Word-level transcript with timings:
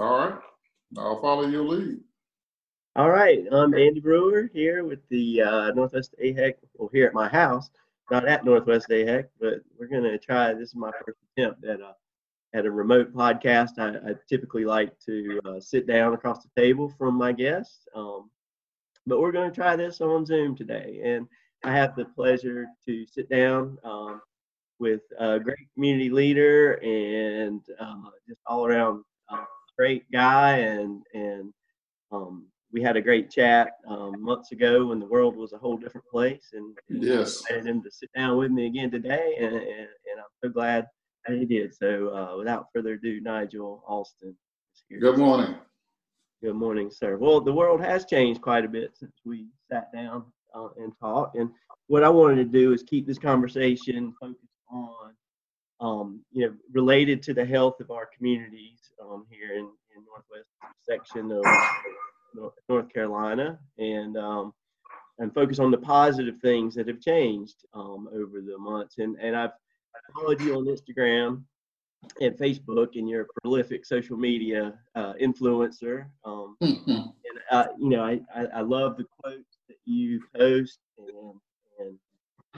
All 0.00 0.18
right. 0.18 0.38
I'll 0.96 1.20
follow 1.20 1.46
your 1.46 1.62
lead. 1.62 1.98
All 2.96 3.10
right. 3.10 3.44
I'm 3.52 3.74
Andy 3.74 4.00
Brewer 4.00 4.48
here 4.50 4.82
with 4.82 5.00
the 5.10 5.42
uh, 5.42 5.72
Northwest 5.72 6.14
AHEC, 6.24 6.54
well, 6.72 6.88
here 6.90 7.06
at 7.06 7.12
my 7.12 7.28
house, 7.28 7.68
not 8.10 8.26
at 8.26 8.42
Northwest 8.42 8.88
AHEC, 8.88 9.26
but 9.38 9.60
we're 9.78 9.88
going 9.88 10.04
to 10.04 10.16
try. 10.16 10.54
This 10.54 10.70
is 10.70 10.74
my 10.74 10.90
first 11.04 11.18
attempt 11.36 11.66
at 11.66 11.80
a, 11.80 11.94
at 12.54 12.64
a 12.64 12.70
remote 12.70 13.12
podcast. 13.12 13.78
I, 13.78 14.10
I 14.10 14.14
typically 14.26 14.64
like 14.64 14.98
to 15.00 15.38
uh, 15.44 15.60
sit 15.60 15.86
down 15.86 16.14
across 16.14 16.42
the 16.42 16.50
table 16.58 16.90
from 16.96 17.14
my 17.14 17.32
guests, 17.32 17.86
um, 17.94 18.30
but 19.06 19.20
we're 19.20 19.32
going 19.32 19.50
to 19.50 19.54
try 19.54 19.76
this 19.76 20.00
on 20.00 20.24
Zoom 20.24 20.56
today. 20.56 21.02
And 21.04 21.28
I 21.62 21.72
have 21.72 21.94
the 21.94 22.06
pleasure 22.06 22.66
to 22.86 23.04
sit 23.04 23.28
down 23.28 23.76
um, 23.84 24.22
with 24.78 25.02
a 25.18 25.38
great 25.38 25.68
community 25.74 26.08
leader 26.08 26.80
and 26.82 27.60
uh, 27.78 28.08
just 28.26 28.40
all 28.46 28.64
around 28.64 29.04
uh, 29.28 29.44
great 29.80 30.04
guy. 30.12 30.58
And 30.58 31.02
and 31.14 31.52
um, 32.12 32.46
we 32.72 32.82
had 32.82 32.96
a 32.96 33.06
great 33.08 33.30
chat 33.30 33.68
um, 33.88 34.22
months 34.22 34.52
ago 34.52 34.86
when 34.86 35.00
the 35.00 35.06
world 35.14 35.36
was 35.36 35.52
a 35.52 35.58
whole 35.58 35.76
different 35.76 36.06
place. 36.06 36.50
And, 36.52 36.76
and 36.90 37.02
yes, 37.02 37.42
invited 37.48 37.70
him 37.70 37.82
to 37.82 37.90
sit 37.90 38.10
down 38.14 38.36
with 38.36 38.50
me 38.50 38.66
again 38.66 38.90
today, 38.90 39.36
and 39.38 39.54
and, 39.54 39.88
and 40.08 40.16
I'm 40.18 40.34
so 40.42 40.50
glad 40.50 40.86
that 41.26 41.38
he 41.38 41.46
did. 41.46 41.74
So 41.74 41.90
uh, 42.14 42.36
without 42.36 42.66
further 42.74 42.94
ado, 42.94 43.20
Nigel 43.20 43.82
Alston. 43.86 44.36
Good 45.00 45.18
morning. 45.18 45.54
Good 46.42 46.54
morning, 46.54 46.90
sir. 46.90 47.16
Well, 47.16 47.40
the 47.40 47.52
world 47.52 47.80
has 47.82 48.06
changed 48.06 48.40
quite 48.40 48.64
a 48.64 48.68
bit 48.68 48.90
since 48.94 49.12
we 49.24 49.46
sat 49.70 49.92
down 49.92 50.24
uh, 50.54 50.68
and 50.78 50.92
talked, 50.98 51.36
And 51.36 51.50
what 51.86 52.02
I 52.02 52.08
wanted 52.08 52.36
to 52.36 52.44
do 52.44 52.72
is 52.72 52.82
keep 52.82 53.06
this 53.06 53.18
conversation 53.18 54.14
focused 54.18 54.56
on, 54.70 55.12
um, 55.80 56.20
you 56.30 56.46
know, 56.46 56.54
related 56.72 57.22
to 57.24 57.34
the 57.34 57.44
health 57.44 57.80
of 57.80 57.90
our 57.90 58.08
communities 58.16 58.92
um, 59.02 59.26
here 59.30 59.52
in, 59.52 59.64
in 59.96 60.04
Northwest 60.06 60.48
section 60.82 61.32
of 61.32 62.52
North 62.68 62.92
Carolina, 62.92 63.58
and 63.78 64.16
um, 64.16 64.52
and 65.18 65.32
focus 65.34 65.58
on 65.58 65.70
the 65.70 65.78
positive 65.78 66.38
things 66.40 66.74
that 66.74 66.88
have 66.88 67.00
changed 67.00 67.64
um, 67.74 68.08
over 68.12 68.40
the 68.40 68.58
months. 68.58 68.98
And 68.98 69.16
and 69.20 69.34
I've 69.34 69.52
followed 70.14 70.40
you 70.40 70.56
on 70.56 70.66
Instagram 70.66 71.42
and 72.20 72.36
Facebook, 72.36 72.96
and 72.96 73.08
you're 73.08 73.22
a 73.22 73.40
prolific 73.40 73.84
social 73.84 74.16
media 74.16 74.74
uh, 74.94 75.14
influencer. 75.14 76.06
Um, 76.24 76.56
mm-hmm. 76.62 76.90
And 76.90 77.40
uh, 77.50 77.66
you 77.78 77.88
know, 77.88 78.04
I, 78.04 78.20
I, 78.34 78.44
I 78.56 78.60
love 78.60 78.96
the 78.96 79.06
quotes 79.18 79.58
that 79.68 79.76
you 79.84 80.20
post 80.36 80.78
and 80.98 81.34
and 81.78 81.98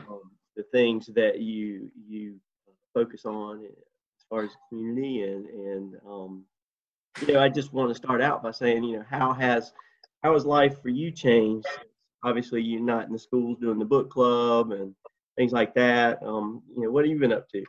um, 0.08 0.22
the 0.56 0.64
things 0.72 1.06
that 1.14 1.40
you 1.40 1.90
you 2.08 2.40
focus 2.94 3.24
on 3.24 3.64
as 3.64 4.24
far 4.28 4.44
as 4.44 4.50
community 4.68 5.22
and 5.22 5.46
and 5.46 5.94
um, 6.06 6.44
you 7.26 7.34
know 7.34 7.40
I 7.40 7.48
just 7.48 7.72
want 7.72 7.90
to 7.90 7.94
start 7.94 8.22
out 8.22 8.42
by 8.42 8.50
saying 8.50 8.84
you 8.84 8.98
know 8.98 9.04
how 9.08 9.32
has 9.32 9.72
how 10.22 10.34
has 10.34 10.44
life 10.44 10.80
for 10.80 10.88
you 10.88 11.10
changed? 11.10 11.66
Obviously, 12.24 12.62
you're 12.62 12.80
not 12.80 13.06
in 13.06 13.12
the 13.12 13.18
schools 13.18 13.58
doing 13.60 13.78
the 13.78 13.84
book 13.84 14.10
club 14.10 14.70
and 14.70 14.94
things 15.36 15.52
like 15.52 15.74
that. 15.74 16.22
Um, 16.22 16.62
you 16.76 16.84
know, 16.84 16.90
what 16.90 17.04
have 17.04 17.10
you 17.10 17.18
been 17.18 17.32
up 17.32 17.48
to? 17.50 17.64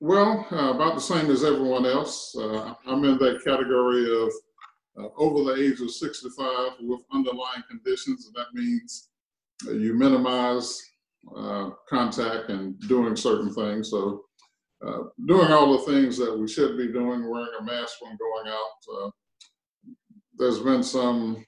Well, 0.00 0.46
uh, 0.52 0.74
about 0.74 0.94
the 0.94 1.00
same 1.00 1.30
as 1.30 1.44
everyone 1.44 1.86
else. 1.86 2.36
Uh, 2.36 2.74
I'm 2.86 3.04
in 3.04 3.18
that 3.18 3.42
category 3.44 4.04
of 4.04 4.30
uh, 4.98 5.08
over 5.16 5.44
the 5.44 5.62
age 5.62 5.80
of 5.80 5.90
65 5.90 6.72
with 6.80 7.00
underlying 7.12 7.62
conditions, 7.68 8.26
and 8.26 8.34
that 8.34 8.52
means 8.54 9.08
you 9.64 9.94
minimize 9.94 10.82
uh, 11.34 11.70
contact 11.88 12.50
and 12.50 12.78
doing 12.88 13.16
certain 13.16 13.52
things. 13.52 13.90
So, 13.90 14.22
uh, 14.86 15.04
doing 15.26 15.50
all 15.50 15.72
the 15.72 15.92
things 15.92 16.18
that 16.18 16.36
we 16.36 16.46
should 16.46 16.76
be 16.76 16.88
doing, 16.88 17.28
wearing 17.28 17.48
a 17.58 17.62
mask 17.62 17.94
when 18.00 18.16
going 18.16 18.48
out. 18.48 19.06
Uh, 19.06 19.10
there's 20.38 20.60
been 20.60 20.82
some 20.82 21.44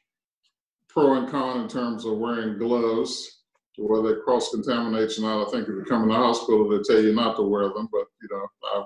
pro 0.89 1.15
and 1.19 1.29
con 1.29 1.61
in 1.61 1.69
terms 1.69 2.07
of 2.07 2.19
wearing 2.19 2.59
gloves, 2.59 3.43
whether 3.77 4.15
they 4.15 4.21
cross 4.23 4.51
contamination 4.51 5.25
or 5.25 5.37
not. 5.37 5.49
I 5.49 5.51
think 5.51 5.69
if 5.69 5.75
you 5.75 5.85
come 5.89 6.05
in 6.05 6.09
the 6.09 6.15
hospital, 6.15 6.69
they 6.69 6.83
tell 6.83 7.03
you 7.03 7.15
not 7.15 7.37
to 7.37 7.43
wear 7.43 7.69
them, 7.69 7.89
but 7.93 8.07
you 8.23 8.29
know, 8.31 8.47
I 8.65 8.85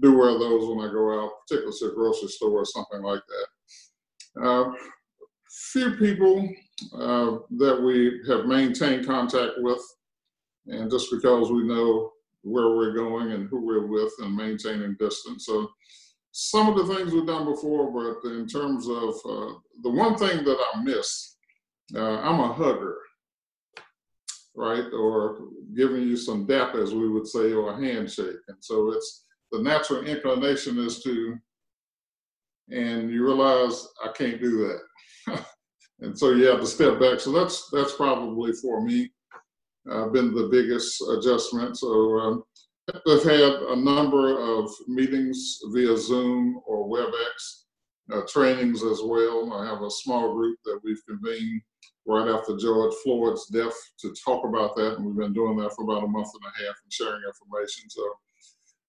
do 0.00 0.18
wear 0.18 0.38
those 0.38 0.68
when 0.68 0.86
I 0.86 0.92
go 0.92 1.22
out, 1.22 1.30
particularly 1.46 1.78
to 1.78 1.86
a 1.86 1.94
grocery 1.94 2.28
store 2.28 2.60
or 2.60 2.64
something 2.64 3.02
like 3.02 3.22
that. 3.28 4.42
Uh, 4.42 4.72
few 5.72 5.92
people 5.92 6.48
uh, 6.94 7.38
that 7.56 7.80
we 7.82 8.20
have 8.28 8.46
maintained 8.46 9.06
contact 9.06 9.52
with, 9.58 9.80
and 10.68 10.90
just 10.90 11.10
because 11.10 11.50
we 11.50 11.62
know 11.62 12.12
where 12.42 12.70
we're 12.70 12.94
going 12.94 13.32
and 13.32 13.48
who 13.48 13.64
we're 13.64 13.86
with 13.86 14.12
and 14.20 14.34
maintaining 14.34 14.96
distance. 14.98 15.46
So 15.46 15.70
some 16.32 16.68
of 16.68 16.76
the 16.76 16.94
things 16.94 17.12
we've 17.12 17.26
done 17.26 17.44
before, 17.44 17.90
but 17.90 18.28
in 18.30 18.46
terms 18.46 18.88
of 18.88 19.14
uh, 19.24 19.54
the 19.82 19.90
one 19.90 20.16
thing 20.16 20.44
that 20.44 20.58
I 20.74 20.82
miss, 20.82 21.36
uh, 21.94 22.20
I'm 22.20 22.40
a 22.40 22.52
hugger, 22.52 22.96
right? 24.54 24.84
Or 24.92 25.38
giving 25.74 26.02
you 26.02 26.16
some 26.16 26.46
dap, 26.46 26.74
as 26.74 26.94
we 26.94 27.08
would 27.08 27.26
say, 27.26 27.52
or 27.52 27.70
a 27.70 27.80
handshake. 27.80 28.36
And 28.48 28.58
so 28.60 28.92
it's 28.92 29.24
the 29.50 29.62
natural 29.62 30.04
inclination 30.04 30.78
is 30.78 31.02
to, 31.02 31.36
and 32.70 33.10
you 33.10 33.24
realize 33.24 33.86
I 34.04 34.12
can't 34.12 34.40
do 34.40 34.78
that. 35.26 35.44
and 36.00 36.18
so 36.18 36.30
you 36.30 36.44
have 36.46 36.60
to 36.60 36.66
step 36.66 37.00
back. 37.00 37.20
So 37.20 37.32
that's 37.32 37.68
that's 37.70 37.94
probably 37.94 38.52
for 38.52 38.82
me 38.82 39.10
uh, 39.90 40.08
been 40.08 40.34
the 40.34 40.48
biggest 40.50 41.02
adjustment. 41.10 41.76
So 41.76 42.18
um, 42.18 42.44
I've 42.94 43.22
had 43.22 43.40
a 43.40 43.76
number 43.76 44.38
of 44.38 44.70
meetings 44.86 45.58
via 45.72 45.96
Zoom 45.96 46.60
or 46.66 46.88
WebEx, 46.88 47.64
uh, 48.12 48.22
trainings 48.28 48.82
as 48.84 49.00
well. 49.02 49.52
I 49.52 49.66
have 49.66 49.82
a 49.82 49.90
small 49.90 50.34
group 50.34 50.58
that 50.64 50.80
we've 50.84 51.04
convened 51.08 51.62
right 52.06 52.28
after 52.28 52.56
George 52.56 52.94
Floyd's 53.02 53.46
death 53.46 53.76
to 54.00 54.14
talk 54.24 54.44
about 54.44 54.76
that, 54.76 54.96
and 54.96 55.04
we've 55.04 55.16
been 55.16 55.32
doing 55.32 55.56
that 55.58 55.72
for 55.74 55.82
about 55.82 56.04
a 56.04 56.08
month 56.08 56.28
and 56.34 56.44
a 56.44 56.66
half 56.66 56.76
and 56.82 56.92
sharing 56.92 57.22
information. 57.26 57.90
So, 57.90 58.02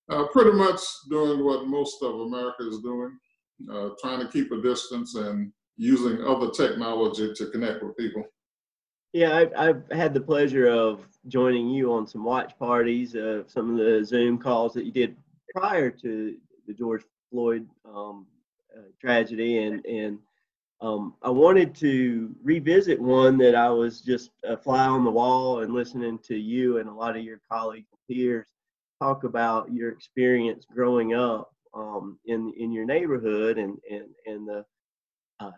uh, 0.10 0.28
pretty 0.28 0.52
much 0.52 0.80
doing 1.10 1.44
what 1.44 1.68
most 1.68 2.02
of 2.04 2.20
America 2.20 2.68
is 2.68 2.80
doing, 2.80 3.18
uh, 3.72 3.90
trying 4.00 4.20
to 4.20 4.32
keep 4.32 4.52
a 4.52 4.62
distance 4.62 5.16
and 5.16 5.52
using 5.78 6.24
other 6.24 6.50
technology 6.52 7.34
to 7.34 7.48
connect 7.48 7.84
with 7.84 7.98
people. 7.98 8.24
Yeah, 9.18 9.36
I've, 9.36 9.52
I've 9.58 9.92
had 9.92 10.14
the 10.14 10.22
pleasure 10.22 10.68
of 10.68 11.00
joining 11.28 11.70
you 11.70 11.92
on 11.92 12.06
some 12.06 12.24
watch 12.24 12.54
parties 12.60 13.16
of 13.16 13.50
some 13.50 13.72
of 13.72 13.78
the 13.78 14.06
Zoom 14.06 14.38
calls 14.38 14.76
that 14.76 14.86
you 14.86 14.92
did 14.92 15.16
prior 15.56 15.90
to 15.90 16.36
the 16.68 16.74
George 16.76 17.02
Floyd 17.32 17.68
um, 17.84 18.28
uh, 18.78 18.82
tragedy, 19.02 19.58
and 19.64 19.84
and 19.88 20.20
um, 20.82 21.16
I 21.24 21.32
wanted 21.32 21.74
to 21.78 22.36
revisit 22.44 23.02
one 23.02 23.40
that 23.40 23.56
I 23.56 23.72
was 23.72 24.02
just 24.02 24.30
a 24.44 24.56
fly 24.56 24.86
on 24.86 25.04
the 25.04 25.10
wall 25.10 25.62
and 25.62 25.74
listening 25.74 26.20
to 26.26 26.38
you 26.38 26.78
and 26.78 26.88
a 26.88 26.94
lot 26.94 27.18
of 27.18 27.24
your 27.24 27.42
colleagues 27.52 27.88
and 27.92 28.16
peers 28.16 28.46
talk 29.02 29.24
about 29.24 29.74
your 29.74 29.90
experience 29.90 30.64
growing 30.72 31.16
up 31.16 31.52
um, 31.74 32.20
in 32.28 32.54
in 32.56 32.72
your 32.72 32.86
neighborhood 32.86 33.58
and 33.58 33.80
and 33.90 34.10
and 34.28 34.48
the 34.48 34.64
uh, 35.40 35.50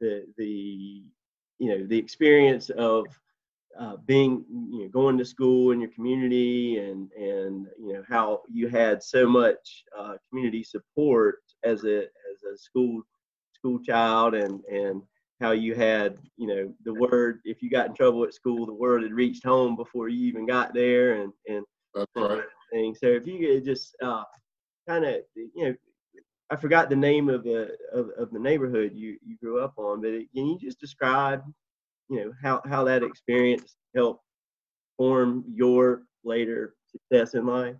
the 0.00 0.24
the 0.38 1.02
you 1.58 1.68
know 1.68 1.86
the 1.86 1.98
experience 1.98 2.70
of 2.70 3.06
uh, 3.78 3.96
being 4.06 4.44
you 4.70 4.82
know 4.82 4.88
going 4.88 5.16
to 5.18 5.24
school 5.24 5.70
in 5.70 5.80
your 5.80 5.90
community 5.90 6.78
and 6.78 7.10
and 7.12 7.66
you 7.78 7.92
know 7.92 8.02
how 8.08 8.42
you 8.52 8.68
had 8.68 9.02
so 9.02 9.28
much 9.28 9.84
uh, 9.96 10.14
community 10.28 10.62
support 10.62 11.40
as 11.64 11.84
a 11.84 11.98
as 11.98 12.42
a 12.52 12.56
school 12.56 13.02
school 13.54 13.78
child 13.80 14.34
and 14.34 14.64
and 14.64 15.02
how 15.40 15.52
you 15.52 15.74
had 15.74 16.18
you 16.36 16.46
know 16.46 16.72
the 16.84 16.94
word 16.94 17.40
if 17.44 17.62
you 17.62 17.70
got 17.70 17.86
in 17.86 17.94
trouble 17.94 18.24
at 18.24 18.34
school 18.34 18.66
the 18.66 18.72
word 18.72 19.02
had 19.02 19.12
reached 19.12 19.44
home 19.44 19.76
before 19.76 20.08
you 20.08 20.26
even 20.26 20.46
got 20.46 20.74
there 20.74 21.22
and 21.22 21.32
and 21.48 21.64
that's 21.94 22.10
right 22.16 22.42
thing. 22.72 22.94
so 22.94 23.06
if 23.06 23.26
you 23.26 23.38
could 23.38 23.64
just 23.64 23.94
uh, 24.02 24.24
kind 24.88 25.04
of 25.04 25.16
you 25.34 25.64
know 25.64 25.74
I 26.50 26.56
forgot 26.56 26.88
the 26.88 26.96
name 26.96 27.28
of 27.28 27.44
the 27.44 27.76
of, 27.92 28.10
of 28.18 28.30
the 28.30 28.38
neighborhood 28.38 28.92
you 28.94 29.18
you 29.24 29.36
grew 29.36 29.60
up 29.60 29.74
on, 29.76 30.00
but 30.00 30.10
can 30.10 30.46
you 30.46 30.58
just 30.58 30.80
describe, 30.80 31.42
you 32.08 32.20
know, 32.20 32.32
how 32.42 32.62
how 32.68 32.84
that 32.84 33.02
experience 33.02 33.76
helped 33.94 34.24
form 34.96 35.44
your 35.52 36.04
later 36.24 36.74
success 36.86 37.34
in 37.34 37.46
life? 37.46 37.76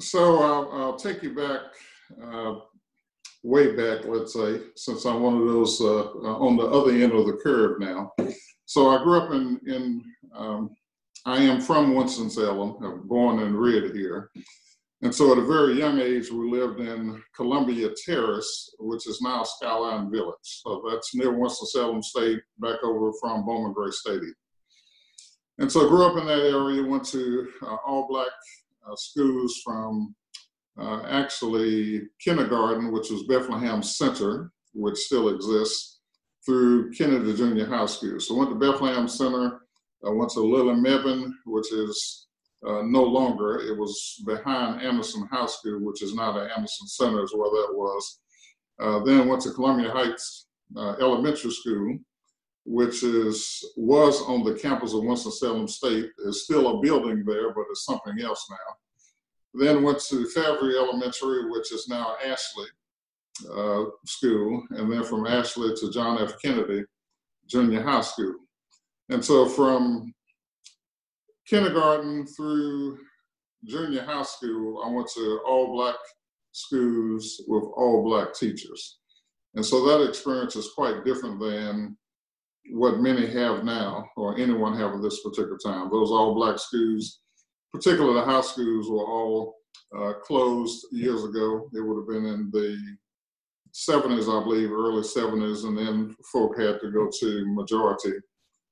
So 0.00 0.42
uh, 0.42 0.76
I'll 0.76 0.96
take 0.96 1.22
you 1.22 1.34
back, 1.34 1.60
uh, 2.22 2.56
way 3.42 3.74
back, 3.74 4.04
let's 4.04 4.34
say, 4.34 4.60
since 4.74 5.06
I'm 5.06 5.22
one 5.22 5.40
of 5.40 5.46
those 5.46 5.80
uh, 5.80 6.10
uh 6.10 6.38
on 6.38 6.56
the 6.56 6.64
other 6.64 6.90
end 6.90 7.12
of 7.12 7.26
the 7.26 7.38
curve 7.42 7.80
now. 7.80 8.12
So 8.66 8.90
I 8.90 9.02
grew 9.02 9.20
up 9.20 9.30
in 9.32 9.60
in 9.66 10.04
um, 10.34 10.74
I 11.24 11.38
am 11.42 11.60
from 11.60 11.94
Winston 11.94 12.28
Salem. 12.28 12.76
Born 13.06 13.40
and 13.40 13.56
reared 13.56 13.94
here. 13.94 14.30
And 15.02 15.14
so 15.14 15.32
at 15.32 15.38
a 15.38 15.46
very 15.46 15.78
young 15.78 16.00
age, 16.00 16.30
we 16.30 16.50
lived 16.50 16.80
in 16.80 17.22
Columbia 17.34 17.90
Terrace, 18.04 18.74
which 18.78 19.06
is 19.06 19.20
now 19.20 19.42
Skyline 19.42 20.10
Village. 20.10 20.34
So 20.42 20.82
that's 20.88 21.14
near 21.14 21.38
Winston-Salem 21.38 22.02
State, 22.02 22.40
back 22.58 22.82
over 22.82 23.12
from 23.20 23.44
Bowman 23.44 23.74
Gray 23.74 23.90
Stadium. 23.90 24.34
And 25.58 25.70
so 25.70 25.84
I 25.84 25.88
grew 25.88 26.06
up 26.06 26.16
in 26.16 26.26
that 26.26 26.50
area, 26.50 26.82
went 26.82 27.04
to 27.08 27.46
uh, 27.62 27.76
all 27.86 28.06
black 28.08 28.28
uh, 28.90 28.96
schools 28.96 29.60
from 29.64 30.14
uh, 30.78 31.02
actually 31.08 32.02
kindergarten, 32.20 32.90
which 32.90 33.10
was 33.10 33.24
Bethlehem 33.24 33.82
Center, 33.82 34.50
which 34.72 34.96
still 34.96 35.28
exists, 35.28 36.00
through 36.44 36.92
Kennedy 36.92 37.34
Junior 37.34 37.66
High 37.66 37.86
School. 37.86 38.20
So 38.20 38.34
went 38.34 38.50
to 38.50 38.56
Bethlehem 38.56 39.08
Center, 39.08 39.60
I 40.06 40.10
went 40.10 40.30
to 40.32 40.40
Lily 40.40 40.74
Mebane, 40.74 41.32
which 41.44 41.72
is 41.72 42.25
uh, 42.66 42.82
no 42.82 43.02
longer. 43.02 43.60
It 43.60 43.76
was 43.76 44.22
behind 44.26 44.82
Anderson 44.82 45.28
High 45.30 45.46
School, 45.46 45.80
which 45.80 46.02
is 46.02 46.14
now 46.14 46.32
the 46.32 46.50
Anderson 46.56 46.86
Center, 46.86 47.22
is 47.22 47.34
where 47.34 47.50
that 47.50 47.74
was. 47.74 48.20
Uh, 48.80 49.04
then 49.04 49.28
went 49.28 49.42
to 49.42 49.52
Columbia 49.52 49.90
Heights 49.90 50.48
uh, 50.76 50.96
Elementary 51.00 51.50
School, 51.50 51.98
which 52.64 53.02
is 53.02 53.64
was 53.76 54.20
on 54.22 54.44
the 54.44 54.54
campus 54.54 54.92
of 54.92 55.04
Winston-Salem 55.04 55.68
State. 55.68 56.10
Is 56.26 56.44
still 56.44 56.68
a 56.68 56.80
building 56.80 57.24
there, 57.24 57.54
but 57.54 57.64
it's 57.70 57.84
something 57.84 58.20
else 58.20 58.46
now. 58.50 58.74
Then 59.54 59.82
went 59.82 60.00
to 60.08 60.26
Fairview 60.28 60.76
Elementary, 60.76 61.50
which 61.50 61.72
is 61.72 61.88
now 61.88 62.16
Ashley 62.24 62.66
uh, 63.50 63.84
School, 64.04 64.66
and 64.70 64.92
then 64.92 65.04
from 65.04 65.26
Ashley 65.26 65.74
to 65.76 65.90
John 65.90 66.20
F. 66.22 66.34
Kennedy 66.42 66.84
Junior 67.46 67.82
High 67.82 68.00
School. 68.00 68.34
And 69.08 69.24
so 69.24 69.46
from 69.46 70.12
kindergarten 71.48 72.26
through 72.26 72.98
junior 73.64 74.02
high 74.02 74.22
school, 74.22 74.82
I 74.84 74.90
went 74.90 75.08
to 75.14 75.40
all 75.46 75.72
black 75.72 75.96
schools 76.52 77.42
with 77.46 77.64
all 77.76 78.04
black 78.04 78.34
teachers. 78.34 78.98
And 79.54 79.64
so 79.64 79.84
that 79.86 80.08
experience 80.08 80.56
is 80.56 80.72
quite 80.74 81.04
different 81.04 81.40
than 81.40 81.96
what 82.72 83.00
many 83.00 83.26
have 83.26 83.64
now 83.64 84.08
or 84.16 84.38
anyone 84.38 84.76
have 84.76 84.92
at 84.92 85.02
this 85.02 85.22
particular 85.22 85.58
time. 85.64 85.88
Those 85.90 86.10
all 86.10 86.34
black 86.34 86.58
schools, 86.58 87.20
particularly 87.72 88.20
the 88.20 88.26
high 88.26 88.40
schools, 88.40 88.90
were 88.90 89.06
all 89.06 89.54
uh, 89.96 90.14
closed 90.22 90.86
years 90.92 91.24
ago. 91.24 91.70
It 91.72 91.80
would 91.80 91.96
have 91.98 92.08
been 92.08 92.26
in 92.26 92.50
the 92.52 92.76
70s, 93.72 94.24
I 94.28 94.42
believe, 94.42 94.72
early 94.72 95.02
70s, 95.02 95.64
and 95.64 95.76
then 95.76 96.16
folk 96.32 96.58
had 96.58 96.80
to 96.80 96.90
go 96.90 97.08
to 97.20 97.54
majority 97.54 98.12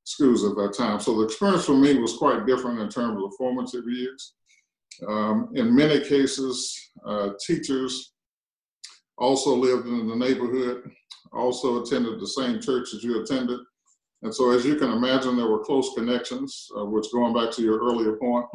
schools 0.05 0.45
at 0.45 0.55
that 0.57 0.75
time. 0.77 1.01
So 1.01 1.17
the 1.17 1.25
experience 1.25 1.65
for 1.65 1.77
me 1.77 1.99
was 1.99 2.17
quite 2.17 2.47
different 2.47 2.81
in 2.81 2.89
terms 2.89 3.23
of 3.23 3.33
formative 3.37 3.85
years. 3.87 4.35
Um, 5.09 5.51
in 5.55 5.75
many 5.75 6.01
cases, 6.01 6.79
uh, 7.05 7.31
teachers 7.45 8.13
also 9.19 9.55
lived 9.57 9.87
in 9.87 10.09
the 10.09 10.17
neighborhood, 10.17 10.91
also 11.33 11.83
attended 11.83 12.21
the 12.21 12.27
same 12.27 12.61
church 12.61 12.95
as 12.95 13.03
you 13.03 13.23
attended. 13.23 13.61
And 14.23 14.35
so, 14.35 14.51
as 14.53 14.65
you 14.65 14.77
can 14.77 14.91
imagine, 14.91 15.37
there 15.37 15.49
were 15.49 15.65
close 15.65 15.93
connections, 15.95 16.69
uh, 16.79 16.85
which 16.85 17.13
going 17.13 17.35
back 17.35 17.53
to 17.55 17.63
your 17.63 17.81
earlier 17.81 18.17
point, 18.17 18.47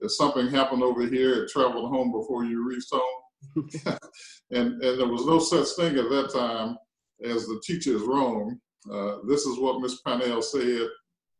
if 0.00 0.10
something 0.12 0.48
happened 0.48 0.82
over 0.82 1.06
here, 1.06 1.44
it 1.44 1.50
traveled 1.50 1.90
home 1.90 2.10
before 2.10 2.44
you 2.44 2.66
reached 2.66 2.92
home. 2.92 3.20
and, 4.50 4.82
and 4.82 5.00
there 5.00 5.06
was 5.06 5.26
no 5.26 5.38
such 5.38 5.68
thing 5.76 5.96
at 5.96 6.08
that 6.10 6.32
time 6.32 6.76
as 7.24 7.46
the 7.46 7.60
teacher 7.64 7.94
is 7.94 8.02
wrong. 8.02 8.58
Uh, 8.90 9.18
this 9.28 9.42
is 9.42 9.58
what 9.58 9.80
Ms. 9.80 10.00
Parnell 10.04 10.42
said. 10.42 10.88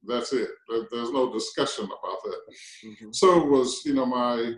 That's 0.04 0.32
it. 0.32 0.48
There's 0.90 1.12
no 1.12 1.32
discussion 1.32 1.84
about 1.84 2.22
that. 2.24 2.38
Mm-hmm. 2.84 3.12
So 3.12 3.40
it 3.40 3.48
was, 3.48 3.82
you 3.84 3.94
know, 3.94 4.06
my 4.06 4.54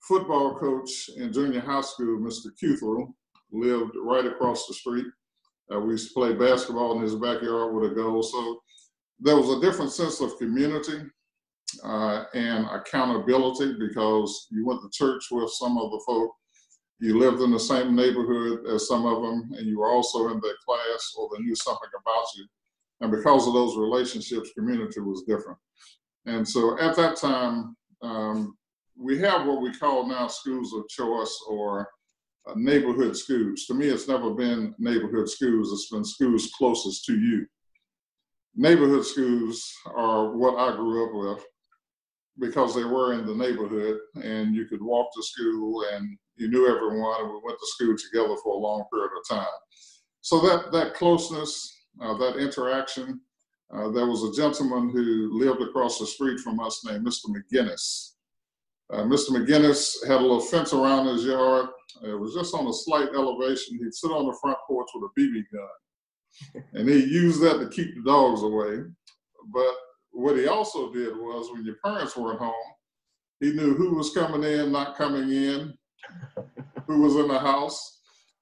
football 0.00 0.58
coach 0.58 1.10
in 1.16 1.32
junior 1.32 1.60
high 1.60 1.80
school, 1.80 2.18
Mr. 2.18 2.48
Cuthro, 2.60 3.12
lived 3.52 3.92
right 3.96 4.26
across 4.26 4.66
the 4.66 4.74
street. 4.74 5.06
Uh, 5.72 5.80
we 5.80 5.92
used 5.92 6.08
to 6.08 6.14
play 6.14 6.34
basketball 6.34 6.96
in 6.96 7.02
his 7.02 7.14
backyard 7.14 7.74
with 7.74 7.90
a 7.90 7.94
goal. 7.94 8.22
So 8.22 8.60
there 9.20 9.36
was 9.36 9.50
a 9.50 9.60
different 9.60 9.92
sense 9.92 10.20
of 10.20 10.36
community 10.38 11.02
uh, 11.84 12.24
and 12.34 12.66
accountability 12.66 13.74
because 13.78 14.48
you 14.50 14.66
went 14.66 14.80
to 14.82 14.90
church 14.92 15.24
with 15.30 15.50
some 15.50 15.78
of 15.78 15.90
the 15.90 16.02
folk 16.06 16.32
you 17.04 17.18
lived 17.18 17.42
in 17.42 17.50
the 17.50 17.60
same 17.60 17.94
neighborhood 17.94 18.66
as 18.66 18.88
some 18.88 19.04
of 19.04 19.20
them, 19.20 19.52
and 19.58 19.66
you 19.66 19.78
were 19.78 19.90
also 19.90 20.28
in 20.28 20.40
their 20.40 20.56
class 20.66 21.12
or 21.18 21.28
they 21.30 21.42
knew 21.42 21.54
something 21.54 21.90
about 22.00 22.24
you. 22.34 22.46
And 23.02 23.10
because 23.10 23.46
of 23.46 23.52
those 23.52 23.76
relationships, 23.76 24.52
community 24.56 25.00
was 25.00 25.22
different. 25.28 25.58
And 26.24 26.48
so 26.48 26.78
at 26.78 26.96
that 26.96 27.16
time, 27.16 27.76
um, 28.00 28.56
we 28.98 29.18
have 29.18 29.46
what 29.46 29.60
we 29.60 29.74
call 29.74 30.08
now 30.08 30.28
schools 30.28 30.72
of 30.72 30.88
choice 30.88 31.38
or 31.46 31.90
uh, 32.48 32.54
neighborhood 32.56 33.14
schools. 33.14 33.66
To 33.66 33.74
me, 33.74 33.88
it's 33.88 34.08
never 34.08 34.30
been 34.30 34.74
neighborhood 34.78 35.28
schools, 35.28 35.74
it's 35.74 35.90
been 35.90 36.06
schools 36.06 36.50
closest 36.56 37.04
to 37.04 37.18
you. 37.18 37.44
Neighborhood 38.56 39.04
schools 39.04 39.70
are 39.94 40.34
what 40.34 40.56
I 40.56 40.74
grew 40.74 41.04
up 41.04 41.36
with 41.36 41.44
because 42.38 42.74
they 42.74 42.84
were 42.84 43.12
in 43.12 43.26
the 43.26 43.34
neighborhood 43.34 43.98
and 44.22 44.54
you 44.54 44.64
could 44.64 44.82
walk 44.82 45.08
to 45.14 45.22
school 45.22 45.84
and 45.92 46.16
you 46.36 46.48
knew 46.48 46.68
everyone, 46.68 47.20
and 47.20 47.30
we 47.30 47.40
went 47.44 47.58
to 47.58 47.66
school 47.66 47.96
together 47.96 48.36
for 48.42 48.54
a 48.54 48.58
long 48.58 48.84
period 48.92 49.10
of 49.18 49.36
time. 49.36 49.46
So 50.20 50.40
that 50.40 50.72
that 50.72 50.94
closeness, 50.94 51.82
uh, 52.00 52.16
that 52.18 52.36
interaction. 52.36 53.20
Uh, 53.74 53.90
there 53.90 54.06
was 54.06 54.22
a 54.22 54.32
gentleman 54.40 54.90
who 54.90 55.30
lived 55.32 55.62
across 55.62 55.98
the 55.98 56.06
street 56.06 56.38
from 56.40 56.60
us 56.60 56.84
named 56.84 57.06
Mr. 57.06 57.26
McGinnis. 57.28 58.12
Uh, 58.92 59.02
Mr. 59.02 59.30
McGinnis 59.30 60.06
had 60.06 60.18
a 60.18 60.20
little 60.20 60.40
fence 60.40 60.72
around 60.72 61.06
his 61.06 61.24
yard. 61.24 61.68
It 62.02 62.18
was 62.18 62.34
just 62.34 62.54
on 62.54 62.66
a 62.66 62.72
slight 62.72 63.08
elevation. 63.14 63.78
He'd 63.78 63.94
sit 63.94 64.10
on 64.10 64.26
the 64.26 64.38
front 64.40 64.58
porch 64.66 64.88
with 64.94 65.10
a 65.10 65.20
BB 65.20 65.44
gun, 65.52 66.64
and 66.74 66.88
he 66.88 67.04
used 67.04 67.40
that 67.42 67.58
to 67.58 67.68
keep 67.68 67.94
the 67.94 68.02
dogs 68.02 68.42
away. 68.42 68.84
But 69.52 69.74
what 70.12 70.36
he 70.36 70.46
also 70.46 70.92
did 70.92 71.16
was, 71.16 71.50
when 71.50 71.64
your 71.64 71.76
parents 71.84 72.16
weren't 72.16 72.38
home, 72.38 72.54
he 73.40 73.52
knew 73.52 73.74
who 73.74 73.94
was 73.94 74.14
coming 74.14 74.42
in, 74.42 74.72
not 74.72 74.96
coming 74.96 75.30
in, 75.30 75.74
who 76.86 77.00
was 77.02 77.16
in 77.16 77.28
the 77.28 77.38
house. 77.38 78.00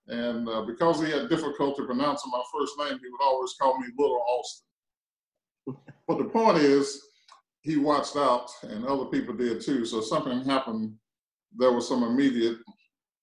And 0.08 0.48
uh, 0.48 0.62
because 0.62 1.00
he 1.00 1.10
had 1.10 1.28
difficulty 1.28 1.82
pronouncing 1.84 2.30
my 2.30 2.42
first 2.52 2.72
name, 2.78 2.98
he 2.98 3.08
would 3.08 3.24
always 3.24 3.54
call 3.60 3.78
me 3.78 3.86
Little 3.98 4.22
Alston. 4.28 4.66
But 6.08 6.18
the 6.18 6.24
point 6.24 6.58
is, 6.58 7.00
he 7.62 7.76
watched 7.76 8.16
out, 8.16 8.50
and 8.62 8.84
other 8.84 9.04
people 9.06 9.34
did 9.34 9.60
too. 9.60 9.84
So 9.84 10.00
something 10.00 10.44
happened. 10.44 10.94
There 11.56 11.72
was 11.72 11.86
some 11.86 12.02
immediate, 12.02 12.56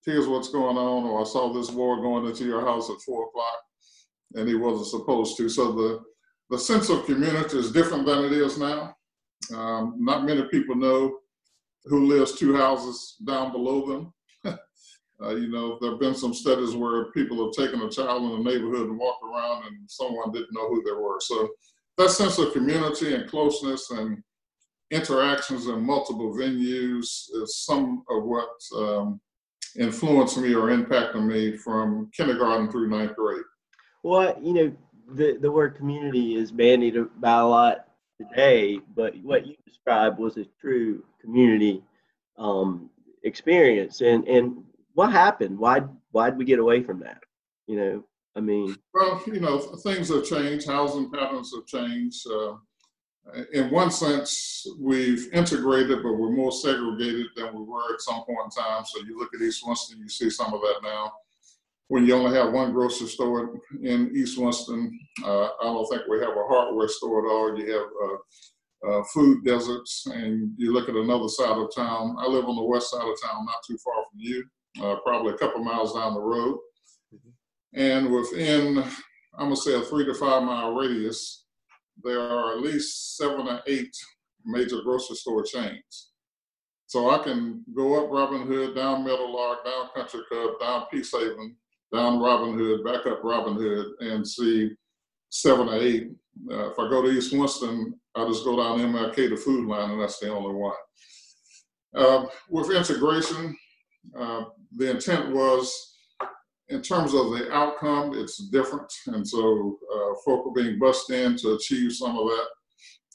here's 0.04 0.26
what's 0.26 0.48
going 0.48 0.78
on, 0.78 1.04
or 1.04 1.20
I 1.20 1.24
saw 1.24 1.52
this 1.52 1.70
war 1.70 2.00
going 2.00 2.26
into 2.26 2.44
your 2.44 2.62
house 2.62 2.88
at 2.88 3.00
four 3.04 3.26
o'clock, 3.26 3.58
and 4.34 4.48
he 4.48 4.54
wasn't 4.54 4.86
supposed 4.86 5.36
to. 5.36 5.48
So 5.48 5.72
the 5.72 6.00
the 6.48 6.58
sense 6.58 6.88
of 6.88 7.06
community 7.06 7.58
is 7.58 7.70
different 7.70 8.06
than 8.06 8.24
it 8.24 8.32
is 8.32 8.58
now. 8.58 8.96
Um, 9.54 9.96
not 9.98 10.24
many 10.24 10.42
people 10.50 10.74
know 10.74 11.18
who 11.84 12.06
lives 12.06 12.32
two 12.32 12.56
houses 12.56 13.16
down 13.24 13.52
below 13.52 13.86
them. 13.86 14.12
Uh, 15.22 15.34
you 15.36 15.48
know, 15.48 15.78
there 15.80 15.90
have 15.90 16.00
been 16.00 16.14
some 16.14 16.32
studies 16.32 16.74
where 16.74 17.12
people 17.12 17.44
have 17.44 17.54
taken 17.54 17.82
a 17.82 17.90
child 17.90 18.22
in 18.22 18.42
the 18.42 18.50
neighborhood 18.50 18.88
and 18.88 18.98
walked 18.98 19.22
around 19.22 19.66
and 19.66 19.76
someone 19.86 20.32
didn't 20.32 20.52
know 20.52 20.68
who 20.68 20.82
they 20.82 20.92
were. 20.92 21.20
So 21.20 21.50
that 21.98 22.10
sense 22.10 22.38
of 22.38 22.52
community 22.52 23.14
and 23.14 23.28
closeness 23.28 23.90
and 23.90 24.22
interactions 24.90 25.66
in 25.66 25.84
multiple 25.84 26.34
venues 26.34 27.04
is 27.34 27.64
some 27.64 28.02
of 28.08 28.24
what 28.24 28.48
um, 28.74 29.20
influenced 29.78 30.38
me 30.38 30.54
or 30.54 30.70
impacted 30.70 31.22
me 31.22 31.56
from 31.56 32.10
kindergarten 32.16 32.70
through 32.70 32.88
ninth 32.88 33.14
grade. 33.14 33.42
Well, 34.02 34.36
you 34.42 34.54
know, 34.54 34.76
the, 35.12 35.36
the 35.40 35.50
word 35.50 35.76
community 35.76 36.36
is 36.36 36.50
bandied 36.50 36.96
about 36.96 37.46
a 37.46 37.48
lot 37.48 37.86
today, 38.18 38.80
but 38.96 39.14
what 39.22 39.46
you 39.46 39.54
described 39.66 40.18
was 40.18 40.38
a 40.38 40.46
true 40.60 41.04
community 41.20 41.82
um, 42.38 42.88
experience. 43.22 44.00
And, 44.00 44.26
and 44.26 44.64
what 44.94 45.12
happened? 45.12 45.58
Why 45.58 45.82
why 46.12 46.30
did 46.30 46.38
we 46.38 46.44
get 46.44 46.58
away 46.58 46.82
from 46.82 47.00
that? 47.00 47.22
You 47.66 47.76
know, 47.76 48.04
I 48.36 48.40
mean. 48.40 48.76
Well, 48.94 49.22
you 49.26 49.40
know, 49.40 49.58
things 49.58 50.08
have 50.08 50.24
changed. 50.24 50.66
Housing 50.66 51.10
patterns 51.10 51.52
have 51.54 51.66
changed. 51.66 52.26
Uh, 52.26 52.54
in 53.52 53.70
one 53.70 53.90
sense, 53.90 54.66
we've 54.78 55.32
integrated, 55.32 56.02
but 56.02 56.14
we're 56.14 56.32
more 56.32 56.52
segregated 56.52 57.26
than 57.36 57.54
we 57.54 57.62
were 57.62 57.94
at 57.94 58.00
some 58.00 58.24
point 58.24 58.38
in 58.44 58.62
time. 58.62 58.84
So 58.84 59.00
you 59.06 59.18
look 59.18 59.34
at 59.34 59.40
East 59.40 59.62
Winston, 59.64 59.98
you 60.00 60.08
see 60.08 60.30
some 60.30 60.52
of 60.52 60.60
that 60.62 60.80
now. 60.82 61.12
When 61.88 62.06
you 62.06 62.14
only 62.14 62.36
have 62.36 62.52
one 62.52 62.72
grocery 62.72 63.08
store 63.08 63.60
in 63.82 64.12
East 64.14 64.38
Winston, 64.38 64.98
uh, 65.24 65.48
I 65.60 65.64
don't 65.64 65.88
think 65.90 66.02
we 66.08 66.20
have 66.20 66.30
a 66.30 66.46
hardware 66.48 66.88
store 66.88 67.26
at 67.26 67.30
all. 67.30 67.58
You 67.58 67.72
have 67.72 67.88
uh, 68.04 69.00
uh, 69.00 69.04
food 69.12 69.44
deserts, 69.44 70.06
and 70.06 70.52
you 70.56 70.72
look 70.72 70.88
at 70.88 70.94
another 70.94 71.28
side 71.28 71.58
of 71.58 71.74
town. 71.74 72.16
I 72.18 72.26
live 72.26 72.46
on 72.46 72.56
the 72.56 72.62
west 72.62 72.90
side 72.90 73.02
of 73.02 73.20
town, 73.22 73.44
not 73.44 73.56
too 73.66 73.76
far 73.78 73.94
from 73.94 74.20
you 74.20 74.44
uh, 74.82 74.96
probably 75.04 75.32
a 75.34 75.38
couple 75.38 75.62
miles 75.62 75.94
down 75.94 76.14
the 76.14 76.20
road. 76.20 76.58
Mm-hmm. 77.14 77.80
And 77.80 78.12
within, 78.12 78.78
I'm 79.38 79.46
gonna 79.46 79.56
say 79.56 79.74
a 79.74 79.80
three 79.80 80.04
to 80.04 80.14
five 80.14 80.42
mile 80.42 80.74
radius, 80.74 81.44
there 82.02 82.20
are 82.20 82.52
at 82.52 82.60
least 82.60 83.16
seven 83.16 83.48
or 83.48 83.60
eight 83.66 83.94
major 84.44 84.80
grocery 84.82 85.16
store 85.16 85.42
chains. 85.42 86.10
So 86.86 87.10
I 87.10 87.22
can 87.22 87.64
go 87.74 88.02
up 88.02 88.10
Robin 88.10 88.46
Hood, 88.46 88.74
down 88.74 89.04
Meadowlark, 89.04 89.64
down 89.64 89.90
Country 89.94 90.22
Club, 90.28 90.58
down 90.60 90.86
Peacehaven, 90.92 91.54
down 91.92 92.20
Robin 92.20 92.58
Hood, 92.58 92.84
back 92.84 93.06
up 93.06 93.22
Robin 93.22 93.54
Hood, 93.54 93.86
and 94.00 94.26
see 94.26 94.70
seven 95.28 95.68
or 95.68 95.76
eight. 95.76 96.10
Uh, 96.50 96.70
if 96.70 96.78
I 96.78 96.88
go 96.88 97.02
to 97.02 97.10
East 97.10 97.32
Winston, 97.32 97.94
I 98.16 98.26
just 98.26 98.44
go 98.44 98.56
down 98.56 98.80
MLK 98.80 99.14
to 99.28 99.36
Food 99.36 99.68
Lion, 99.68 99.92
and 99.92 100.00
that's 100.00 100.18
the 100.18 100.32
only 100.32 100.54
one. 100.54 100.74
Uh, 101.94 102.26
with 102.48 102.70
integration, 102.70 103.56
uh, 104.18 104.44
the 104.76 104.90
intent 104.90 105.34
was, 105.34 105.96
in 106.68 106.82
terms 106.82 107.14
of 107.14 107.30
the 107.30 107.52
outcome, 107.52 108.12
it's 108.14 108.38
different. 108.48 108.92
And 109.06 109.26
so 109.26 109.78
uh, 109.92 110.14
folk 110.24 110.46
are 110.46 110.62
being 110.62 110.78
bussed 110.78 111.10
in 111.10 111.36
to 111.38 111.54
achieve 111.54 111.92
some 111.92 112.16
of 112.16 112.26
that. 112.26 112.46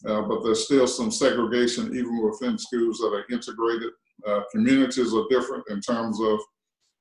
Uh, 0.05 0.21
but 0.23 0.43
there's 0.43 0.65
still 0.65 0.87
some 0.87 1.09
segregation 1.09 1.95
even 1.95 2.21
within 2.21 2.57
schools 2.57 2.97
that 2.99 3.13
are 3.13 3.25
integrated. 3.31 3.91
Uh, 4.27 4.41
communities 4.51 5.13
are 5.13 5.25
different 5.29 5.63
in 5.69 5.79
terms 5.79 6.19
of 6.21 6.39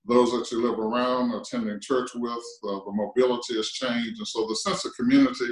those 0.07 0.31
that 0.33 0.51
you 0.53 0.63
live 0.63 0.79
around, 0.79 1.35
attending 1.35 1.81
church 1.81 2.11
with, 2.15 2.33
uh, 2.33 2.79
the 2.85 2.93
mobility 2.93 3.57
has 3.57 3.69
changed. 3.71 4.19
And 4.19 4.29
so 4.29 4.47
the 4.47 4.57
sense 4.57 4.85
of 4.85 4.95
community, 4.95 5.51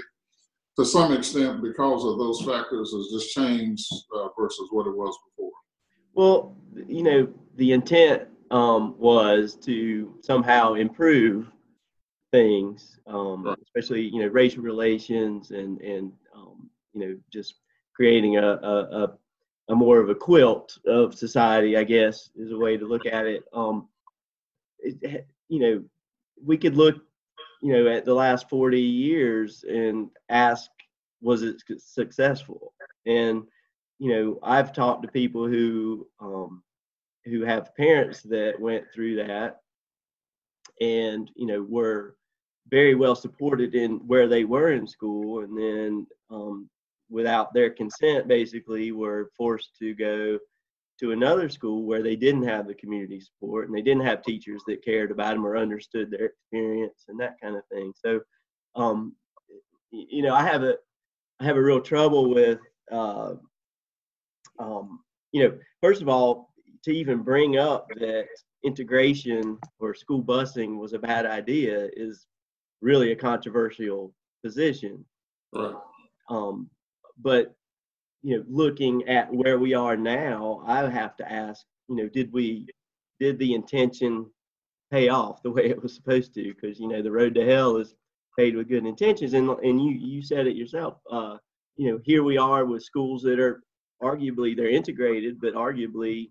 to 0.79 0.85
some 0.85 1.13
extent, 1.13 1.63
because 1.63 2.05
of 2.05 2.19
those 2.19 2.43
factors, 2.43 2.93
has 2.93 3.09
just 3.13 3.35
changed 3.35 3.87
uh, 4.15 4.29
versus 4.39 4.69
what 4.71 4.87
it 4.87 4.97
was 4.97 5.17
before. 5.27 5.51
Well, 6.15 6.57
you 6.87 7.03
know, 7.03 7.29
the 7.57 7.73
intent 7.73 8.29
um, 8.53 8.95
was 8.99 9.57
to 9.57 10.15
somehow 10.21 10.75
improve 10.75 11.51
things, 12.33 12.99
um, 13.07 13.45
right. 13.45 13.59
especially, 13.65 14.03
you 14.03 14.21
know, 14.21 14.29
racial 14.29 14.63
relations 14.63 15.51
and, 15.51 15.81
and 15.81 16.13
um, 16.37 16.69
you 16.93 17.01
know, 17.01 17.19
just 17.33 17.55
creating 17.97 18.37
a, 18.37 18.47
a, 18.47 19.05
a, 19.05 19.19
a, 19.71 19.75
more 19.75 19.99
of 19.99 20.11
a 20.11 20.15
quilt 20.15 20.79
of 20.87 21.15
society, 21.15 21.79
I 21.79 21.85
guess, 21.85 22.31
is 22.37 22.53
a 22.53 22.57
way 22.57 22.77
to 22.77 22.87
look 22.87 23.07
at 23.07 23.27
it. 23.27 23.43
Um, 23.55 23.89
it, 24.79 25.27
you 25.49 25.59
know, 25.59 25.85
we 26.45 26.59
could 26.59 26.77
look, 26.77 26.97
you 27.63 27.73
know, 27.73 27.91
at 27.91 28.05
the 28.05 28.15
last 28.15 28.51
40 28.51 28.79
years 28.79 29.65
and 29.67 30.11
ask, 30.29 30.71
was 31.23 31.43
it 31.43 31.63
successful? 31.79 32.75
And, 33.07 33.45
you 33.99 34.13
know, 34.13 34.39
I've 34.43 34.75
talked 34.75 35.03
to 35.03 35.09
people 35.09 35.47
who, 35.47 36.07
um, 36.21 36.63
who 37.25 37.45
have 37.45 37.75
parents 37.77 38.23
that 38.23 38.59
went 38.59 38.85
through 38.93 39.17
that 39.17 39.59
and, 40.81 41.31
you 41.37 41.47
know, 41.47 41.63
were 41.63 42.17
very 42.69 42.95
well 42.95 43.15
supported 43.15 43.75
in 43.75 43.97
where 44.07 44.29
they 44.29 44.45
were 44.45 44.73
in 44.73 44.87
school 44.87 45.41
and 45.41 45.57
then 45.57 46.07
um, 46.31 46.69
without 47.11 47.53
their 47.53 47.71
consent 47.71 48.27
basically 48.27 48.93
were 48.93 49.31
forced 49.37 49.77
to 49.79 49.95
go 49.95 50.39
to 50.99 51.13
another 51.13 51.49
school 51.49 51.85
where 51.85 52.03
they 52.03 52.17
didn't 52.17 52.45
have 52.45 52.67
the 52.67 52.75
community 52.75 53.21
support 53.21 53.67
and 53.67 53.77
they 53.77 53.83
didn't 53.83 54.05
have 54.05 54.23
teachers 54.23 54.63
that 54.67 54.85
cared 54.85 55.11
about 55.11 55.35
them 55.35 55.45
or 55.45 55.57
understood 55.57 56.11
their 56.11 56.27
experience 56.27 57.05
and 57.09 57.19
that 57.19 57.37
kind 57.43 57.57
of 57.57 57.63
thing. 57.73 57.93
So, 58.05 58.21
um, 58.77 59.15
you 59.91 60.23
know, 60.23 60.35
I 60.35 60.43
have 60.43 60.63
a 60.63 60.77
I 61.41 61.45
have 61.45 61.57
a 61.57 61.63
real 61.63 61.81
trouble 61.81 62.31
with, 62.31 62.61
uh, 62.93 63.35
um, 64.61 65.01
you 65.33 65.43
know, 65.43 65.59
first 65.83 66.01
of 66.01 66.09
all, 66.09 66.52
to 66.85 66.93
even 66.93 67.23
bring 67.23 67.59
up 67.59 67.89
that 67.97 68.27
integration 68.65 69.59
or 69.79 69.95
school 69.95 70.23
busing 70.23 70.79
was 70.79 70.93
a 70.93 70.99
bad 70.99 71.27
idea 71.27 71.89
is 71.97 72.27
really 72.81 73.13
a 73.13 73.17
controversial 73.17 74.13
position. 74.45 75.05
Right. 75.55 75.75
Um, 76.29 76.69
but 77.19 77.55
you 78.23 78.37
know, 78.37 78.45
looking 78.49 79.09
at 79.09 79.33
where 79.33 79.59
we 79.59 79.75
are 79.75 79.97
now, 79.97 80.63
I 80.67 80.89
have 80.89 81.17
to 81.17 81.33
ask, 81.33 81.65
you 81.89 81.97
know, 81.97 82.09
did 82.09 82.33
we, 82.33 82.67
did 83.19 83.39
the 83.39 83.55
intention 83.55 84.27
pay 84.91 85.09
off 85.09 85.43
the 85.43 85.51
way 85.57 85.67
it 85.67 85.83
was 85.83 85.95
supposed 85.95 86.35
to? 86.35 86.55
Because 86.55 86.79
you 86.79 86.89
know, 86.89 87.03
the 87.03 87.11
road 87.11 87.35
to 87.35 87.45
hell 87.45 87.77
is 87.77 87.95
paved 88.39 88.57
with 88.57 88.69
good 88.69 88.87
intentions, 88.87 89.35
and 89.35 89.51
and 89.51 89.83
you 89.83 89.93
you 89.93 90.23
said 90.23 90.47
it 90.47 90.57
yourself. 90.57 90.99
Uh, 91.11 91.37
you 91.77 91.91
know, 91.91 92.01
here 92.05 92.23
we 92.23 92.39
are 92.39 92.65
with 92.65 92.83
schools 92.83 93.23
that 93.23 93.41
are 93.41 93.63
arguably 94.03 94.57
they're 94.57 94.69
integrated, 94.69 95.41
but 95.41 95.55
arguably 95.55 96.31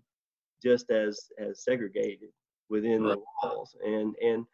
just 0.62 0.90
as 0.90 1.28
as 1.38 1.64
segregated 1.64 2.30
within 2.70 3.02
right. 3.02 3.16
the 3.16 3.48
walls, 3.48 3.76
and 3.84 4.14
and 4.22 4.44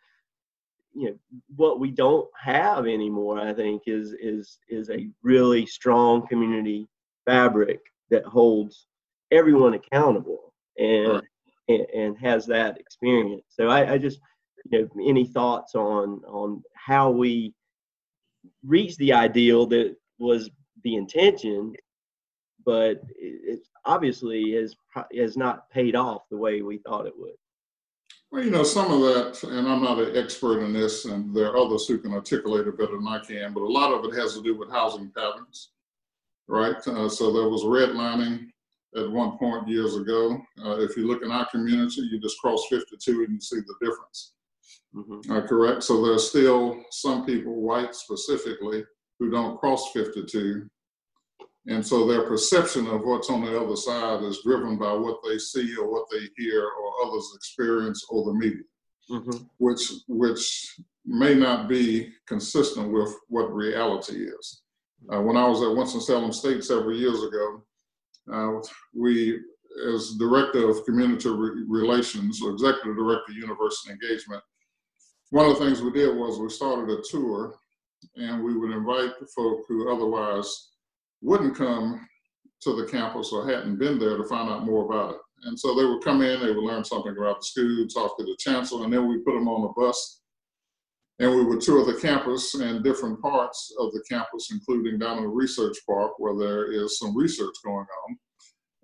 you 0.94 1.10
know 1.10 1.16
what 1.54 1.78
we 1.78 1.90
don't 1.90 2.26
have 2.34 2.86
anymore 2.86 3.38
i 3.38 3.52
think 3.52 3.82
is 3.86 4.14
is 4.14 4.58
is 4.70 4.88
a 4.88 5.06
really 5.22 5.66
strong 5.66 6.26
community 6.26 6.88
fabric 7.26 7.78
that 8.10 8.24
holds 8.24 8.86
everyone 9.30 9.74
accountable 9.74 10.52
and 10.78 11.08
right. 11.08 11.24
and, 11.68 11.86
and, 11.94 12.18
has 12.18 12.46
that 12.46 12.78
experience. 12.78 13.44
So 13.48 13.68
I, 13.68 13.92
I, 13.92 13.98
just 13.98 14.20
you 14.70 14.80
know 14.80 14.88
any 15.06 15.26
thoughts 15.26 15.74
on 15.74 16.22
on 16.26 16.62
how 16.74 17.10
we 17.10 17.52
reach 18.64 18.96
the 18.96 19.12
ideal 19.12 19.66
that 19.66 19.96
was 20.18 20.50
the 20.84 20.96
intention, 20.96 21.74
but 22.68 23.00
it, 23.16 23.60
obviously 23.84 24.52
has 24.52 24.76
has 25.16 25.36
not 25.36 25.70
paid 25.70 25.96
off 25.96 26.28
the 26.30 26.36
way 26.36 26.60
we 26.60 26.78
thought 26.78 27.06
it 27.06 27.14
would. 27.16 27.38
Well, 28.30 28.44
you 28.44 28.50
know, 28.50 28.62
some 28.62 28.92
of 28.92 29.00
that, 29.00 29.42
and 29.44 29.66
I'm 29.66 29.82
not 29.82 29.98
an 29.98 30.14
expert 30.14 30.60
in 30.62 30.74
this, 30.74 31.06
and 31.06 31.34
there 31.34 31.50
are 31.50 31.56
others 31.56 31.86
who 31.86 31.96
can 31.96 32.12
articulate 32.12 32.66
it 32.66 32.76
better 32.76 32.96
than 32.96 33.08
I 33.08 33.20
can, 33.20 33.54
but 33.54 33.62
a 33.62 33.76
lot 33.80 33.92
of 33.92 34.04
it 34.04 34.18
has 34.18 34.34
to 34.34 34.42
do 34.42 34.54
with 34.58 34.70
housing 34.70 35.10
patterns 35.16 35.70
right? 36.48 36.76
Uh, 36.88 37.08
so 37.08 37.32
there 37.32 37.48
was 37.48 37.62
redlining 37.62 38.48
at 38.96 39.10
one 39.10 39.38
point 39.38 39.68
years 39.68 39.96
ago. 39.96 40.40
Uh, 40.64 40.78
if 40.80 40.96
you 40.96 41.06
look 41.06 41.22
in 41.22 41.30
our 41.30 41.46
community, 41.50 42.00
you 42.10 42.18
just 42.18 42.40
cross 42.40 42.66
52 42.68 43.24
and 43.24 43.34
you 43.34 43.40
see 43.40 43.60
the 43.60 43.86
difference. 43.86 44.32
Mm-hmm. 44.94 45.30
Uh, 45.30 45.46
correct. 45.46 45.82
So 45.84 46.04
there's 46.04 46.28
still 46.28 46.82
some 46.90 47.24
people, 47.24 47.60
white 47.60 47.94
specifically, 47.94 48.84
who 49.18 49.30
don't 49.30 49.58
cross 49.60 49.92
52. 49.92 50.68
And 51.68 51.86
so 51.86 52.06
their 52.06 52.22
perception 52.22 52.86
of 52.86 53.02
what's 53.02 53.28
on 53.28 53.44
the 53.44 53.60
other 53.60 53.76
side 53.76 54.22
is 54.24 54.40
driven 54.42 54.78
by 54.78 54.92
what 54.94 55.18
they 55.22 55.36
see 55.36 55.76
or 55.76 55.92
what 55.92 56.06
they 56.10 56.26
hear 56.38 56.64
or 56.64 57.06
others 57.06 57.30
experience 57.36 58.06
or 58.08 58.24
the 58.24 58.32
media, 58.32 58.62
mm-hmm. 59.10 59.44
which 59.58 59.92
which 60.08 60.76
may 61.04 61.34
not 61.34 61.68
be 61.68 62.10
consistent 62.26 62.90
with 62.90 63.14
what 63.28 63.54
reality 63.54 64.24
is. 64.24 64.62
Uh, 65.12 65.20
when 65.20 65.36
I 65.36 65.46
was 65.46 65.62
at 65.62 65.76
Winston-Salem 65.76 66.32
State 66.32 66.64
several 66.64 66.96
years 66.96 67.22
ago, 67.22 67.62
uh, 68.32 68.60
we, 68.94 69.38
as 69.94 70.16
director 70.18 70.68
of 70.68 70.84
community 70.86 71.28
re- 71.28 71.64
relations 71.68 72.42
or 72.42 72.50
executive 72.50 72.96
director 72.96 73.32
of 73.32 73.36
university 73.36 73.92
engagement, 73.92 74.42
one 75.30 75.48
of 75.48 75.58
the 75.58 75.64
things 75.64 75.82
we 75.82 75.92
did 75.92 76.16
was 76.16 76.38
we 76.38 76.48
started 76.48 76.90
a 76.90 77.02
tour 77.10 77.54
and 78.16 78.42
we 78.42 78.56
would 78.56 78.70
invite 78.70 79.18
the 79.20 79.26
folk 79.26 79.64
who 79.68 79.92
otherwise 79.92 80.68
wouldn't 81.20 81.56
come 81.56 82.06
to 82.62 82.74
the 82.74 82.90
campus 82.90 83.32
or 83.32 83.48
hadn't 83.48 83.78
been 83.78 83.98
there 83.98 84.16
to 84.16 84.24
find 84.24 84.48
out 84.50 84.66
more 84.66 84.84
about 84.84 85.14
it. 85.14 85.20
And 85.44 85.58
so 85.58 85.74
they 85.74 85.84
would 85.84 86.02
come 86.02 86.22
in, 86.22 86.40
they 86.40 86.52
would 86.52 86.64
learn 86.64 86.84
something 86.84 87.14
about 87.16 87.40
the 87.40 87.46
school, 87.46 87.86
talk 87.86 88.18
to 88.18 88.24
the 88.24 88.36
chancellor, 88.38 88.84
and 88.84 88.92
then 88.92 89.08
we 89.08 89.18
put 89.18 89.34
them 89.34 89.48
on 89.48 89.62
the 89.62 89.80
bus 89.80 90.20
and 91.20 91.34
we 91.34 91.44
would 91.44 91.60
tour 91.60 91.84
the 91.84 92.00
campus 92.00 92.54
and 92.54 92.84
different 92.84 93.20
parts 93.20 93.72
of 93.78 93.92
the 93.92 94.02
campus, 94.08 94.50
including 94.52 94.98
down 94.98 95.18
in 95.18 95.24
the 95.24 95.28
research 95.28 95.76
park 95.86 96.12
where 96.18 96.36
there 96.36 96.72
is 96.72 96.98
some 96.98 97.16
research 97.16 97.54
going 97.64 97.86
on. 98.06 98.18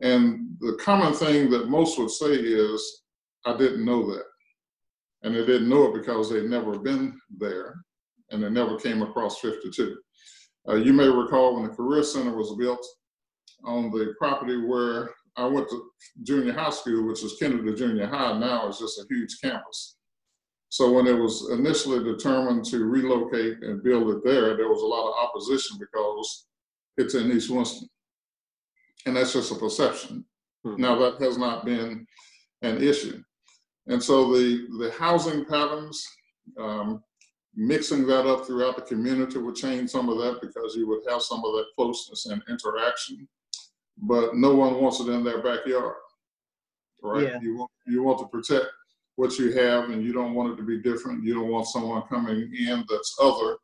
And 0.01 0.57
the 0.61 0.77
common 0.81 1.15
thing 1.15 1.49
that 1.51 1.69
most 1.69 1.99
would 1.99 2.11
say 2.11 2.33
is, 2.33 3.03
I 3.47 3.57
didn't 3.57 3.85
know 3.85 4.05
that. 4.13 4.25
And 5.23 5.35
they 5.35 5.47
didn't 5.47 5.69
know 5.69 5.85
it 5.85 5.95
because 5.95 6.29
they'd 6.29 6.51
never 6.51 6.79
been 6.79 7.19
there 7.39 7.77
and 8.31 8.43
they 8.43 8.51
never 8.51 8.79
came 8.79 9.03
across 9.03 9.39
52. 9.39 9.97
Uh, 10.69 10.77
you 10.77 10.93
may 10.93 11.09
recall 11.09 11.55
when 11.55 11.65
the 11.65 11.77
Career 11.77 12.03
Center 12.03 12.35
was 12.35 12.55
built 12.57 12.85
on 13.65 13.91
the 13.91 14.15
property 14.19 14.57
where 14.57 15.11
I 15.37 15.47
went 15.47 15.69
to 15.71 15.91
junior 16.23 16.53
high 16.53 16.71
school, 16.71 17.07
which 17.07 17.23
is 17.23 17.37
Kennedy 17.39 17.75
Junior 17.75 18.07
High, 18.07 18.39
now 18.39 18.69
it's 18.69 18.79
just 18.79 19.01
a 19.01 19.05
huge 19.09 19.41
campus. 19.43 19.97
So 20.69 20.93
when 20.93 21.07
it 21.07 21.17
was 21.17 21.51
initially 21.51 22.03
determined 22.03 22.65
to 22.67 22.85
relocate 22.85 23.63
and 23.63 23.83
build 23.83 24.11
it 24.11 24.25
there, 24.25 24.57
there 24.57 24.69
was 24.69 24.83
a 24.83 24.87
lot 24.87 25.09
of 25.09 25.15
opposition 25.25 25.79
because 25.79 26.47
it's 26.97 27.15
in 27.15 27.31
East 27.31 27.51
Winston. 27.51 27.89
And 29.07 29.17
that's 29.17 29.33
just 29.33 29.53
a 29.53 29.57
perception. 29.57 30.25
Hmm. 30.65 30.81
Now 30.81 30.99
that 30.99 31.21
has 31.21 31.39
not 31.39 31.65
been 31.65 32.07
an 32.63 32.83
issue. 32.83 33.23
And 33.87 34.03
so 34.03 34.33
the, 34.33 34.67
the 34.79 34.93
housing 34.99 35.45
patterns, 35.45 36.05
um, 36.59 37.03
mixing 37.57 38.07
that 38.07 38.27
up 38.27 38.47
throughout 38.47 38.77
the 38.77 38.83
community 38.83 39.39
would 39.39 39.55
change 39.55 39.91
some 39.91 40.09
of 40.09 40.19
that 40.19 40.41
because 40.41 40.75
you 40.75 40.89
would 40.89 41.03
have 41.09 41.23
some 41.23 41.39
of 41.45 41.53
that 41.53 41.67
closeness 41.77 42.27
and 42.27 42.43
interaction. 42.49 43.29
But 43.99 44.37
no 44.37 44.55
one 44.55 44.81
wants 44.81 45.01
it 45.01 45.09
in 45.09 45.23
their 45.23 45.43
backyard, 45.43 45.95
right? 47.03 47.23
Yeah. 47.25 47.39
You 47.41 47.57
want 47.59 47.71
you 47.87 48.03
want 48.03 48.19
to 48.19 48.27
protect 48.27 48.67
what 49.17 49.39
you 49.39 49.53
have 49.53 49.91
and 49.91 50.03
you 50.03 50.13
don't 50.13 50.35
want 50.35 50.53
it 50.53 50.57
to 50.57 50.65
be 50.65 50.83
different. 50.83 51.25
You 51.25 51.35
don't 51.35 51.49
want 51.49 51.69
someone 51.69 52.03
coming 52.03 52.53
in 52.59 52.85
that's 52.89 53.17
other 53.23 53.57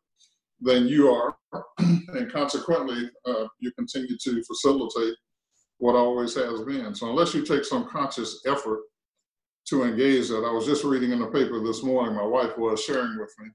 than 0.61 0.87
you 0.87 1.11
are. 1.11 1.37
and 1.79 2.33
consequently, 2.33 3.11
uh, 3.27 3.47
you 3.59 3.73
continue 3.73 4.17
to 4.17 4.43
facilitate 4.45 5.15
what 5.79 5.97
always 5.97 6.35
has 6.35 6.61
been. 6.63 6.95
So 6.95 7.09
unless 7.09 7.35
you 7.35 7.45
take 7.45 7.65
some 7.65 7.89
conscious 7.89 8.43
effort 8.47 8.81
to 9.69 9.83
engage 9.83 10.29
that, 10.29 10.45
I 10.45 10.53
was 10.53 10.67
just 10.67 10.85
reading 10.85 11.11
in 11.11 11.21
the 11.21 11.27
paper 11.27 11.61
this 11.61 11.83
morning, 11.83 12.15
my 12.15 12.25
wife 12.25 12.57
was 12.59 12.83
sharing 12.85 13.19
with 13.19 13.35
me, 13.39 13.49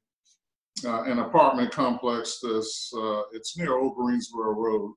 uh, 0.84 1.04
an 1.04 1.20
apartment 1.20 1.72
complex 1.72 2.40
that's, 2.42 2.92
uh, 2.98 3.22
it's 3.32 3.58
near 3.58 3.78
Old 3.78 3.96
Greensboro 3.96 4.52
Road. 4.52 4.94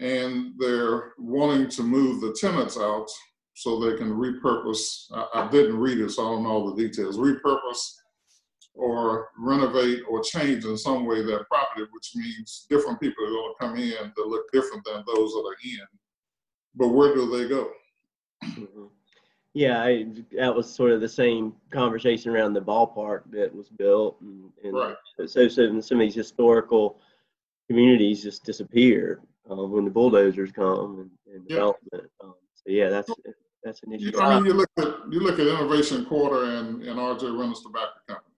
And 0.00 0.52
they're 0.58 1.12
wanting 1.18 1.68
to 1.70 1.82
move 1.82 2.20
the 2.20 2.36
tenants 2.38 2.76
out 2.76 3.06
so 3.54 3.78
they 3.78 3.96
can 3.96 4.10
repurpose. 4.10 5.04
I, 5.12 5.26
I 5.34 5.50
didn't 5.50 5.78
read 5.78 6.00
it, 6.00 6.10
so 6.10 6.26
I 6.26 6.30
don't 6.30 6.42
know 6.42 6.50
all 6.50 6.74
the 6.74 6.82
details. 6.82 7.16
Repurpose 7.16 7.94
or 8.74 9.28
renovate 9.38 10.02
or 10.08 10.20
change 10.20 10.64
in 10.64 10.76
some 10.76 11.06
way 11.06 11.22
that 11.22 11.46
property, 11.48 11.86
which 11.92 12.10
means 12.16 12.66
different 12.68 13.00
people 13.00 13.24
are 13.24 13.30
going 13.30 13.52
to 13.52 13.66
come 13.66 13.76
in 13.76 14.12
that 14.16 14.26
look 14.26 14.50
different 14.52 14.84
than 14.84 15.04
those 15.06 15.32
that 15.32 15.44
are 15.46 15.56
in. 15.64 15.86
But 16.74 16.88
where 16.88 17.14
do 17.14 17.30
they 17.30 17.48
go? 17.48 17.70
Mhm. 18.42 18.90
Yeah, 19.54 19.80
I, 19.82 20.06
that 20.36 20.52
was 20.54 20.68
sort 20.72 20.90
of 20.90 21.00
the 21.00 21.08
same 21.08 21.54
conversation 21.70 22.32
around 22.32 22.54
the 22.54 22.60
ballpark 22.60 23.22
that 23.30 23.54
was 23.54 23.68
built, 23.68 24.20
and, 24.20 24.50
and 24.64 24.74
Right. 24.74 24.96
so, 25.26 25.46
so 25.48 25.80
some 25.80 25.98
of 25.98 26.00
these 26.00 26.14
historical 26.14 26.98
communities 27.68 28.22
just 28.22 28.44
disappear 28.44 29.20
uh, 29.48 29.54
when 29.54 29.84
the 29.84 29.90
bulldozers 29.92 30.50
come 30.50 30.98
and, 31.00 31.10
and 31.34 31.44
Yeah. 31.48 31.56
development. 31.56 32.10
Um, 32.20 32.34
so 32.54 32.64
yeah, 32.66 32.88
that's 32.90 33.10
that's 33.62 33.80
an 33.84 33.92
You, 33.92 34.08
issue. 34.08 34.20
I 34.20 34.34
mean, 34.40 34.46
you 34.46 34.54
look 34.54 34.68
at 34.76 34.86
you 35.12 35.20
look 35.20 35.38
at 35.38 35.46
Innovation 35.46 36.04
Quarter 36.06 36.44
and, 36.56 36.82
and 36.82 36.98
RJ 36.98 37.22
Reynolds 37.38 37.62
Tobacco 37.62 37.92
Company, 38.08 38.34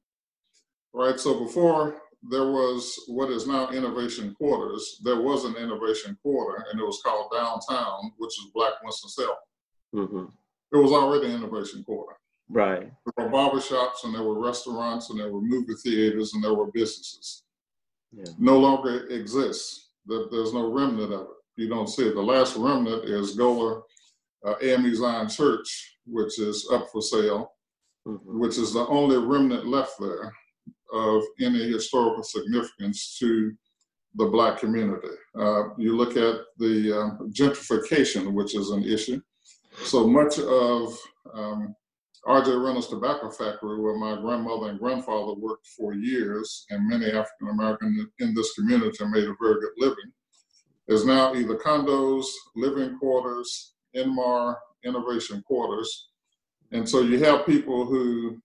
right? 0.92 1.18
So 1.18 1.40
before 1.44 1.96
there 2.30 2.50
was 2.52 2.94
what 3.08 3.30
is 3.30 3.46
now 3.46 3.70
Innovation 3.70 4.35
Quarters, 4.35 5.00
there 5.02 5.20
was 5.23 5.44
an 5.46 5.56
Innovation 5.56 6.16
Quarter, 6.23 6.66
and 6.70 6.78
it 6.78 6.85
was 6.85 7.00
called 7.02 7.32
Downtown, 7.32 8.12
which 8.18 8.38
is 8.38 8.50
Black 8.54 8.75
Winston 8.82 9.08
Salem. 9.11 9.37
hmm 9.94 10.25
It 10.73 10.76
was 10.76 10.92
already 10.92 11.26
an 11.26 11.37
Innovation 11.42 11.85
Quarter. 11.85 12.16
Right. 12.49 12.90
There 13.16 13.26
were 13.26 13.30
barber 13.32 13.61
shops, 13.61 14.04
and 14.04 14.14
there 14.14 14.23
were 14.23 14.38
restaurants, 14.40 15.11
and 15.11 15.18
there 15.18 15.32
were 15.32 15.40
movie 15.40 15.75
theaters, 15.82 16.35
and 16.35 16.42
there 16.42 16.54
were 16.54 16.70
businesses. 16.73 17.42
Yeah. 18.12 18.25
No 18.38 18.58
longer 18.58 19.06
exists. 19.08 19.90
There- 20.06 20.26
There's 20.30 20.52
no 20.52 20.70
remnant 20.73 21.12
of 21.12 21.23
it. 21.23 21.26
You 21.56 21.68
don't 21.68 21.88
see 21.88 22.06
it. 22.08 22.14
The 22.14 22.20
last 22.23 22.56
remnant 22.56 23.04
is 23.04 23.37
Goler 23.37 23.82
uh, 24.44 24.54
AME 24.62 24.94
Zion 24.94 25.28
Church, 25.28 25.96
which 26.06 26.38
is 26.38 26.68
up 26.73 26.88
for 26.90 27.02
sale 27.02 27.52
hmm 28.04 28.16
which 28.38 28.56
is 28.58 28.73
the 28.73 28.87
only 28.87 29.16
remnant 29.18 29.66
left 29.66 29.94
there 29.99 30.32
of 30.92 31.25
any 31.40 31.58
historical 31.73 32.23
significance 32.23 33.16
to 33.18 33.52
the 34.14 34.26
black 34.26 34.58
community. 34.61 35.08
Uh, 35.37 35.75
you 35.76 35.96
look 35.96 36.16
at 36.16 36.37
the 36.58 36.75
uh, 36.96 37.25
gentrification, 37.30 38.32
which 38.32 38.54
is 38.54 38.70
an 38.70 38.85
issue. 38.85 39.20
So 39.85 40.06
much 40.06 40.38
of 40.38 40.99
um, 41.33 41.75
RJ 42.26 42.64
Reynolds 42.64 42.88
Tobacco 42.88 43.30
Factory, 43.30 43.80
where 43.80 43.97
my 43.97 44.21
grandmother 44.21 44.71
and 44.71 44.78
grandfather 44.78 45.35
worked 45.35 45.66
for 45.68 45.95
years, 45.95 46.66
and 46.71 46.88
many 46.88 47.06
African 47.06 47.49
Americans 47.50 48.06
in 48.18 48.35
this 48.35 48.52
community 48.54 49.04
made 49.06 49.25
a 49.25 49.35
very 49.40 49.61
good 49.61 49.73
living, 49.78 50.12
is 50.88 51.04
now 51.04 51.35
either 51.35 51.56
condos, 51.56 52.26
living 52.56 52.99
quarters, 52.99 53.75
Inmar, 53.95 54.56
innovation 54.85 55.42
quarters, 55.47 56.09
and 56.73 56.88
so 56.88 57.00
you 57.00 57.23
have 57.23 57.47
people 57.47 57.87
who 57.87 58.40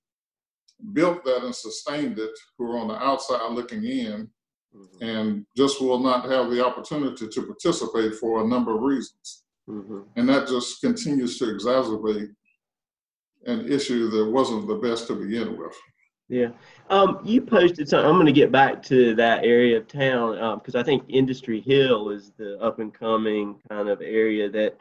built 0.94 1.24
that 1.26 1.44
and 1.44 1.56
sustained 1.56 2.20
it, 2.20 2.32
who 2.58 2.72
are 2.72 2.78
on 2.80 2.88
the 2.88 2.96
outside 2.96 3.52
looking 3.52 3.84
in, 3.84 4.30
hmm 4.74 4.86
and 5.02 5.46
just 5.58 5.82
will 5.82 6.00
not 6.00 6.30
have 6.30 6.50
the 6.50 6.64
opportunity 6.64 7.28
to 7.28 7.42
participate 7.42 8.14
for 8.16 8.42
a 8.42 8.48
number 8.48 8.76
of 8.76 8.82
reasons. 8.82 9.41
Hmm 9.68 10.02
And 10.16 10.28
that 10.30 10.48
just 10.48 10.82
continues 10.82 11.38
to 11.40 11.46
exacerbate 11.46 12.30
an 13.46 13.72
issue 13.72 14.10
that 14.10 14.32
wasn't 14.32 14.68
the 14.68 14.76
best 14.76 15.08
to 15.08 15.16
begin 15.16 15.58
with. 15.58 15.76
Yeah. 16.30 16.50
Um, 16.90 17.20
you 17.26 17.42
posted 17.42 17.90
something. 17.90 18.08
I'm 18.08 18.16
going 18.16 18.26
to 18.26 18.32
get 18.32 18.52
back 18.52 18.82
to 18.84 19.14
that 19.16 19.44
area 19.44 19.78
of 19.78 19.88
town 19.88 20.60
because 20.60 20.76
I 20.76 20.84
think 20.84 21.04
Industry 21.10 21.60
Hill 21.60 22.10
is 22.10 22.32
the 22.38 22.58
up 22.60 22.80
and 22.80 22.94
coming 22.94 23.60
kind 23.70 23.90
of 23.90 24.02
area 24.02 24.50
that 24.50 24.78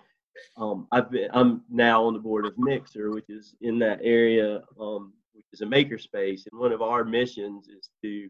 um, 0.56 0.86
I've 0.92 1.10
been. 1.10 1.28
I'm 1.32 1.62
now 1.68 2.04
on 2.04 2.12
the 2.12 2.20
board 2.20 2.46
of 2.46 2.54
Mixxer, 2.54 3.12
which 3.12 3.28
is 3.28 3.56
in 3.62 3.80
that 3.80 3.98
area, 4.02 4.62
um, 4.80 5.12
which 5.32 5.46
is 5.52 5.60
a 5.62 5.66
makerspace, 5.66 6.42
and 6.50 6.60
one 6.60 6.70
of 6.70 6.82
our 6.82 7.04
missions 7.04 7.66
is 7.66 7.90
to 8.04 8.28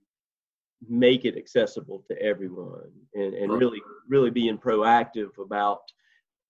make 0.88 1.26
it 1.26 1.36
accessible 1.36 2.02
to 2.08 2.22
everyone 2.22 2.90
and, 3.14 3.34
and 3.34 3.52
Right. 3.52 3.60
really 3.60 3.82
really 4.08 4.30
being 4.30 4.56
proactive 4.56 5.36
about 5.38 5.82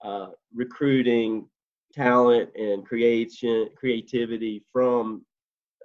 uh, 0.02 0.28
recruiting 0.54 1.46
talent 1.92 2.50
and 2.56 2.86
creation 2.86 3.68
creativity 3.76 4.62
from 4.72 5.24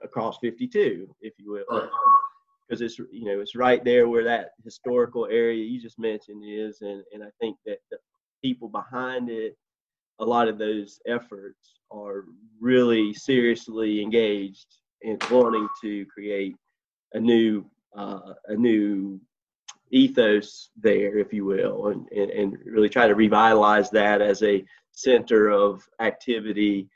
across 0.03 0.37
52 0.39 1.13
if 1.21 1.33
you 1.37 1.51
will 1.51 1.65
Right. 1.69 1.89
because 2.67 2.81
it's 2.81 2.99
you 3.11 3.25
know 3.25 3.39
it's 3.39 3.55
right 3.55 3.83
there 3.83 4.07
where 4.07 4.23
that 4.23 4.51
historical 4.63 5.25
area 5.27 5.63
you 5.63 5.81
just 5.81 5.99
mentioned 5.99 6.43
is 6.45 6.81
and 6.81 7.03
and 7.13 7.23
i 7.23 7.29
think 7.39 7.57
that 7.65 7.79
the 7.91 7.97
people 8.43 8.69
behind 8.69 9.29
it 9.29 9.55
a 10.19 10.25
lot 10.25 10.47
of 10.47 10.57
those 10.57 10.99
efforts 11.07 11.73
are 11.91 12.25
really 12.59 13.13
seriously 13.13 14.01
engaged 14.01 14.77
in 15.01 15.17
wanting 15.29 15.67
to 15.81 16.05
create 16.05 16.55
a 17.13 17.19
new 17.19 17.65
uh, 17.97 18.33
a 18.47 18.55
new 18.55 19.19
ethos 19.91 20.71
there 20.75 21.17
if 21.17 21.31
you 21.31 21.45
will 21.45 21.87
and, 21.87 22.07
and 22.11 22.31
and 22.31 22.57
really 22.65 22.89
try 22.89 23.07
to 23.07 23.15
revitalize 23.15 23.89
that 23.91 24.21
as 24.21 24.41
a 24.43 24.63
center 24.91 25.49
of 25.49 25.87
activity 25.99 26.89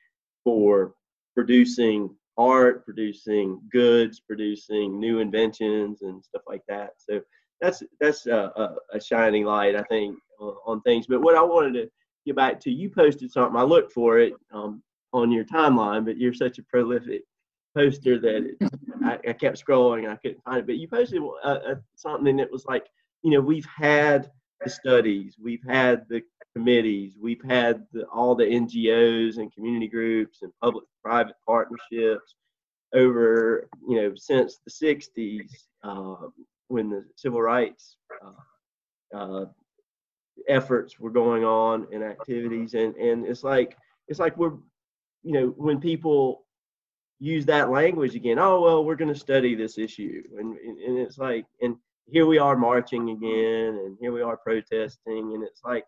for 0.43 0.93
producing 1.35 2.09
art, 2.37 2.85
producing 2.85 3.61
goods, 3.71 4.21
producing 4.21 4.97
new 4.97 5.19
inventions 5.19 6.01
and 6.01 6.23
stuff 6.23 6.41
like 6.47 6.63
that. 6.67 6.91
So 6.97 7.21
that's 7.61 7.83
that's 7.99 8.25
a, 8.25 8.75
a, 8.93 9.01
shining 9.01 9.43
light, 9.43 9.75
I 9.75 9.83
think, 9.83 10.17
on, 10.39 10.55
on 10.65 10.81
things. 10.81 11.05
But 11.07 11.21
what 11.21 11.35
I 11.35 11.43
wanted 11.43 11.73
to 11.73 11.89
get 12.25 12.37
back 12.37 12.59
to, 12.61 12.71
you 12.71 12.89
posted 12.89 13.31
something. 13.31 13.59
I 13.59 13.63
looked 13.63 13.91
for 13.91 14.19
it 14.19 14.33
um, 14.53 14.81
on 15.11 15.31
your 15.31 15.43
timeline, 15.43 16.05
but 16.05 16.17
you're 16.17 16.33
such 16.33 16.57
a 16.59 16.63
prolific 16.63 17.23
poster 17.77 18.19
that 18.19 18.55
it, 18.61 18.71
I, 19.03 19.19
I 19.27 19.33
kept 19.33 19.63
scrolling 19.63 20.03
and 20.03 20.11
I 20.11 20.15
couldn't 20.17 20.43
find 20.43 20.59
it. 20.59 20.65
But 20.65 20.77
you 20.77 20.87
posted 20.87 21.21
uh, 21.21 21.47
uh, 21.47 21.75
something 21.95 22.37
that 22.37 22.51
was 22.51 22.65
like, 22.65 22.85
you 23.23 23.31
know, 23.31 23.41
we've 23.41 23.67
had 23.75 24.29
the 24.61 24.69
studies, 24.69 25.35
we've 25.41 25.63
had 25.67 26.05
the 26.09 26.21
committees, 26.55 27.15
we've 27.19 27.43
had 27.43 27.85
the, 27.91 28.03
all 28.05 28.35
the 28.35 28.45
NGOs 28.45 29.37
and 29.37 29.53
community 29.53 29.87
groups 29.87 30.41
and 30.41 30.51
public-private 30.61 31.35
partnerships 31.45 32.35
over, 32.93 33.69
you 33.87 34.01
know, 34.01 34.13
since 34.15 34.59
the 34.65 34.71
'60s 34.71 35.49
um, 35.83 36.33
when 36.67 36.89
the 36.89 37.05
civil 37.15 37.41
rights 37.41 37.97
uh, 38.25 39.17
uh, 39.17 39.45
efforts 40.47 40.99
were 40.99 41.11
going 41.11 41.43
on 41.43 41.87
and 41.93 42.03
activities, 42.03 42.73
and 42.73 42.95
and 42.95 43.25
it's 43.25 43.43
like 43.43 43.77
it's 44.07 44.19
like 44.19 44.35
we're, 44.37 44.53
you 45.23 45.33
know, 45.33 45.47
when 45.57 45.79
people 45.79 46.45
use 47.19 47.45
that 47.45 47.69
language 47.69 48.15
again, 48.15 48.39
oh 48.39 48.61
well, 48.61 48.85
we're 48.85 48.95
going 48.95 49.13
to 49.13 49.19
study 49.19 49.55
this 49.55 49.77
issue, 49.77 50.23
and 50.37 50.57
and, 50.57 50.97
it's 50.97 51.17
like 51.17 51.45
and 51.61 51.75
here 52.11 52.25
we 52.25 52.37
are 52.37 52.55
marching 52.55 53.09
again 53.11 53.79
and 53.85 53.97
here 53.99 54.11
we 54.11 54.21
are 54.21 54.37
protesting 54.37 55.33
and 55.33 55.43
it's 55.43 55.61
like 55.63 55.85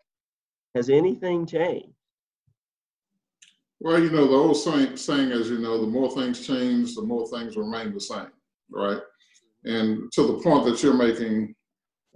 has 0.74 0.88
anything 0.88 1.46
changed 1.46 1.94
Well, 3.80 4.00
you 4.00 4.10
know, 4.10 4.26
the 4.26 4.36
old 4.36 4.56
saying, 4.56 4.96
saying, 4.96 5.32
as 5.32 5.50
you 5.50 5.58
know, 5.58 5.80
the 5.80 5.86
more 5.86 6.10
things 6.10 6.46
change, 6.46 6.94
the 6.94 7.02
more 7.02 7.26
things 7.28 7.56
remain 7.56 7.92
the 7.92 8.00
same, 8.00 8.30
right? 8.70 9.00
And 9.64 10.10
to 10.12 10.26
the 10.26 10.42
point 10.42 10.64
that 10.66 10.82
you're 10.82 10.94
making, 10.94 11.54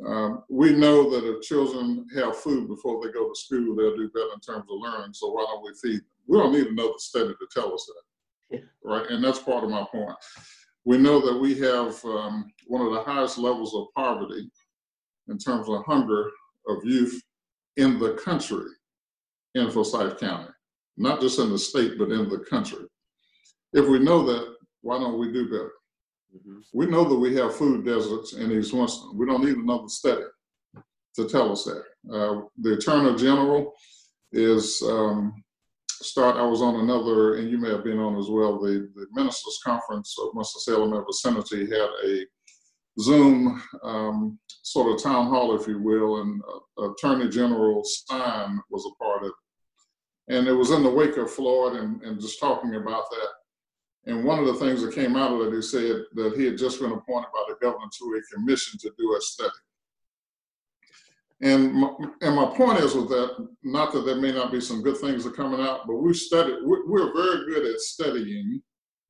um, 0.07 0.45
we 0.49 0.73
know 0.73 1.11
that 1.11 1.25
if 1.29 1.43
children 1.43 2.07
have 2.15 2.37
food 2.37 2.69
before 2.69 3.01
they 3.03 3.13
go 3.13 3.29
to 3.29 3.35
school, 3.35 3.75
they'll 3.75 3.97
do 3.97 4.11
better 4.11 4.35
in 4.35 4.41
terms 4.41 4.67
of 4.71 4.81
learning. 4.81 5.15
So 5.15 5.33
why 5.33 5.45
don't 5.49 5.65
we 5.65 5.73
feed 5.83 6.01
them? 6.01 6.07
We 6.29 6.39
don't 6.39 6.53
need 6.53 6.67
another 6.67 6.99
study 6.99 7.35
to 7.35 7.47
tell 7.53 7.73
us 7.73 7.87
that. 7.87 8.06
Right? 8.85 9.07
And 9.11 9.23
that's 9.23 9.39
part 9.39 9.65
of 9.65 9.71
my 9.71 9.85
point. 9.93 10.17
We 10.85 10.99
know 10.99 11.21
that 11.25 11.39
we 11.39 11.55
have 11.61 12.03
um, 12.05 12.51
one 12.67 12.87
of 12.87 12.93
the 12.93 13.03
highest 13.03 13.39
levels 13.39 13.75
of 13.75 13.87
poverty 13.95 14.49
in 15.29 15.39
terms 15.39 15.69
of 15.69 15.85
hunger 15.85 16.31
of 16.69 16.85
youth 16.85 17.21
in 17.77 17.99
the 17.99 18.15
country 18.15 18.67
in 19.55 19.71
Forsyth 19.71 20.19
County 20.21 20.51
not 20.97 21.21
just 21.21 21.39
in 21.39 21.51
the 21.51 21.59
state, 21.59 21.99
but 21.99 22.11
in 22.11 22.29
the 22.29 22.39
country. 22.39 22.85
If 23.73 23.89
we 23.89 23.99
know 23.99 24.25
that, 24.27 24.55
why 24.81 24.99
don't 24.99 25.19
we 25.19 25.33
do 25.33 25.45
better? 25.47 25.73
Mhm. 26.35 26.65
We 26.73 26.87
know 26.87 27.05
that 27.05 27.17
we 27.17 27.35
have 27.37 27.55
food 27.55 27.85
deserts 27.85 28.33
in 28.35 28.51
East 28.53 28.73
Winston. 28.73 29.17
We 29.17 29.27
don't 29.27 29.45
need 29.45 29.57
another 29.57 29.89
study 29.89 30.25
to 31.15 31.29
tell 31.29 31.53
us 31.53 31.65
that. 31.65 31.85
Uh, 32.11 32.43
the 32.59 32.75
Attorney 32.75 33.17
General 33.17 33.75
is 34.33 34.83
um, 34.83 35.43
start. 36.05 36.37
I 36.37 36.47
was 36.47 36.63
on 36.63 36.77
another, 36.77 37.37
and 37.37 37.51
you 37.51 37.59
may 37.59 37.71
have 37.71 37.85
been 37.85 37.99
on 37.99 38.17
as 38.17 38.29
well. 38.29 38.59
The, 38.59 38.91
the 38.95 39.07
Ministers 39.13 39.59
Conference 39.65 40.15
of 40.21 40.31
Winston-Salem 40.35 40.93
and 40.93 41.07
vicinity 41.07 41.65
had 41.67 41.89
a 42.07 42.27
Zoom 43.01 43.63
um, 43.83 44.39
sort 44.63 44.95
of 44.95 45.03
town 45.03 45.29
hall, 45.29 45.55
if 45.55 45.67
you 45.67 45.79
will, 45.81 46.21
and 46.21 46.43
uh, 46.79 46.91
Attorney 46.91 47.29
General 47.29 47.83
Stein 47.85 48.61
was 48.71 48.87
a 48.87 49.03
part 49.03 49.23
of 49.23 49.29
it. 49.29 49.35
And 50.29 50.49
it 50.49 50.53
was 50.53 50.71
in 50.71 50.83
the 50.83 50.91
wake 50.91 51.17
of 51.19 51.31
Floyd 51.31 51.77
and, 51.77 52.03
and 52.03 52.21
just 52.21 52.41
talking 52.41 52.75
about 52.75 53.05
that. 53.11 54.13
And 54.13 54.25
one 54.25 54.39
of 54.39 54.47
the 54.47 54.55
things 54.55 54.83
that 54.83 54.95
came 54.95 55.17
out 55.17 55.33
of 55.33 55.47
it, 55.47 55.55
he 55.55 55.63
said 55.63 56.03
that 56.15 56.35
he 56.37 56.47
had 56.47 56.59
just 56.59 56.81
been 56.81 56.93
appointed 56.93 57.29
by 57.33 57.45
the 57.49 57.57
governor 57.61 57.87
to 57.99 58.05
a 58.21 58.35
commission 58.35 58.79
to 58.81 58.93
do 58.99 59.17
a 59.17 59.21
study. 59.21 59.51
And 61.43 61.75
my, 61.75 61.91
and 62.23 62.35
my 62.35 62.47
point 62.47 62.79
is 62.81 62.95
with 62.95 63.09
that, 63.11 63.49
not 63.63 63.93
that 63.93 64.07
there 64.07 64.17
may 64.17 64.33
not 64.33 64.51
be 64.51 64.61
some 64.61 64.83
good 64.83 64.97
things 64.97 65.25
that 65.25 65.31
are 65.31 65.37
coming 65.37 65.61
out, 65.61 65.87
but 65.87 65.97
we 65.97 66.15
study, 66.15 66.55
we're 66.63 67.13
very 67.13 67.53
good 67.53 67.67
at 67.67 67.81
studying 67.81 68.63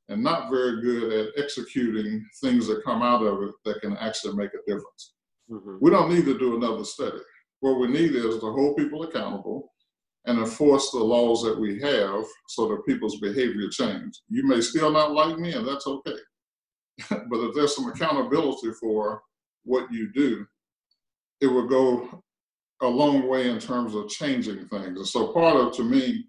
and 0.09 0.23
not 0.23 0.51
very 0.51 0.81
good 0.83 1.13
at 1.13 1.43
executing 1.43 2.25
things 2.41 2.67
that 2.67 2.85
come 2.85 3.03
out 3.03 3.23
of 3.23 3.43
it 3.43 3.55
that 3.65 3.81
can 3.81 3.97
actually 3.99 4.35
make 4.35 4.51
a 4.55 4.71
difference. 4.71 5.15
Mm-hmm. 5.51 5.77
We 5.81 5.91
don't 5.91 6.13
need 6.13 6.25
to 6.25 6.39
do 6.39 6.57
another 6.57 6.85
study. 6.85 7.19
What 7.61 7.79
we 7.79 7.89
need 7.89 8.15
is 8.15 8.39
to 8.39 8.53
hold 8.53 8.77
people 8.77 9.05
accountable 9.05 9.73
and 10.27 10.39
enforce 10.39 10.91
the 10.91 10.99
laws 10.99 11.43
that 11.45 11.59
we 11.59 11.81
have 11.81 12.25
so 12.49 12.69
that 12.69 12.87
people's 12.87 13.21
behavior 13.21 13.69
change. 13.71 14.21
You 14.29 14.47
may 14.47 14.61
still 14.61 14.91
not 14.91 15.13
like 15.13 15.39
me, 15.39 15.53
and 15.53 15.67
that's 15.67 15.87
okay. 15.87 16.19
but 17.09 17.41
if 17.41 17.55
there's 17.55 17.77
some 17.77 17.89
accountability 17.89 18.73
for 18.81 19.23
what 19.65 19.91
you 19.93 20.11
do, 20.13 20.47
it 21.41 21.47
would 21.47 21.69
go 21.69 22.23
a 22.83 22.87
long 22.87 23.29
way 23.29 23.51
in 23.51 23.59
terms 23.59 23.95
of 23.95 24.09
changing 24.09 24.69
things. 24.69 24.99
And 24.99 25.07
so 25.07 25.33
part 25.33 25.57
of, 25.57 25.75
to 25.77 25.83
me, 25.83 26.25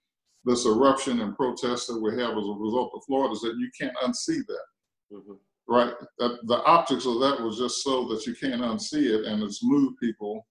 this 0.45 0.65
eruption 0.65 1.19
and 1.19 1.35
protest 1.35 1.87
that 1.87 2.01
we 2.01 2.11
have 2.11 2.37
as 2.37 2.45
a 2.45 2.57
result 2.57 2.91
of 2.95 3.03
Florida 3.05 3.33
is 3.33 3.41
that 3.41 3.57
you 3.57 3.69
can't 3.79 3.95
unsee 3.97 4.45
that. 4.47 4.65
Mm-hmm. 5.13 5.33
Right? 5.67 5.93
That 6.19 6.39
the 6.47 6.63
optics 6.63 7.05
of 7.05 7.19
that 7.19 7.41
was 7.41 7.57
just 7.57 7.83
so 7.83 8.07
that 8.07 8.25
you 8.25 8.33
can't 8.33 8.61
unsee 8.61 9.19
it 9.19 9.25
and 9.25 9.43
it's 9.43 9.63
moved 9.63 9.99
people 9.99 10.47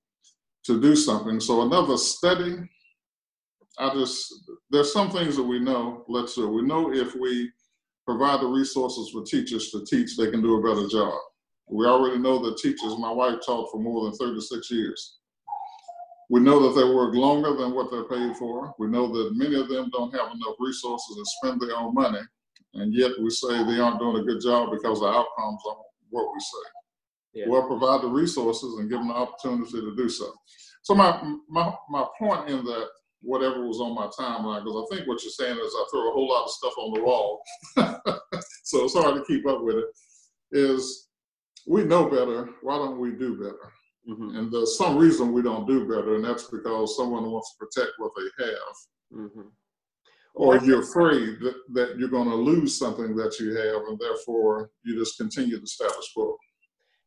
to 0.64 0.80
do 0.80 0.94
something. 0.94 1.40
So 1.40 1.62
another 1.62 1.96
study, 1.96 2.58
I 3.78 3.94
just 3.94 4.34
there's 4.70 4.92
some 4.92 5.10
things 5.10 5.36
that 5.36 5.42
we 5.42 5.60
know, 5.60 6.04
let's 6.08 6.34
do. 6.34 6.48
We 6.48 6.62
know 6.62 6.92
if 6.92 7.14
we 7.14 7.50
provide 8.06 8.40
the 8.40 8.46
resources 8.46 9.10
for 9.10 9.24
teachers 9.24 9.70
to 9.70 9.84
teach, 9.86 10.16
they 10.16 10.30
can 10.30 10.42
do 10.42 10.56
a 10.56 10.62
better 10.62 10.86
job. 10.88 11.14
We 11.68 11.86
already 11.86 12.18
know 12.18 12.38
that 12.44 12.58
teachers, 12.58 12.96
my 12.98 13.10
wife 13.10 13.40
taught 13.44 13.70
for 13.70 13.80
more 13.80 14.04
than 14.04 14.14
36 14.14 14.70
years. 14.70 15.18
We 16.28 16.40
know 16.40 16.60
that 16.60 16.80
they 16.80 16.84
work 16.84 17.14
longer 17.14 17.54
than 17.54 17.74
what 17.74 17.90
they're 17.90 18.04
paid 18.04 18.36
for. 18.36 18.74
We 18.78 18.88
know 18.88 19.06
that 19.12 19.36
many 19.36 19.60
of 19.60 19.68
them 19.68 19.90
don't 19.92 20.14
have 20.14 20.32
enough 20.32 20.56
resources 20.58 21.16
to 21.16 21.24
spend 21.24 21.60
their 21.60 21.76
own 21.76 21.94
money. 21.94 22.20
And 22.74 22.92
yet 22.94 23.12
we 23.20 23.30
say 23.30 23.64
they 23.64 23.78
aren't 23.78 24.00
doing 24.00 24.16
a 24.16 24.24
good 24.24 24.40
job 24.42 24.70
because 24.70 25.00
the 25.00 25.06
outcomes 25.06 25.60
aren't 25.66 25.86
what 26.10 26.32
we 26.32 26.40
say. 26.40 27.40
Yeah. 27.40 27.44
We'll 27.48 27.66
provide 27.66 28.02
the 28.02 28.08
resources 28.08 28.78
and 28.78 28.90
give 28.90 28.98
them 28.98 29.08
the 29.08 29.14
opportunity 29.14 29.80
to 29.80 29.94
do 29.96 30.08
so. 30.08 30.32
So 30.82 30.94
my, 30.94 31.20
my, 31.48 31.72
my 31.90 32.04
point 32.18 32.48
in 32.48 32.64
that, 32.64 32.88
whatever 33.22 33.66
was 33.66 33.80
on 33.80 33.94
my 33.94 34.06
timeline, 34.06 34.64
because 34.64 34.84
I 34.84 34.96
think 34.96 35.08
what 35.08 35.22
you're 35.22 35.32
saying 35.32 35.58
is 35.58 35.74
I 35.74 35.84
throw 35.90 36.08
a 36.08 36.12
whole 36.12 36.28
lot 36.28 36.44
of 36.44 36.50
stuff 36.50 36.74
on 36.78 36.94
the 36.94 37.02
wall. 37.02 37.42
so 38.64 38.84
it's 38.84 38.94
hard 38.94 39.16
to 39.16 39.24
keep 39.26 39.46
up 39.46 39.62
with 39.62 39.76
it, 39.76 39.86
is 40.52 41.05
we 41.66 41.84
know 41.84 42.08
better. 42.08 42.50
Why 42.62 42.76
don't 42.76 42.98
we 42.98 43.12
do 43.12 43.36
better? 43.36 43.72
Mm-hmm. 44.08 44.36
And 44.36 44.52
there's 44.52 44.78
some 44.78 44.96
reason 44.96 45.32
we 45.32 45.42
don't 45.42 45.66
do 45.66 45.88
better, 45.88 46.14
and 46.14 46.24
that's 46.24 46.44
because 46.44 46.96
someone 46.96 47.30
wants 47.30 47.54
to 47.54 47.66
protect 47.66 47.94
what 47.98 48.12
they 48.16 48.44
have. 48.44 49.20
Mm-hmm. 49.20 49.48
Or 50.34 50.58
you're 50.58 50.82
afraid 50.82 51.40
that, 51.40 51.54
that 51.72 51.98
you're 51.98 52.10
going 52.10 52.28
to 52.28 52.34
lose 52.34 52.78
something 52.78 53.16
that 53.16 53.40
you 53.40 53.56
have, 53.56 53.82
and 53.88 53.98
therefore 53.98 54.70
you 54.84 54.96
just 54.96 55.16
continue 55.16 55.58
the 55.58 55.66
status 55.66 56.10
quo. 56.14 56.36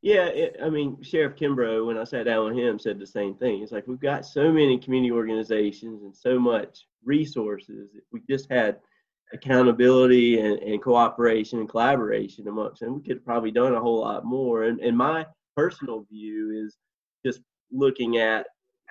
Yeah, 0.01 0.25
it, 0.25 0.55
I 0.63 0.69
mean, 0.69 1.01
Sheriff 1.03 1.35
Kimbrough, 1.35 1.85
when 1.85 1.97
I 1.97 2.05
sat 2.05 2.25
down 2.25 2.45
with 2.45 2.57
him, 2.57 2.79
said 2.79 2.99
the 2.99 3.05
same 3.05 3.35
thing. 3.35 3.61
It's 3.61 3.71
like 3.71 3.85
we've 3.85 3.99
got 3.99 4.25
so 4.25 4.51
many 4.51 4.77
community 4.77 5.11
organizations 5.11 6.03
and 6.03 6.15
so 6.15 6.39
much 6.39 6.85
resources. 7.03 7.89
If 7.93 8.03
we 8.11 8.21
just 8.29 8.49
had 8.49 8.79
accountability 9.33 10.39
and, 10.39 10.59
and 10.59 10.81
cooperation 10.81 11.59
and 11.59 11.69
collaboration 11.69 12.47
amongst 12.47 12.81
them, 12.81 12.95
we 12.95 13.01
could 13.01 13.17
have 13.17 13.25
probably 13.25 13.51
done 13.51 13.73
a 13.73 13.79
whole 13.79 14.01
lot 14.01 14.25
more. 14.25 14.63
And, 14.63 14.79
and 14.79 14.97
my 14.97 15.25
personal 15.55 16.05
view 16.09 16.65
is 16.65 16.77
just 17.25 17.41
looking 17.71 18.17
at 18.17 18.47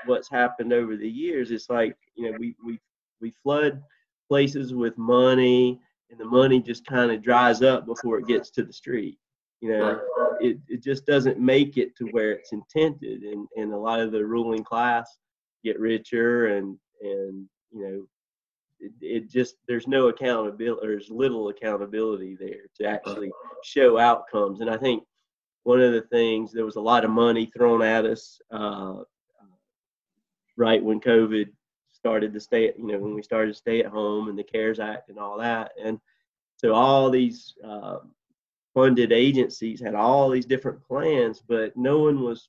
what's 0.07 0.29
happened 0.29 0.73
over 0.73 0.97
the 0.97 1.09
years, 1.09 1.51
it's 1.51 1.71
like 1.71 1.97
you 2.15 2.31
know 2.31 2.37
we 2.39 2.55
we 2.65 2.79
we 3.21 3.33
flood 3.43 3.83
places 4.29 4.75
with 4.75 4.97
money, 4.99 5.81
and 6.11 6.19
the 6.19 6.25
money 6.25 6.61
just 6.61 6.87
kind 6.87 7.11
of 7.11 7.23
dries 7.23 7.63
up 7.63 7.87
before 7.87 8.19
it 8.19 8.27
gets 8.27 8.51
to 8.51 8.63
the 8.63 8.73
street. 8.73 9.19
You 9.61 9.71
know, 9.71 10.01
it 10.41 10.59
it 10.69 10.83
just 10.83 11.07
doesn't 11.07 11.41
make 11.41 11.77
it 11.77 11.97
to 11.97 12.05
where 12.07 12.33
it's 12.33 12.53
intended, 12.53 13.23
and 13.23 13.47
and 13.57 13.73
a 13.73 13.77
lot 13.77 14.01
of 14.01 14.13
the 14.13 14.25
ruling 14.25 14.65
class 14.65 15.19
get 15.65 15.79
richer, 15.81 16.47
and 16.57 16.77
and 17.03 17.49
you 17.73 17.83
know. 17.83 18.07
It, 18.81 18.93
it 19.01 19.31
just 19.31 19.57
there's 19.67 19.87
no 19.87 20.09
accountability 20.09 20.87
there's 20.87 21.11
little 21.11 21.49
accountability 21.49 22.37
there 22.39 22.67
to 22.77 22.87
actually 22.87 23.31
show 23.65 23.99
outcomes. 23.99 24.61
And 24.61 24.71
i 24.71 24.77
think 24.77 25.03
one 25.65 25.81
of 25.81 25.93
the 25.93 26.03
things 26.03 26.53
there 26.53 26.65
was 26.65 26.77
a 26.77 26.81
lot 26.81 27.05
of 27.05 27.11
money 27.11 27.47
thrown 27.47 27.83
at 27.83 28.07
us 28.07 28.41
uh, 28.51 29.03
right 30.57 30.83
when 30.83 31.01
COVID 31.01 31.49
started 31.93 32.33
to 32.33 32.41
stay, 32.41 32.73
you 32.77 32.87
know, 32.87 32.99
when 32.99 33.15
we 33.15 33.23
started 33.23 33.53
to 33.53 33.59
stay 33.59 33.81
at 33.81 33.87
home 33.87 34.29
and 34.29 34.39
the 34.39 34.45
CARES 34.45 34.81
Act 34.81 35.09
and 35.09 35.19
all 35.19 35.39
that, 35.39 35.73
and 35.83 35.99
so 36.57 36.75
all 36.75 37.11
these 37.11 37.55
uh, 37.65 37.99
funded 38.75 39.13
agencies 39.13 39.81
had 39.81 39.95
all 39.95 40.29
these 40.29 40.47
different 40.47 40.83
plans, 40.83 41.43
but 41.47 41.77
no 41.77 41.99
one 42.01 42.23
was 42.23 42.49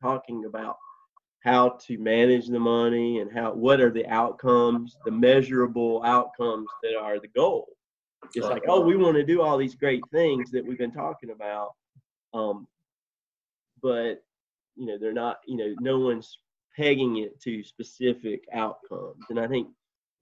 talking 0.00 0.44
about 0.46 0.76
how 1.42 1.70
to 1.86 1.98
manage 1.98 2.46
the 2.46 2.58
money 2.58 3.18
and 3.18 3.32
how 3.32 3.52
what 3.52 3.80
are 3.80 3.90
the 3.90 4.06
outcomes, 4.06 4.96
the 5.04 5.10
measurable 5.10 6.02
outcomes 6.04 6.68
that 6.82 6.96
are 6.96 7.18
the 7.18 7.28
goal. 7.28 7.66
It's 8.34 8.46
like, 8.46 8.62
oh, 8.68 8.80
we 8.80 8.96
want 8.96 9.16
to 9.16 9.24
do 9.24 9.42
all 9.42 9.58
these 9.58 9.74
great 9.74 10.02
things 10.12 10.52
that 10.52 10.64
we've 10.64 10.78
been 10.78 10.92
talking 10.92 11.30
about, 11.30 11.72
um, 12.32 12.68
but 13.82 14.22
you 14.76 14.86
know, 14.86 14.96
they're 14.98 15.12
not, 15.12 15.40
you 15.46 15.56
know, 15.56 15.74
no 15.80 15.98
one's 15.98 16.38
pegging 16.76 17.18
it 17.18 17.40
to 17.42 17.62
specific 17.62 18.44
outcomes. 18.52 19.24
And 19.28 19.38
I 19.38 19.46
think, 19.46 19.68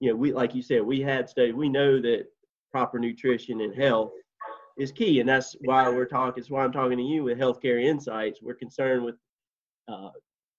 you 0.00 0.10
know, 0.10 0.16
we, 0.16 0.32
like 0.32 0.54
you 0.54 0.62
said, 0.62 0.82
we 0.82 1.00
had 1.00 1.28
studied, 1.28 1.54
we 1.54 1.68
know 1.68 2.00
that 2.00 2.26
proper 2.72 2.98
nutrition 2.98 3.60
and 3.60 3.74
health 3.74 4.12
is 4.78 4.92
key. 4.92 5.20
And 5.20 5.28
that's 5.28 5.54
why 5.60 5.88
we're 5.88 6.06
talking, 6.06 6.40
it's 6.40 6.50
why 6.50 6.64
I'm 6.64 6.72
talking 6.72 6.98
to 6.98 7.04
you 7.04 7.24
with 7.24 7.38
healthcare 7.38 7.82
insights. 7.82 8.40
We're 8.42 8.54
concerned 8.54 9.04
with 9.04 9.16
uh, 9.88 10.10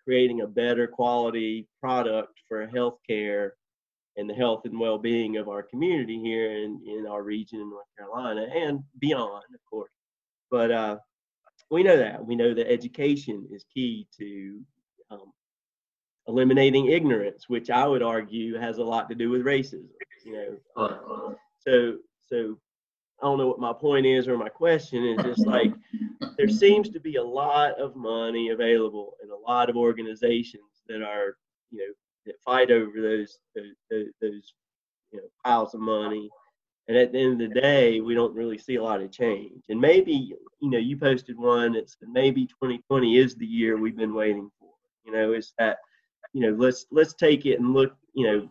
creating 0.04 0.42
a 0.42 0.48
better 0.48 0.88
quality 0.88 1.68
product 1.80 2.34
for 2.48 2.68
healthcare 2.68 3.52
and 4.18 4.30
the 4.30 4.34
health 4.34 4.66
and 4.66 4.80
well-being 4.80 5.38
of 5.38 5.48
our 5.48 5.64
community 5.64 6.20
here 6.20 6.52
in, 6.52 6.82
in 6.86 7.08
our 7.08 7.24
region 7.24 7.62
in 7.62 7.70
North 7.70 7.86
Carolina 7.98 8.48
and 8.54 8.82
beyond, 9.00 9.44
of 9.54 9.60
course. 9.70 9.92
But 10.50 10.72
uh, 10.72 10.98
we 11.70 11.84
know 11.84 11.98
that. 11.98 12.26
We 12.26 12.36
know 12.36 12.54
that 12.54 12.70
education 12.70 13.48
is 13.52 13.66
key 13.74 14.08
to 14.20 14.60
um, 15.10 15.32
eliminating 16.28 16.88
ignorance, 16.88 17.48
which 17.48 17.70
I 17.70 17.88
would 17.88 18.04
argue 18.04 18.58
has 18.58 18.78
a 18.78 18.84
lot 18.84 19.10
to 19.10 19.16
do 19.16 19.30
with 19.30 19.44
racism. 19.44 19.88
You 20.26 20.34
know, 20.34 20.84
um, 20.84 21.36
so 21.60 21.98
so 22.20 22.58
I 23.22 23.26
don't 23.26 23.38
know 23.38 23.48
what 23.48 23.60
my 23.60 23.74
point 23.74 24.06
is 24.06 24.28
or 24.28 24.38
my 24.38 24.50
question 24.50 25.06
is. 25.06 25.24
Just 25.24 25.46
like 25.46 25.74
there 26.38 26.50
seems 26.50 26.90
to 26.90 27.00
be 27.00 27.16
a 27.18 27.24
lot 27.24 27.80
of 27.80 27.96
money 27.96 28.50
available 28.50 29.16
and 29.22 29.32
a 29.32 29.36
lot 29.36 29.70
of 29.70 29.78
organizations 29.78 30.82
that 30.88 31.02
are 31.02 31.38
you 31.72 31.80
know 31.80 31.94
that 32.26 32.42
fight 32.44 32.72
over 32.72 33.02
those 33.02 33.40
those, 33.56 34.08
those 34.22 34.54
you 35.12 35.20
know 35.20 35.28
piles 35.44 35.74
of 35.74 35.82
money 35.82 36.30
and 36.88 36.98
at 37.00 37.12
the 37.12 37.20
end 37.20 37.42
of 37.42 37.54
the 37.54 37.62
day, 37.62 38.02
we 38.02 38.14
don't 38.14 38.36
really 38.36 38.58
see 38.58 38.76
a 38.76 38.84
lot 38.84 39.02
of 39.02 39.12
change. 39.12 39.64
And 39.70 39.80
maybe, 39.80 40.36
you 40.60 40.70
know, 40.70 40.78
you 40.78 40.98
posted 40.98 41.38
one 41.38 41.74
that 41.74 41.90
said 41.90 42.10
maybe 42.12 42.46
2020 42.46 43.18
is 43.18 43.36
the 43.36 43.46
year 43.46 43.78
we've 43.78 43.96
been 43.96 44.14
waiting 44.14 44.50
for. 44.60 44.70
You 45.06 45.14
know, 45.14 45.34
is 45.34 45.54
that, 45.58 45.78
you 46.34 46.42
know, 46.42 46.56
let's 46.58 46.88
let's 46.92 47.14
take 47.14 47.46
it 47.46 47.60
and 47.60 47.74
look, 47.74 47.96
you 48.14 48.26
know, 48.26 48.50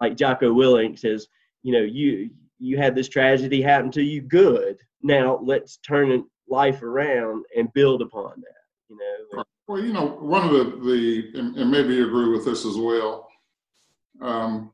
like 0.00 0.16
Jocko 0.16 0.54
Willink 0.54 0.98
says, 0.98 1.26
you 1.62 1.72
know, 1.72 1.82
you 1.82 2.30
you 2.62 2.78
had 2.78 2.94
this 2.94 3.08
tragedy 3.08 3.60
happen 3.60 3.90
to 3.90 4.02
you, 4.02 4.22
good. 4.22 4.78
Now 5.02 5.40
let's 5.42 5.78
turn 5.78 6.24
life 6.48 6.82
around 6.82 7.44
and 7.56 7.72
build 7.72 8.02
upon 8.02 8.34
that. 8.36 8.88
You 8.88 8.98
know. 9.32 9.44
Well, 9.66 9.80
you 9.82 9.92
know, 9.92 10.06
one 10.06 10.46
of 10.46 10.52
the 10.52 10.64
the 10.64 11.38
and, 11.38 11.56
and 11.56 11.70
maybe 11.70 11.94
you 11.94 12.06
agree 12.06 12.30
with 12.30 12.44
this 12.44 12.64
as 12.64 12.76
well. 12.76 13.28
Um, 14.20 14.72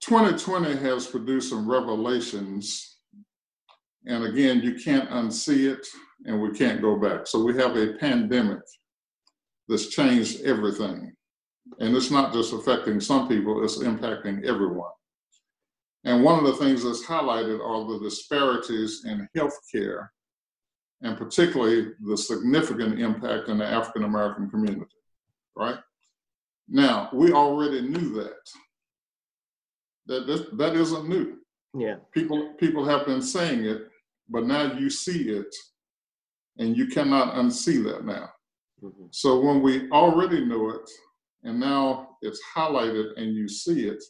2020 0.00 0.76
has 0.76 1.06
produced 1.06 1.48
some 1.50 1.70
revelations. 1.70 2.98
And 4.04 4.24
again, 4.24 4.60
you 4.60 4.74
can't 4.74 5.08
unsee 5.10 5.72
it 5.72 5.86
and 6.24 6.40
we 6.40 6.50
can't 6.50 6.82
go 6.82 6.98
back. 6.98 7.26
So 7.26 7.42
we 7.42 7.56
have 7.56 7.76
a 7.76 7.94
pandemic 7.94 8.58
that's 9.68 9.86
changed 9.86 10.42
everything. 10.42 11.12
And 11.78 11.96
it's 11.96 12.10
not 12.10 12.32
just 12.32 12.52
affecting 12.52 12.98
some 13.00 13.28
people, 13.28 13.62
it's 13.62 13.78
impacting 13.78 14.44
everyone. 14.44 14.90
And 16.04 16.24
one 16.24 16.38
of 16.38 16.44
the 16.44 16.56
things 16.64 16.82
that's 16.82 17.04
highlighted 17.04 17.60
are 17.60 17.92
the 17.92 18.04
disparities 18.04 19.04
in 19.04 19.28
healthcare, 19.36 20.08
and 21.02 21.16
particularly 21.16 21.92
the 22.04 22.16
significant 22.16 22.98
impact 23.00 23.48
in 23.48 23.58
the 23.58 23.66
African 23.66 24.04
American 24.04 24.50
community, 24.50 24.96
right? 25.56 25.78
Now, 26.68 27.08
we 27.12 27.32
already 27.32 27.82
knew 27.82 28.12
that. 28.14 28.40
That, 30.06 30.26
that, 30.26 30.58
that 30.58 30.74
isn't 30.74 31.08
new. 31.08 31.38
Yeah. 31.74 31.96
People 32.12 32.54
people 32.58 32.84
have 32.84 33.06
been 33.06 33.22
saying 33.22 33.64
it, 33.64 33.82
but 34.28 34.44
now 34.44 34.72
you 34.72 34.90
see 34.90 35.30
it, 35.30 35.54
and 36.58 36.76
you 36.76 36.86
cannot 36.88 37.34
unsee 37.34 37.82
that 37.84 38.04
now. 38.04 38.28
Mhm. 38.82 39.08
So 39.14 39.40
when 39.40 39.62
we 39.62 39.88
already 39.90 40.44
know 40.44 40.70
it 40.70 40.90
and 41.44 41.58
now 41.60 42.16
it's 42.20 42.40
highlighted 42.54 43.16
and 43.16 43.34
you 43.34 43.48
see 43.48 43.86
it, 43.86 44.02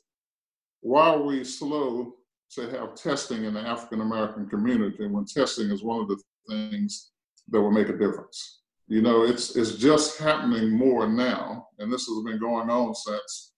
why 0.83 1.09
are 1.09 1.23
we 1.23 1.45
slow 1.45 2.15
to 2.55 2.69
have 2.71 2.95
testing 2.95 3.45
in 3.45 3.55
the 3.55 3.61
African 3.61 4.03
American 4.03 4.49
community 4.49 5.07
when 5.07 5.25
testing 5.25 5.71
is 5.71 5.83
one 5.83 6.01
of 6.03 6.09
the 6.09 6.21
things 6.49 7.13
that 7.49 7.61
will 7.61 7.71
make 7.71 7.89
a 7.89 7.97
difference? 7.97 8.61
You 8.89 9.01
know, 9.01 9.23
it's 9.23 9.57
it's 9.57 9.77
just 9.77 10.19
happening 10.19 10.71
more 10.71 11.09
now, 11.09 11.69
and 11.79 11.91
this 11.91 12.07
has 12.07 12.25
been 12.25 12.39
going 12.39 12.69
on 12.69 12.95
since 12.95 13.53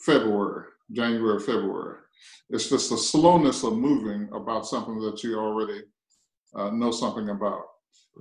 February, 0.00 0.66
January, 0.92 1.40
February. 1.40 1.98
It's 2.50 2.68
just 2.68 2.90
the 2.90 2.96
slowness 2.96 3.64
of 3.64 3.76
moving 3.76 4.28
about 4.32 4.66
something 4.66 5.00
that 5.00 5.22
you 5.24 5.38
already 5.38 5.82
uh, 6.54 6.70
know 6.70 6.92
something 6.92 7.30
about. 7.30 7.64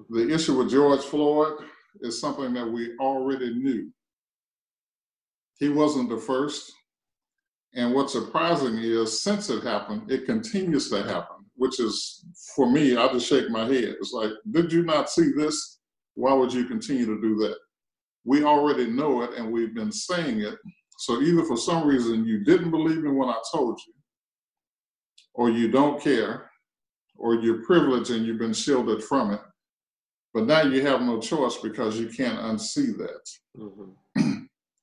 The 0.10 0.34
issue 0.34 0.58
with 0.58 0.71
George 0.71 1.02
Floyd 1.02 1.60
is 2.02 2.19
something 2.19 2.54
that 2.54 2.67
we 2.67 2.97
already 2.97 3.54
knew. 3.54 3.91
He 5.60 5.69
wasn't 5.69 6.10
the 6.10 6.17
first. 6.17 6.73
And 7.75 7.93
what's 7.93 8.13
surprising 8.13 8.77
is 8.77 9.21
since 9.21 9.49
it 9.49 9.63
happened, 9.63 10.12
it 10.12 10.25
continues 10.25 10.89
to 10.91 11.03
happen, 11.03 11.38
which 11.55 11.79
is 11.79 12.23
for 12.55 12.69
me, 12.69 12.95
I 12.95 13.07
just 13.12 13.27
shake 13.27 13.49
my 13.49 13.65
head. 13.65 13.95
It's 13.99 14.13
like, 14.13 14.31
did 14.51 14.71
you 14.71 14.83
not 14.83 15.09
see 15.09 15.31
this? 15.36 15.79
Why 16.15 16.33
would 16.33 16.53
you 16.53 16.65
continue 16.65 17.05
to 17.07 17.19
do 17.19 17.36
that? 17.38 17.57
We 18.25 18.43
already 18.43 18.88
know 18.88 19.23
it 19.23 19.31
and 19.38 19.51
we've 19.51 19.73
been 19.73 19.91
saying 19.91 20.41
it. 20.41 20.55
So 20.99 21.21
either 21.21 21.43
for 21.43 21.57
some 21.57 21.88
reason 21.88 22.25
you 22.25 22.43
didn't 22.43 22.71
believe 22.71 23.03
in 23.05 23.15
what 23.15 23.36
I 23.36 23.39
told 23.51 23.79
you, 23.86 23.93
or 25.33 25.49
you 25.49 25.71
don't 25.71 25.99
care, 25.99 26.51
or 27.17 27.36
you're 27.36 27.65
privileged 27.65 28.12
and 28.12 28.25
you've 28.25 28.38
been 28.39 28.53
shielded 28.53 29.03
from 29.03 29.31
it. 29.33 29.41
But 30.33 30.45
now 30.45 30.62
you 30.62 30.81
have 30.86 31.01
no 31.01 31.19
choice 31.19 31.57
because 31.57 31.99
you 31.99 32.07
can't 32.07 32.39
unsee 32.39 32.95
that. 32.97 33.29
Mhm. 33.57 33.95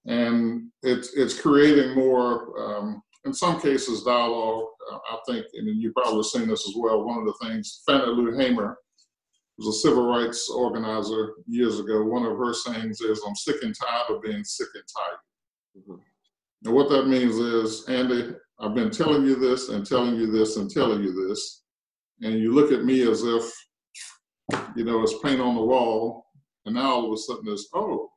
and 0.07 0.71
it's 0.83 1.15
it's 1.15 1.39
creating 1.41 1.95
more, 1.95 2.59
um, 2.59 3.03
in 3.25 3.35
some 3.35 3.61
cases, 3.61 4.03
dialogue. 4.03 4.67
Uh, 4.91 4.99
I 5.13 5.19
think, 5.29 5.47
and 5.55 5.69
you've 5.81 5.95
probably 5.95 6.23
seen 6.23 6.49
this 6.49 6.67
as 6.69 6.75
well. 6.77 7.05
One 7.05 7.19
of 7.19 7.27
the 7.27 7.47
things, 7.47 7.83
Fannie 7.87 8.07
Lou 8.07 8.37
Hamer 8.37 8.77
was 9.59 9.77
a 9.77 9.81
civil 9.81 10.07
rights 10.07 10.49
organizer 10.49 11.35
years 11.47 11.79
ago. 11.79 12.03
One 12.03 12.25
of 12.25 12.39
her 12.39 12.55
sayings 12.55 13.01
is, 13.01 13.23
"I'm 13.27 13.35
sick 13.35 13.63
and 13.63 13.75
tired 13.75 14.11
of 14.11 14.23
being 14.23 14.43
sick 14.43 14.69
and 14.75 14.85
tired." 14.97 15.19
Mhm. 15.87 16.01
And 16.65 16.75
what 16.75 16.89
that 16.91 17.07
means 17.07 17.37
is, 17.37 17.87
Andy, 17.89 18.35
I've 18.59 18.75
been 18.75 18.91
telling 18.91 19.25
you 19.25 19.35
this 19.37 19.69
and 19.69 19.87
telling 19.87 20.17
you 20.17 20.31
this 20.31 20.57
and 20.57 20.71
telling 20.71 21.03
you 21.03 21.13
this, 21.29 21.63
and 22.23 22.39
you 22.39 22.53
look 22.53 22.73
at 22.73 22.85
me 22.85 23.03
as 23.03 23.23
if, 23.23 23.51
you 24.77 24.85
know, 24.85 25.03
it's 25.03 25.19
paint 25.21 25.41
on 25.41 25.55
the 25.55 25.63
wall, 25.63 26.27
and 26.67 26.75
now 26.75 26.93
all 26.93 27.07
of 27.07 27.13
a 27.13 27.17
sudden 27.17 27.49
it's, 27.49 27.69
oh, 27.75 28.11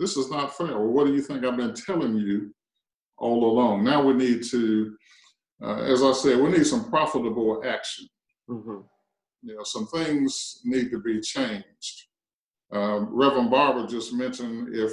this 0.00 0.16
is 0.16 0.30
not 0.30 0.56
fair. 0.56 0.78
Well, 0.78 0.88
what 0.88 1.06
do 1.06 1.12
you 1.14 1.20
think 1.20 1.44
I've 1.44 1.58
been 1.58 1.74
telling 1.74 2.16
you 2.16 2.52
all 3.18 3.44
along? 3.44 3.84
Now 3.84 4.02
we 4.02 4.14
need 4.14 4.42
to, 4.44 4.96
uh, 5.62 5.82
as 5.82 6.02
I 6.02 6.12
said, 6.12 6.40
we 6.40 6.50
need 6.50 6.66
some 6.66 6.88
profitable 6.90 7.62
action. 7.64 8.08
Mhm. 8.48 8.88
You 9.42 9.56
know, 9.56 9.62
some 9.62 9.86
things 9.86 10.60
need 10.64 10.90
to 10.90 10.98
be 10.98 11.20
changed. 11.20 12.08
Um, 12.72 13.08
Reverend 13.14 13.50
Barber 13.50 13.86
just 13.86 14.12
mentioned 14.14 14.74
if 14.74 14.92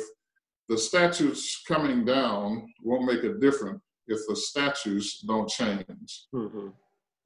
the 0.67 0.77
statutes 0.77 1.63
coming 1.65 2.03
down 2.03 2.67
won't 2.83 3.05
make 3.05 3.23
a 3.23 3.33
difference 3.35 3.81
if 4.07 4.19
the 4.27 4.35
statutes 4.35 5.19
don't 5.21 5.49
change. 5.49 6.27
Mhm. 6.33 6.73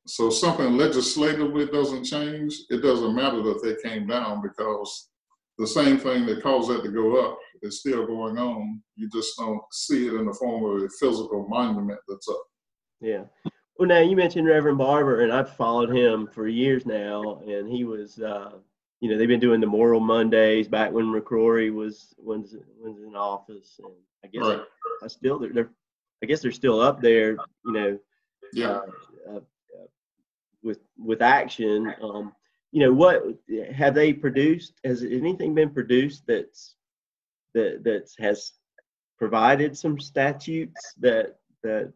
So 0.08 0.30
something 0.30 0.78
legislatively 0.78 1.68
doesn't 1.68 2.04
change, 2.04 2.54
it 2.70 2.82
doesn't 2.82 3.16
matter 3.16 3.42
that 3.44 3.62
they 3.64 3.76
came 3.88 4.08
down 4.08 4.42
because 4.42 5.11
the 5.62 5.68
same 5.68 6.00
thing 6.00 6.26
that 6.26 6.42
caused 6.42 6.72
that 6.72 6.84
to 6.84 6.90
go 6.90 7.24
up 7.24 7.38
is 7.62 7.80
still 7.82 8.08
going 8.08 8.40
on. 8.40 8.82
You 8.96 9.08
just 9.14 9.38
don't 9.38 9.62
see 9.72 10.08
it 10.08 10.14
in 10.16 10.26
the 10.26 10.34
form 10.34 10.66
of 10.66 10.82
a 10.84 10.90
physical 11.00 11.48
monument 11.48 12.00
that's 12.08 12.28
up. 12.28 12.44
Yeah. 13.00 13.24
Well, 13.78 13.88
now 13.88 14.00
you 14.00 14.16
mentioned 14.16 14.48
Reverend 14.48 14.80
Barber, 14.80 15.22
and 15.22 15.32
I've 15.32 15.56
followed 15.56 15.96
him 15.96 16.28
for 16.34 16.48
years 16.48 16.88
now, 16.88 17.42
and 17.48 17.72
he 17.72 17.84
was, 17.84 18.20
uh, 18.20 18.54
you 19.02 19.10
know, 19.10 19.18
they've 19.20 19.28
been 19.28 19.40
doing 19.40 19.62
the 19.62 19.68
Moral 19.68 20.00
Mondays 20.00 20.68
back 20.68 20.92
when 20.92 21.06
McCrory 21.06 21.72
was 21.72 22.14
was 22.18 22.56
was 22.80 22.98
in 22.98 23.16
office, 23.16 23.80
and 23.84 23.94
I 24.26 24.28
guess 24.30 24.44
Right. 24.44 24.62
I 25.04 25.08
still 25.08 25.38
they're, 25.40 25.54
they're 25.54 25.70
I 26.24 26.26
guess 26.26 26.42
they're 26.42 26.52
still 26.52 26.80
up 26.80 27.02
there, 27.02 27.32
you 27.66 27.72
know, 27.72 28.00
Yeah. 28.54 28.82
uh, 29.30 29.36
uh, 29.38 29.40
with 30.64 30.80
with 30.98 31.22
action. 31.22 31.94
Um, 32.02 32.34
you 32.72 32.80
know, 32.80 32.94
what 32.94 33.24
have 33.74 33.94
they 33.94 34.14
produced? 34.14 34.74
Has 34.86 35.04
anything 35.04 35.54
been 35.54 35.72
produced 35.72 36.24
that's 36.28 36.76
that 37.54 37.84
that 37.84 38.10
has 38.20 38.54
provided 39.20 39.78
some 39.78 40.00
statutes 40.00 40.94
that 41.00 41.36
that 41.64 41.92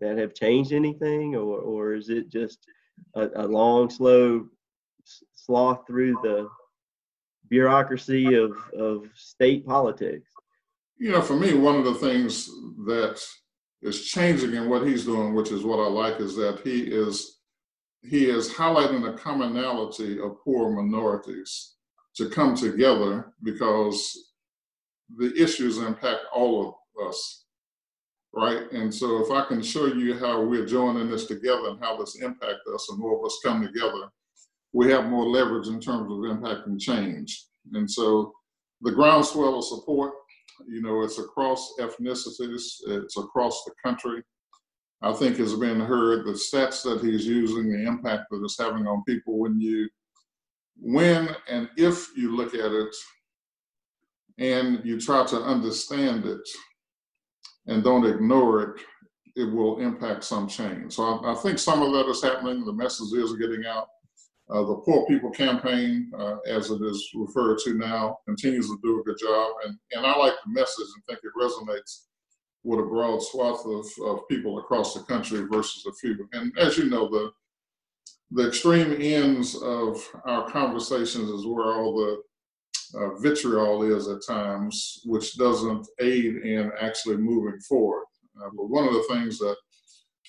that 0.00 0.18
have 0.18 0.34
changed 0.34 0.72
anything, 0.72 1.34
or 1.34 1.58
or 1.58 1.94
is 1.94 2.10
it 2.10 2.28
just 2.28 2.58
a, 3.14 3.28
a 3.36 3.46
long, 3.46 3.88
slow 3.88 4.46
s- 5.02 5.24
sloth 5.34 5.86
through 5.86 6.14
the 6.22 6.48
bureaucracy 7.48 8.34
of 8.34 8.52
of 8.78 9.08
state 9.14 9.66
politics? 9.66 10.30
You 10.98 11.12
know, 11.12 11.22
for 11.22 11.36
me, 11.36 11.54
one 11.54 11.76
of 11.76 11.84
the 11.84 11.94
things 11.94 12.46
that 12.86 13.18
is 13.80 14.06
changing 14.06 14.54
in 14.54 14.68
what 14.68 14.86
he's 14.86 15.04
doing, 15.04 15.32
which 15.32 15.52
is 15.52 15.64
what 15.64 15.78
I 15.78 15.86
like, 15.86 16.20
is 16.20 16.36
that 16.36 16.60
he 16.64 16.82
is 16.82 17.37
he 18.02 18.26
is 18.26 18.52
highlighting 18.52 19.02
the 19.02 19.18
commonality 19.18 20.20
of 20.20 20.42
poor 20.44 20.70
minorities 20.70 21.74
to 22.16 22.28
come 22.28 22.54
together 22.54 23.32
because 23.42 24.32
the 25.16 25.32
issues 25.40 25.78
impact 25.78 26.20
all 26.32 26.68
of 26.98 27.08
us, 27.08 27.44
right? 28.32 28.70
And 28.72 28.94
so, 28.94 29.24
if 29.24 29.30
I 29.30 29.46
can 29.46 29.62
show 29.62 29.86
you 29.86 30.18
how 30.18 30.42
we're 30.42 30.66
joining 30.66 31.10
this 31.10 31.26
together 31.26 31.68
and 31.68 31.80
how 31.80 31.96
this 31.96 32.16
impacts 32.20 32.66
us, 32.72 32.88
and 32.90 32.98
more 32.98 33.18
of 33.18 33.24
us 33.24 33.38
come 33.44 33.62
together, 33.62 34.08
we 34.72 34.90
have 34.90 35.06
more 35.06 35.24
leverage 35.26 35.68
in 35.68 35.80
terms 35.80 36.10
of 36.12 36.30
impact 36.30 36.66
and 36.66 36.80
change. 36.80 37.46
And 37.72 37.90
so, 37.90 38.32
the 38.82 38.92
groundswell 38.92 39.58
of 39.58 39.64
support 39.64 40.12
you 40.66 40.82
know, 40.82 41.02
it's 41.02 41.18
across 41.18 41.74
ethnicities, 41.80 42.64
it's 42.86 43.16
across 43.16 43.62
the 43.64 43.72
country. 43.84 44.22
I 45.00 45.12
think 45.12 45.36
has 45.36 45.54
been 45.54 45.80
heard 45.80 46.26
the 46.26 46.32
stats 46.32 46.82
that 46.82 47.00
he's 47.04 47.24
using, 47.26 47.70
the 47.70 47.86
impact 47.86 48.24
that 48.30 48.42
it's 48.42 48.58
having 48.58 48.86
on 48.86 49.04
people 49.04 49.38
when 49.38 49.60
you, 49.60 49.88
when 50.80 51.28
and 51.48 51.68
if 51.76 52.08
you 52.16 52.34
look 52.34 52.54
at 52.54 52.72
it 52.72 52.94
and 54.38 54.84
you 54.84 55.00
try 55.00 55.24
to 55.26 55.36
understand 55.36 56.26
it 56.26 56.48
and 57.66 57.84
don't 57.84 58.06
ignore 58.06 58.62
it, 58.62 58.80
it 59.36 59.44
will 59.44 59.78
impact 59.78 60.24
some 60.24 60.48
change. 60.48 60.94
So 60.94 61.04
I, 61.04 61.32
I 61.32 61.34
think 61.36 61.58
some 61.58 61.82
of 61.82 61.92
that 61.92 62.10
is 62.10 62.22
happening. 62.22 62.64
The 62.64 62.72
message 62.72 63.12
is 63.16 63.36
getting 63.36 63.64
out. 63.66 63.86
Uh, 64.50 64.64
the 64.64 64.76
Poor 64.76 65.06
People 65.06 65.30
Campaign, 65.30 66.10
uh, 66.18 66.36
as 66.48 66.70
it 66.70 66.80
is 66.82 67.10
referred 67.14 67.58
to 67.64 67.74
now, 67.74 68.18
continues 68.26 68.66
to 68.66 68.78
do 68.82 68.98
a 68.98 69.04
good 69.04 69.18
job. 69.20 69.52
And, 69.64 69.76
and 69.92 70.06
I 70.06 70.16
like 70.16 70.32
the 70.44 70.52
message 70.52 70.86
and 70.94 71.04
think 71.06 71.20
it 71.22 71.32
resonates 71.38 72.06
with 72.68 72.80
a 72.80 72.82
broad 72.82 73.22
swath 73.22 73.64
of, 73.64 73.86
of 74.04 74.28
people 74.28 74.58
across 74.58 74.92
the 74.92 75.00
country 75.04 75.46
versus 75.50 75.86
a 75.86 75.92
few. 75.94 76.28
And 76.32 76.52
as 76.58 76.76
you 76.76 76.84
know, 76.90 77.08
the 77.08 77.32
the 78.30 78.46
extreme 78.46 78.94
ends 79.00 79.56
of 79.62 80.06
our 80.26 80.50
conversations 80.50 81.30
is 81.30 81.46
where 81.46 81.72
all 81.72 81.96
the 81.96 82.98
uh, 82.98 83.14
vitriol 83.20 83.82
is 83.82 84.06
at 84.06 84.26
times, 84.26 85.00
which 85.06 85.38
doesn't 85.38 85.86
aid 85.98 86.36
in 86.36 86.70
actually 86.78 87.16
moving 87.16 87.58
forward. 87.60 88.04
Uh, 88.38 88.50
but 88.54 88.68
one 88.68 88.86
of 88.86 88.92
the 88.92 89.06
things 89.10 89.38
that 89.38 89.56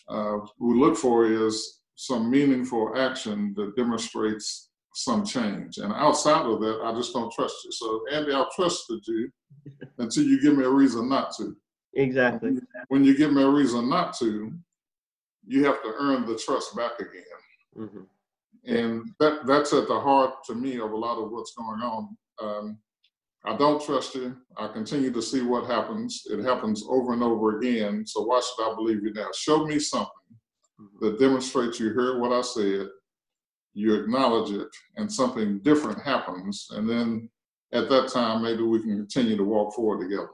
uh, 0.08 0.38
we 0.60 0.80
look 0.80 0.96
for 0.96 1.26
is 1.30 1.82
some 1.96 2.32
meaningful 2.32 2.94
action 2.96 3.54
that 3.58 3.76
demonstrates 3.76 4.70
some 4.96 5.26
change. 5.26 5.78
And 5.80 5.92
outside 5.92 6.46
of 6.46 6.62
that, 6.62 6.80
I 6.86 6.94
just 6.94 7.12
don't 7.12 7.34
trust 7.34 7.56
you. 7.66 7.72
So, 7.74 8.02
Andy, 8.14 8.32
I've 8.32 8.52
trusted 8.52 9.02
you 9.06 9.30
until 9.98 10.24
you 10.24 10.42
give 10.42 10.58
me 10.58 10.64
a 10.64 10.70
reason 10.70 11.10
not 11.10 11.36
to. 11.36 11.54
Exactly. 11.94 12.58
When 12.90 13.04
you 13.04 13.18
give 13.18 13.34
me 13.34 13.44
a 13.44 13.50
reason 13.50 13.90
not 13.90 14.18
to, 14.20 14.54
you 15.46 15.66
have 15.66 15.82
to 15.82 15.94
earn 15.98 16.26
the 16.26 16.38
trust 16.38 16.76
back 16.76 17.00
again. 17.00 17.24
hmm 17.76 18.02
And 18.66 19.10
that, 19.20 19.46
that's 19.48 19.74
at 19.74 19.88
the 19.88 20.00
heart 20.00 20.44
to 20.46 20.56
me 20.56 20.80
of 20.80 20.92
a 20.92 20.98
lot 20.98 21.18
of 21.18 21.32
what's 21.32 21.54
going 21.56 21.82
on. 21.82 22.18
Um, 22.42 22.78
I 23.46 23.56
don't 23.56 23.84
trust 23.84 24.16
you. 24.16 24.36
I 24.58 24.68
continue 24.68 25.12
to 25.12 25.22
see 25.22 25.42
what 25.42 25.66
happens. 25.66 26.24
It 26.30 26.44
happens 26.44 26.84
over 26.90 27.14
and 27.14 27.24
over 27.24 27.58
again. 27.58 28.06
So 28.06 28.24
why 28.24 28.42
should 28.42 28.72
I 28.72 28.76
believe 28.76 29.02
you 29.04 29.14
now? 29.14 29.28
Show 29.34 29.66
me 29.66 29.80
something 29.80 30.10
that 31.00 31.20
demonstrates 31.20 31.80
you 31.80 31.90
heard 31.90 32.20
what 32.20 32.32
I 32.34 32.42
said, 32.42 32.88
you 33.74 33.96
acknowledge 33.96 34.52
it, 34.52 34.68
and 34.98 35.12
something 35.12 35.60
different 35.60 36.02
happens. 36.02 36.68
And 36.72 36.90
then 36.90 37.30
at 37.72 37.90
that 37.90 38.10
time, 38.10 38.42
maybe 38.42 38.64
we 38.64 38.80
can 38.82 38.98
continue 38.98 39.38
to 39.38 39.44
walk 39.44 39.74
forward 39.74 40.02
together. 40.04 40.30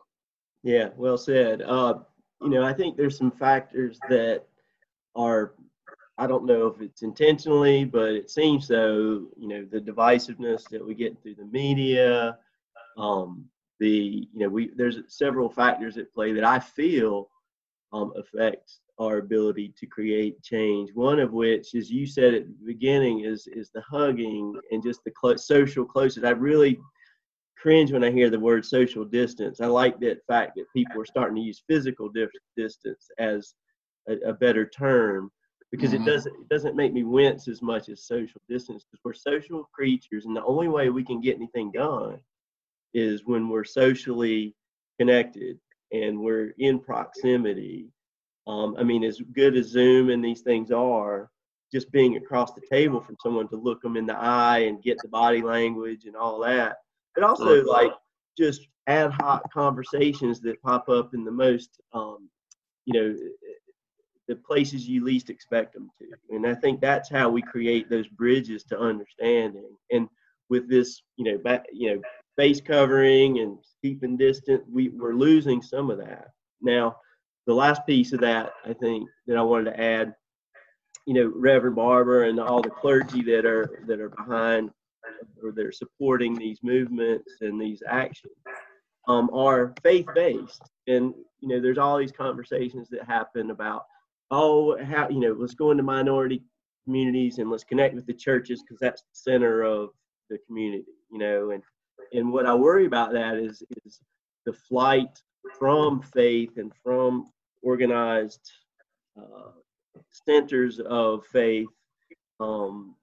Yeah, 0.65 0.89
well 0.97 1.17
said. 1.17 1.61
Uh, 1.61 1.99
you 2.41 2.49
know, 2.49 2.63
I 2.63 2.73
think 2.73 2.97
there's 2.97 3.17
some 3.19 3.29
factors 3.29 3.99
that 4.09 4.45
are 5.15 5.53
I 6.17 6.25
don't 6.25 6.45
know 6.45 6.65
if 6.65 6.81
it's 6.81 7.03
intentionally, 7.03 7.85
but 7.85 8.13
it 8.13 8.31
seems 8.31 8.67
so. 8.67 9.27
You 9.37 9.47
know, 9.47 9.65
the 9.71 9.79
divisiveness 9.79 10.67
that 10.69 10.83
we 10.83 10.95
get 10.95 11.21
through 11.21 11.35
the 11.35 11.45
media, 11.45 12.39
um, 12.97 13.45
the 13.79 14.27
you 14.33 14.39
know, 14.39 14.49
we 14.49 14.71
there's 14.75 14.97
several 15.07 15.49
factors 15.49 15.97
at 15.99 16.11
play 16.11 16.33
that 16.33 16.43
I 16.43 16.57
feel 16.57 17.29
um, 17.93 18.11
affects 18.17 18.79
our 18.97 19.17
ability 19.19 19.71
to 19.77 19.85
create 19.85 20.41
change. 20.41 20.89
One 20.95 21.19
of 21.19 21.31
which, 21.31 21.75
as 21.75 21.91
you 21.91 22.07
said 22.07 22.33
at 22.33 22.47
the 22.47 22.65
beginning, 22.65 23.19
is 23.19 23.45
is 23.45 23.69
the 23.69 23.81
hugging 23.81 24.59
and 24.71 24.81
just 24.81 25.01
the 25.03 25.37
social 25.37 25.85
closeness. 25.85 26.25
I 26.25 26.31
really 26.31 26.79
cringe 27.65 27.91
when 27.91 28.03
I 28.03 28.11
hear 28.11 28.29
the 28.29 28.39
word 28.39 28.63
social 28.63 29.03
distance. 29.03 29.59
I 29.59 29.65
like 29.65 29.99
that 29.99 30.23
fact 30.27 30.51
that 30.55 30.71
people 30.71 31.01
are 31.01 31.05
starting 31.05 31.37
to 31.37 31.41
use 31.41 31.63
physical 31.67 32.11
distance 32.55 33.09
as 33.17 33.55
a, 34.07 34.17
a 34.29 34.33
better 34.33 34.67
term 34.67 35.31
because 35.71 35.89
mm-hmm. 35.91 36.03
it 36.03 36.05
doesn't 36.05 36.35
it 36.35 36.47
doesn't 36.47 36.75
make 36.75 36.93
me 36.93 37.03
wince 37.03 37.47
as 37.47 37.63
much 37.63 37.89
as 37.89 38.05
social 38.05 38.39
distance 38.47 38.85
because 38.85 39.01
we're 39.03 39.13
social 39.13 39.67
creatures 39.73 40.27
and 40.27 40.35
the 40.35 40.43
only 40.43 40.67
way 40.67 40.91
we 40.91 41.03
can 41.03 41.19
get 41.19 41.37
anything 41.37 41.71
done 41.71 42.19
is 42.93 43.23
when 43.25 43.49
we're 43.49 43.63
socially 43.63 44.55
connected 44.99 45.57
and 45.91 46.19
we're 46.19 46.53
in 46.59 46.79
proximity 46.79 47.87
um, 48.45 48.75
i 48.77 48.83
mean 48.83 49.03
as 49.03 49.19
good 49.33 49.57
as 49.57 49.69
zoom 49.69 50.11
and 50.11 50.23
these 50.23 50.41
things 50.41 50.69
are 50.69 51.31
just 51.73 51.91
being 51.91 52.15
across 52.15 52.53
the 52.53 52.61
table 52.69 53.01
from 53.01 53.17
someone 53.23 53.47
to 53.47 53.55
look 53.55 53.81
them 53.81 53.97
in 53.97 54.05
the 54.05 54.15
eye 54.15 54.59
and 54.59 54.83
get 54.83 54.97
the 55.01 55.09
body 55.09 55.41
language 55.41 56.05
and 56.05 56.15
all 56.15 56.39
that 56.39 56.77
but 57.15 57.23
also 57.23 57.63
like 57.63 57.91
just 58.37 58.67
ad 58.87 59.11
hoc 59.11 59.51
conversations 59.51 60.39
that 60.41 60.61
pop 60.61 60.89
up 60.89 61.13
in 61.13 61.23
the 61.23 61.31
most 61.31 61.79
um, 61.93 62.29
you 62.85 62.93
know 62.93 63.15
the 64.27 64.35
places 64.35 64.87
you 64.87 65.03
least 65.03 65.29
expect 65.29 65.73
them 65.73 65.89
to. 65.99 66.35
And 66.35 66.47
I 66.47 66.55
think 66.55 66.81
that's 66.81 67.09
how 67.09 67.29
we 67.29 67.41
create 67.41 67.89
those 67.89 68.07
bridges 68.07 68.63
to 68.65 68.79
understanding. 68.79 69.75
And 69.91 70.07
with 70.49 70.69
this, 70.69 71.01
you 71.17 71.31
know, 71.31 71.37
back, 71.37 71.65
you 71.71 71.93
know, 71.95 72.01
face 72.37 72.61
covering 72.61 73.39
and 73.39 73.57
keeping 73.81 74.17
distant, 74.17 74.63
we, 74.71 74.89
we're 74.89 75.13
losing 75.13 75.61
some 75.61 75.89
of 75.89 75.97
that. 75.99 76.29
Now, 76.61 76.97
the 77.45 77.53
last 77.53 77.85
piece 77.85 78.13
of 78.13 78.21
that, 78.21 78.53
I 78.65 78.73
think, 78.73 79.07
that 79.27 79.37
I 79.37 79.41
wanted 79.41 79.71
to 79.71 79.79
add, 79.79 80.15
you 81.05 81.13
know, 81.13 81.31
Reverend 81.35 81.75
Barber 81.75 82.23
and 82.23 82.39
all 82.39 82.61
the 82.61 82.71
clergy 82.71 83.21
that 83.23 83.45
are 83.45 83.83
that 83.85 83.99
are 83.99 84.09
behind 84.09 84.71
or 85.43 85.51
they're 85.51 85.71
supporting 85.71 86.35
these 86.35 86.59
movements 86.63 87.35
and 87.41 87.59
these 87.59 87.81
actions 87.87 88.33
um, 89.07 89.29
are 89.33 89.73
faith 89.83 90.07
based. 90.13 90.61
And 90.87 91.13
you 91.39 91.49
know, 91.49 91.61
there's 91.61 91.77
all 91.77 91.97
these 91.97 92.11
conversations 92.11 92.89
that 92.89 93.03
happen 93.05 93.51
about 93.51 93.85
oh, 94.31 94.77
how 94.83 95.09
you 95.09 95.19
know, 95.19 95.35
let's 95.37 95.53
go 95.53 95.71
into 95.71 95.83
minority 95.83 96.43
communities 96.85 97.39
and 97.39 97.49
let's 97.49 97.63
connect 97.63 97.95
with 97.95 98.05
the 98.05 98.13
churches 98.13 98.61
because 98.61 98.79
that's 98.79 99.01
the 99.01 99.07
center 99.13 99.63
of 99.63 99.89
the 100.29 100.37
community, 100.47 100.85
you 101.11 101.19
know. 101.19 101.51
And 101.51 101.63
and 102.13 102.31
what 102.31 102.45
I 102.45 102.53
worry 102.53 102.85
about 102.85 103.13
that 103.13 103.37
is 103.37 103.63
is 103.85 103.99
the 104.45 104.53
flight 104.53 105.19
from 105.57 106.01
faith 106.01 106.57
and 106.57 106.71
from 106.83 107.31
organized 107.61 108.51
uh, 109.17 109.51
centers 110.25 110.79
of 110.79 111.25
faith 111.27 111.67
um, 112.39 112.95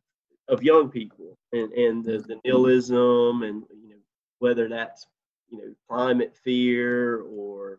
of 0.48 0.62
young 0.62 0.88
people 0.90 1.36
and 1.52 1.72
and 1.72 2.04
the, 2.04 2.18
the 2.18 2.38
nihilism 2.44 3.42
and 3.42 3.62
you 3.82 3.90
know 3.90 4.02
whether 4.38 4.68
that's 4.68 5.06
you 5.48 5.58
know 5.58 5.74
climate 5.88 6.34
fear 6.44 7.22
or 7.22 7.78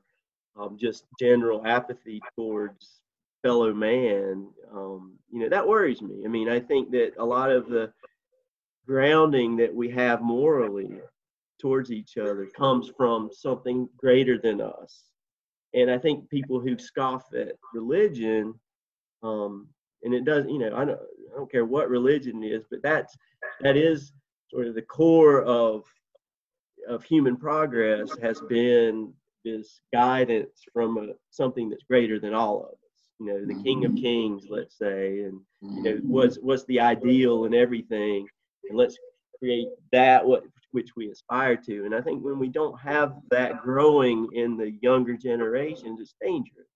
um, 0.56 0.78
just 0.80 1.06
general 1.20 1.66
apathy 1.66 2.22
towards 2.36 3.02
fellow 3.44 3.74
man, 3.74 4.48
um, 4.74 5.14
you 5.32 5.40
know, 5.40 5.50
that 5.50 5.68
worries 5.68 6.02
me. 6.02 6.24
I 6.26 6.30
mean, 6.30 6.50
I 6.50 6.60
think 6.60 6.92
that 6.92 7.12
a 7.18 7.26
lot 7.26 7.52
of 7.52 7.68
the 7.68 7.92
grounding 8.88 9.58
that 9.58 9.74
we 9.74 9.90
have 9.90 10.22
morally 10.22 11.00
towards 11.62 11.92
each 11.92 12.18
other 12.18 12.48
comes 12.56 12.92
from 12.98 13.30
something 13.32 13.88
greater 13.98 14.38
than 14.38 14.62
us. 14.62 15.04
And 15.74 15.92
I 15.92 15.98
think 15.98 16.30
people 16.30 16.60
who 16.60 16.78
scoff 16.78 17.34
at 17.34 17.56
religion, 17.74 18.54
um, 19.22 19.68
and 20.04 20.14
it 20.14 20.26
does, 20.26 20.46
you 20.48 20.60
know, 20.60 20.76
I 20.76 20.86
don't, 20.86 21.00
I 21.34 21.38
don't 21.38 21.52
care 21.52 21.66
what 21.66 21.90
religion 21.90 22.44
is, 22.44 22.64
but 22.70 22.82
that's 22.84 23.16
that 23.62 23.78
is 23.78 24.12
sort 24.50 24.68
of 24.68 24.76
the 24.76 24.82
core 24.82 25.44
of 25.44 25.84
of 26.88 27.04
human 27.04 27.38
progress 27.38 28.10
has 28.22 28.42
been 28.50 29.14
this 29.46 29.80
guidance 29.94 30.64
from 30.74 30.98
a, 30.98 31.14
something 31.30 31.70
that's 31.70 31.84
greater 31.84 32.20
than 32.20 32.34
all 32.34 32.64
of 32.64 32.70
us 32.70 32.78
you 33.20 33.26
know 33.26 33.46
the 33.46 33.64
king 33.64 33.86
of 33.86 33.92
mm-hmm. 33.92 34.04
kings 34.04 34.46
let's 34.50 34.78
say 34.78 35.22
and 35.22 35.40
you 35.62 35.84
know 35.84 35.92
mm-hmm. 35.94 36.10
what's 36.10 36.38
what's 36.38 36.66
the 36.66 36.80
ideal 36.80 37.46
and 37.46 37.56
everything 37.56 38.28
and 38.70 38.78
let's 38.78 38.98
create 39.40 39.68
that 39.92 40.26
what 40.26 40.44
which 40.72 40.90
we 40.96 41.10
aspire 41.10 41.56
to 41.56 41.86
and 41.86 41.96
i 41.96 42.02
think 42.02 42.24
when 42.24 42.40
we 42.40 42.48
don't 42.48 42.80
have 42.80 43.16
that 43.30 43.62
growing 43.62 44.28
in 44.34 44.58
the 44.58 44.72
younger 44.82 45.16
generations 45.16 46.00
it's 46.00 46.16
dangerous 46.22 46.68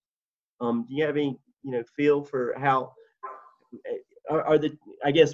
um 0.62 0.86
do 0.88 0.96
you 0.96 1.04
have 1.04 1.18
any 1.18 1.38
you 1.64 1.72
know 1.72 1.84
feel 1.96 2.24
for 2.24 2.54
how 2.58 2.92
are, 4.30 4.44
are 4.44 4.58
the 4.58 4.78
i 5.06 5.12
guess 5.12 5.34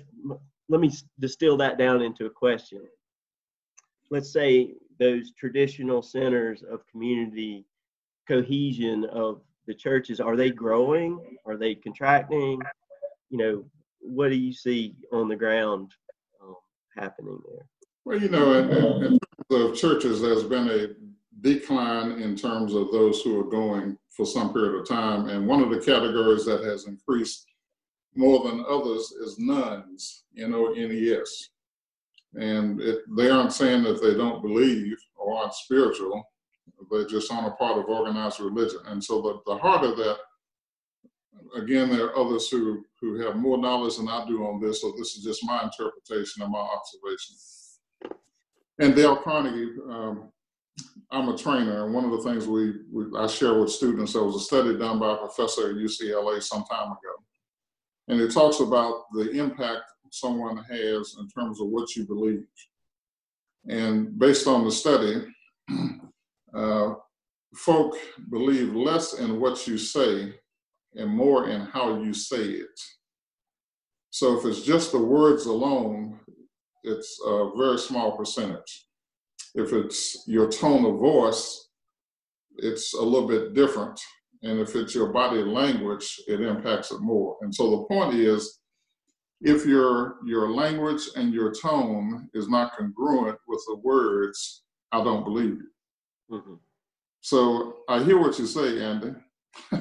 let 0.69 0.81
me 0.81 0.91
distill 1.19 1.57
that 1.57 1.77
down 1.77 2.01
into 2.01 2.25
a 2.25 2.29
question. 2.29 2.81
Let's 4.09 4.31
say 4.31 4.73
those 4.99 5.31
traditional 5.37 6.01
centers 6.01 6.63
of 6.63 6.85
community 6.87 7.65
cohesion 8.27 9.05
of 9.05 9.41
the 9.67 9.73
churches 9.73 10.19
are 10.19 10.35
they 10.35 10.49
growing? 10.49 11.37
Are 11.45 11.57
they 11.57 11.75
contracting? 11.75 12.61
You 13.29 13.37
know 13.37 13.65
what 13.99 14.29
do 14.29 14.35
you 14.35 14.53
see 14.53 14.95
on 15.11 15.29
the 15.29 15.35
ground 15.35 15.91
um, 16.41 16.55
happening 16.97 17.39
there? 17.47 17.65
Well 18.05 18.21
you 18.21 18.29
know 18.29 18.53
in, 18.53 18.69
in, 18.71 19.19
terms 19.19 19.19
of 19.51 19.75
churches 19.75 20.21
there's 20.21 20.43
been 20.43 20.69
a 20.69 20.87
decline 21.41 22.21
in 22.21 22.35
terms 22.35 22.73
of 22.73 22.91
those 22.91 23.21
who 23.21 23.39
are 23.39 23.49
going 23.49 23.97
for 24.09 24.25
some 24.25 24.53
period 24.53 24.75
of 24.79 24.87
time 24.87 25.29
and 25.29 25.47
one 25.47 25.61
of 25.61 25.69
the 25.69 25.79
categories 25.79 26.45
that 26.45 26.63
has 26.63 26.85
increased 26.85 27.45
more 28.15 28.43
than 28.43 28.65
others 28.69 29.11
is 29.11 29.39
nones 29.39 30.25
n-o-n-e-s 30.37 31.49
and 32.35 32.81
it, 32.81 32.99
they 33.15 33.29
aren't 33.29 33.53
saying 33.53 33.83
that 33.83 34.01
they 34.01 34.15
don't 34.15 34.41
believe 34.41 34.97
or 35.15 35.37
aren't 35.37 35.53
spiritual 35.53 36.23
they're 36.91 37.05
just 37.05 37.31
aren't 37.31 37.47
a 37.47 37.51
part 37.51 37.77
of 37.77 37.85
organized 37.85 38.39
religion. 38.39 38.79
And 38.85 39.03
so 39.03 39.21
the, 39.21 39.39
the 39.45 39.57
heart 39.57 39.83
of 39.83 39.97
that, 39.97 40.17
again, 41.55 41.89
there 41.89 42.05
are 42.07 42.17
others 42.17 42.49
who, 42.49 42.83
who 43.01 43.19
have 43.19 43.35
more 43.35 43.57
knowledge 43.57 43.97
than 43.97 44.07
I 44.07 44.25
do 44.27 44.45
on 44.45 44.61
this, 44.61 44.81
so 44.81 44.93
this 44.97 45.15
is 45.15 45.23
just 45.23 45.43
my 45.43 45.63
interpretation 45.63 46.43
and 46.43 46.51
my 46.51 46.59
observation. 46.59 47.35
And 48.79 48.95
Dale 48.95 49.17
Carnegie, 49.17 49.71
um, 49.89 50.31
I'm 51.11 51.29
a 51.29 51.37
trainer, 51.37 51.85
and 51.85 51.93
one 51.93 52.05
of 52.05 52.11
the 52.11 52.23
things 52.23 52.47
we, 52.47 52.73
we, 52.91 53.05
I 53.17 53.27
share 53.27 53.59
with 53.59 53.69
students, 53.69 54.13
there 54.13 54.23
was 54.23 54.35
a 54.35 54.39
study 54.39 54.77
done 54.77 54.97
by 54.97 55.13
a 55.13 55.17
professor 55.17 55.69
at 55.69 55.75
UCLA 55.75 56.41
some 56.41 56.63
time 56.63 56.87
ago, 56.87 57.13
and 58.13 58.21
it 58.21 58.31
talks 58.31 58.59
about 58.59 59.05
the 59.11 59.31
impact 59.31 59.81
someone 60.11 60.57
has 60.57 61.15
in 61.19 61.27
terms 61.27 61.59
of 61.59 61.67
what 61.67 61.95
you 61.95 62.05
believe. 62.05 62.45
And 63.67 64.17
based 64.17 64.47
on 64.47 64.63
the 64.63 64.71
study, 64.71 65.25
Uh, 66.53 66.93
folk 67.55 67.95
believe 68.29 68.75
less 68.75 69.13
in 69.13 69.39
what 69.39 69.65
you 69.67 69.77
say 69.77 70.33
and 70.95 71.09
more 71.09 71.49
in 71.49 71.61
how 71.61 72.01
you 72.01 72.13
say 72.13 72.43
it. 72.43 72.79
So 74.11 74.37
if 74.37 74.45
it's 74.45 74.61
just 74.61 74.91
the 74.91 74.99
words 74.99 75.47
alone, 75.47 76.19
it's 76.83 77.19
a 77.25 77.49
very 77.57 77.79
small 77.79 78.15
percentage. 78.15 78.87
If 79.55 79.73
it's 79.73 80.27
your 80.27 80.51
tone 80.51 80.85
of 80.85 80.99
voice, 80.99 81.69
it's 82.57 82.93
a 82.93 83.01
little 83.01 83.27
bit 83.27 83.55
different. 83.55 83.99
And 84.43 84.59
if 84.59 84.75
it's 84.75 84.93
your 84.93 85.11
body 85.11 85.41
language, 85.41 86.19
it 86.27 86.41
impacts 86.41 86.91
it 86.91 86.99
more. 86.99 87.37
And 87.41 87.53
so 87.53 87.71
the 87.71 87.83
point 87.85 88.15
is, 88.15 88.59
if 89.41 89.65
your 89.65 90.17
your 90.25 90.51
language 90.51 91.01
and 91.15 91.33
your 91.33 91.53
tone 91.53 92.29
is 92.33 92.47
not 92.47 92.75
congruent 92.77 93.37
with 93.47 93.63
the 93.67 93.75
words, 93.77 94.63
I 94.91 95.03
don't 95.03 95.23
believe 95.23 95.57
you. 95.57 96.37
Mm-hmm. 96.37 96.53
So 97.21 97.77
I 97.87 98.03
hear 98.03 98.19
what 98.19 98.37
you 98.37 98.45
say, 98.45 98.83
Andy, 98.83 99.13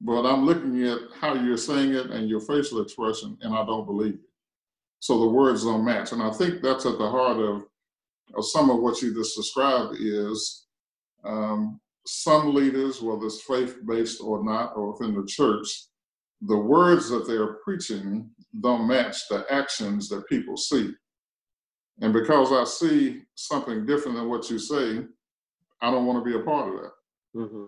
but 0.00 0.26
I'm 0.26 0.44
looking 0.44 0.82
at 0.84 0.98
how 1.20 1.34
you're 1.34 1.56
saying 1.56 1.94
it 1.94 2.10
and 2.10 2.28
your 2.28 2.40
facial 2.40 2.82
expression, 2.82 3.38
and 3.40 3.54
I 3.54 3.64
don't 3.64 3.86
believe 3.86 4.14
it. 4.14 4.20
So 5.00 5.20
the 5.20 5.28
words 5.28 5.64
don't 5.64 5.84
match. 5.84 6.12
And 6.12 6.22
I 6.22 6.32
think 6.32 6.62
that's 6.62 6.86
at 6.86 6.98
the 6.98 7.08
heart 7.08 7.38
of, 7.38 7.64
of 8.36 8.44
some 8.46 8.70
of 8.70 8.80
what 8.80 9.00
you 9.02 9.14
just 9.14 9.36
described 9.36 9.96
is 10.00 10.66
um, 11.24 11.80
some 12.06 12.54
leaders, 12.54 13.02
whether 13.02 13.26
it's 13.26 13.42
faith-based 13.42 14.20
or 14.20 14.44
not, 14.44 14.76
or 14.76 14.92
within 14.92 15.14
the 15.14 15.26
church, 15.26 15.68
the 16.42 16.56
words 16.56 17.08
that 17.08 17.26
they're 17.26 17.54
preaching 17.64 18.30
don't 18.60 18.86
match 18.86 19.28
the 19.28 19.44
actions 19.50 20.08
that 20.08 20.28
people 20.28 20.56
see. 20.56 20.92
And 22.00 22.12
because 22.12 22.52
I 22.52 22.64
see 22.64 23.22
something 23.34 23.86
different 23.86 24.16
than 24.18 24.28
what 24.28 24.50
you 24.50 24.58
say, 24.58 25.04
I 25.80 25.90
don't 25.90 26.06
want 26.06 26.24
to 26.24 26.30
be 26.30 26.36
a 26.36 26.42
part 26.42 26.68
of 26.68 26.80
that. 26.82 26.90
Mm-hmm. 27.36 27.64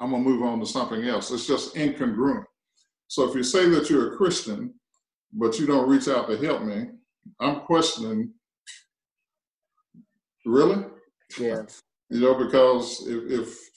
I'm 0.00 0.10
gonna 0.10 0.22
move 0.22 0.42
on 0.42 0.60
to 0.60 0.66
something 0.66 1.04
else. 1.04 1.30
It's 1.30 1.46
just 1.46 1.74
incongruent. 1.74 2.44
So 3.08 3.28
if 3.28 3.34
you 3.34 3.42
say 3.42 3.68
that 3.68 3.90
you're 3.90 4.14
a 4.14 4.16
Christian, 4.16 4.74
but 5.32 5.58
you 5.58 5.66
don't 5.66 5.88
reach 5.88 6.08
out 6.08 6.28
to 6.28 6.36
help 6.36 6.62
me, 6.62 6.86
I'm 7.40 7.60
questioning, 7.60 8.32
really? 10.44 10.84
Yeah. 11.38 11.62
You 12.10 12.20
know, 12.20 12.34
because 12.34 13.06
if, 13.06 13.40
if, 13.40 13.70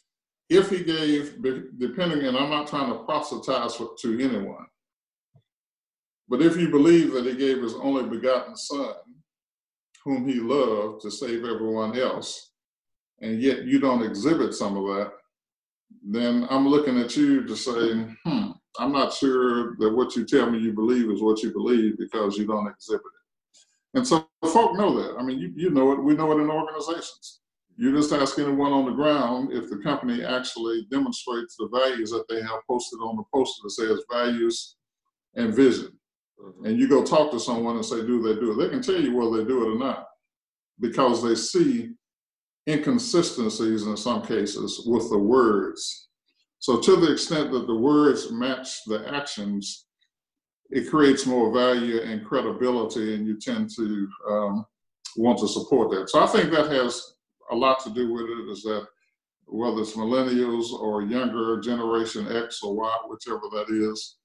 if 0.49 0.69
he 0.69 0.83
gave, 0.83 1.41
depending, 1.77 2.25
and 2.25 2.37
I'm 2.37 2.49
not 2.49 2.67
trying 2.67 2.91
to 2.91 3.03
proselytize 3.03 3.77
to 3.77 4.19
anyone, 4.19 4.65
but 6.27 6.41
if 6.41 6.57
you 6.57 6.69
believe 6.69 7.13
that 7.13 7.25
he 7.25 7.35
gave 7.35 7.61
his 7.61 7.75
only 7.75 8.03
begotten 8.03 8.55
son, 8.55 8.93
whom 10.03 10.27
he 10.27 10.35
loved 10.35 11.01
to 11.01 11.11
save 11.11 11.45
everyone 11.45 11.97
else, 11.97 12.51
and 13.21 13.41
yet 13.41 13.63
you 13.63 13.79
don't 13.79 14.03
exhibit 14.03 14.53
some 14.53 14.77
of 14.77 14.95
that, 14.95 15.11
then 16.03 16.47
I'm 16.49 16.67
looking 16.67 16.99
at 16.99 17.15
you 17.15 17.45
to 17.45 17.55
say, 17.55 18.05
hmm, 18.25 18.51
I'm 18.77 18.91
not 18.91 19.13
sure 19.13 19.75
that 19.77 19.93
what 19.95 20.15
you 20.15 20.25
tell 20.25 20.49
me 20.49 20.59
you 20.59 20.73
believe 20.73 21.09
is 21.09 21.21
what 21.21 21.41
you 21.41 21.51
believe 21.51 21.97
because 21.97 22.37
you 22.37 22.45
don't 22.45 22.67
exhibit 22.67 23.01
it. 23.05 23.97
And 23.97 24.07
so 24.07 24.27
folk 24.43 24.75
know 24.75 25.01
that. 25.01 25.17
I 25.17 25.23
mean, 25.23 25.39
you, 25.39 25.53
you 25.55 25.69
know 25.69 25.93
it. 25.93 26.03
We 26.03 26.15
know 26.15 26.31
it 26.37 26.41
in 26.41 26.49
organizations. 26.49 27.39
You 27.77 27.93
just 27.93 28.13
ask 28.13 28.39
anyone 28.39 28.71
on 28.71 28.85
the 28.85 28.91
ground 28.91 29.51
if 29.51 29.69
the 29.69 29.77
company 29.77 30.23
actually 30.23 30.87
demonstrates 30.89 31.55
the 31.57 31.67
values 31.67 32.09
that 32.11 32.25
they 32.29 32.41
have 32.41 32.61
posted 32.69 32.99
on 32.99 33.17
the 33.17 33.23
poster 33.33 33.61
that 33.63 33.71
says 33.71 34.03
values 34.09 34.77
and 35.35 35.53
vision. 35.53 35.91
Mm-hmm. 36.41 36.65
And 36.65 36.79
you 36.79 36.87
go 36.87 37.03
talk 37.03 37.31
to 37.31 37.39
someone 37.39 37.75
and 37.75 37.85
say, 37.85 37.97
do 37.97 38.21
they 38.21 38.39
do 38.39 38.51
it? 38.51 38.63
They 38.63 38.69
can 38.69 38.81
tell 38.81 39.01
you 39.01 39.15
whether 39.15 39.43
they 39.43 39.47
do 39.47 39.65
it 39.65 39.75
or 39.75 39.79
not 39.79 40.07
because 40.79 41.23
they 41.23 41.35
see 41.35 41.91
inconsistencies 42.67 43.85
in 43.85 43.95
some 43.95 44.21
cases 44.25 44.83
with 44.85 45.09
the 45.09 45.17
words. 45.17 46.09
So, 46.59 46.79
to 46.79 46.95
the 46.95 47.11
extent 47.11 47.51
that 47.51 47.67
the 47.67 47.75
words 47.75 48.31
match 48.31 48.83
the 48.85 49.07
actions, 49.13 49.85
it 50.71 50.89
creates 50.89 51.25
more 51.25 51.53
value 51.53 52.01
and 52.01 52.25
credibility, 52.25 53.13
and 53.13 53.27
you 53.27 53.39
tend 53.39 53.69
to 53.75 54.07
um, 54.29 54.65
want 55.15 55.37
to 55.39 55.47
support 55.47 55.91
that. 55.91 56.09
So, 56.09 56.23
I 56.23 56.27
think 56.27 56.51
that 56.51 56.71
has 56.71 57.14
a 57.51 57.55
lot 57.55 57.83
to 57.83 57.89
do 57.89 58.13
with 58.13 58.25
it. 58.25 58.51
Is 58.51 58.63
that 58.63 58.87
whether 59.45 59.81
it's 59.81 59.95
millennials 59.95 60.71
or 60.71 61.03
younger 61.03 61.59
generation 61.59 62.27
X 62.31 62.61
or 62.63 62.75
Y, 62.75 62.97
whichever 63.07 63.43
that 63.53 63.69
is, 63.69 64.17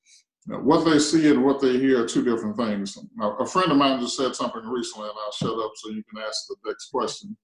what 0.47 0.85
they 0.85 0.99
see 0.99 1.31
and 1.31 1.45
what 1.45 1.61
they 1.61 1.79
hear 1.79 2.03
are 2.03 2.09
two 2.09 2.25
different 2.25 2.57
things. 2.57 2.99
Now, 3.17 3.37
a 3.37 3.47
friend 3.47 3.71
of 3.71 3.79
mine 3.79 4.01
just 4.01 4.17
said 4.17 4.35
something 4.35 4.67
recently, 4.67 5.09
and 5.09 5.17
I'll 5.25 5.33
shut 5.33 5.65
up 5.65 5.73
so 5.77 5.91
you 5.91 6.03
can 6.05 6.23
ask 6.27 6.47
the 6.49 6.57
next 6.67 6.91
question. 6.91 7.37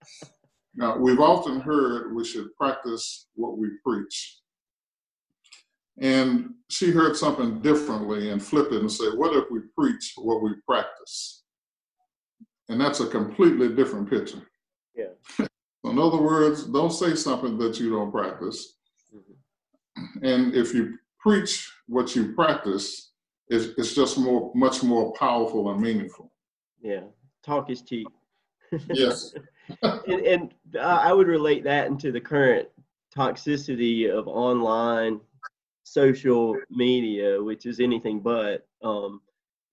Now, 0.74 0.97
we've 0.97 1.20
often 1.20 1.61
heard 1.61 2.14
we 2.14 2.24
should 2.24 2.55
practice 2.57 3.29
what 3.35 3.59
we 3.59 3.68
preach. 3.85 4.41
And 5.99 6.51
she 6.68 6.91
heard 6.91 7.16
something 7.16 7.61
differently 7.61 8.31
and 8.31 8.43
flipped 8.43 8.72
it 8.72 8.81
and 8.81 8.93
said, 8.93 9.14
What 9.14 9.35
if 9.35 9.45
we 9.51 9.61
preach 9.77 10.12
what 10.16 10.43
we 10.43 10.51
practice? 10.66 11.45
And 12.68 12.81
that's 12.81 13.01
a 13.01 13.07
completely 13.07 13.68
different 13.74 14.11
picture. 14.11 14.43
Yeah. 14.95 15.47
In 15.91 15.99
other 15.99 16.18
words, 16.20 16.64
don't 16.64 16.93
say 16.93 17.14
something 17.14 17.59
that 17.59 17.78
you 17.78 17.91
don't 17.91 18.11
practice. 18.11 18.74
Mm-hmm. 19.14 20.24
And 20.24 20.55
if 20.55 20.74
you 20.74 20.99
preach 21.20 21.70
what 21.87 22.14
you 22.16 22.34
practice, 22.34 23.12
it's, 23.49 23.78
it's 23.78 23.95
just 23.95 24.18
more, 24.18 24.53
much 24.55 24.82
more 24.82 25.12
powerful 25.12 25.70
and 25.70 25.80
meaningful. 25.80 26.32
Yeah. 26.80 27.05
Talk 27.45 27.70
is 27.70 27.82
cheap. 27.82 28.09
yes. 28.93 29.34
and, 29.82 30.26
and 30.26 30.55
I 30.80 31.12
would 31.12 31.28
relate 31.28 31.64
that 31.64 31.87
into 31.87 32.11
the 32.11 32.20
current 32.20 32.68
toxicity 33.16 34.11
of 34.11 34.26
online 34.26 35.20
social 35.84 36.57
media, 36.70 37.43
which 37.43 37.64
is 37.64 37.78
anything 37.80 38.20
but, 38.20 38.66
um, 38.82 39.20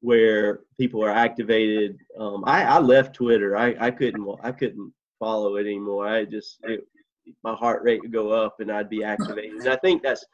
where 0.02 0.60
people 0.78 1.04
are 1.04 1.10
activated. 1.10 1.98
Um, 2.20 2.44
I, 2.46 2.64
I 2.64 2.80
left 2.80 3.16
Twitter. 3.16 3.58
I, 3.58 3.76
I 3.80 3.90
couldn't 3.90 4.28
I 4.44 4.52
couldn't 4.52 4.94
follow 5.24 5.56
it 5.56 5.62
anymore. 5.62 6.08
I 6.08 6.26
just 6.26 6.58
it, 6.64 6.86
my 7.44 7.54
heart 7.56 7.82
rate 7.84 8.02
would 8.02 8.12
go 8.12 8.32
up 8.32 8.60
and 8.60 8.70
I'd 8.70 8.90
be 8.90 9.04
activated. 9.04 9.54
And 9.54 9.70
I 9.70 9.78
think 9.78 10.04
that's 10.04 10.26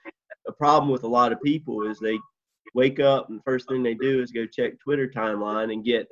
a 0.48 0.52
problem 0.52 0.92
with 0.92 1.04
a 1.04 1.08
lot 1.08 1.32
of 1.32 1.42
people 1.44 1.88
is 1.88 2.00
they 2.00 2.18
wake 2.74 3.00
up 3.00 3.30
and 3.30 3.44
first 3.44 3.68
thing 3.68 3.84
they 3.84 3.94
do 3.94 4.22
is 4.22 4.32
go 4.32 4.46
check 4.48 4.80
Twitter 4.80 5.08
timeline 5.08 5.72
and 5.72 5.86
get 5.86 6.08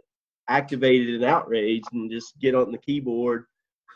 activated 0.48 1.16
and 1.16 1.24
outraged 1.24 1.88
and 1.94 2.12
just 2.12 2.40
get 2.40 2.54
on 2.54 2.72
the 2.72 2.78
keyboard 2.78 3.46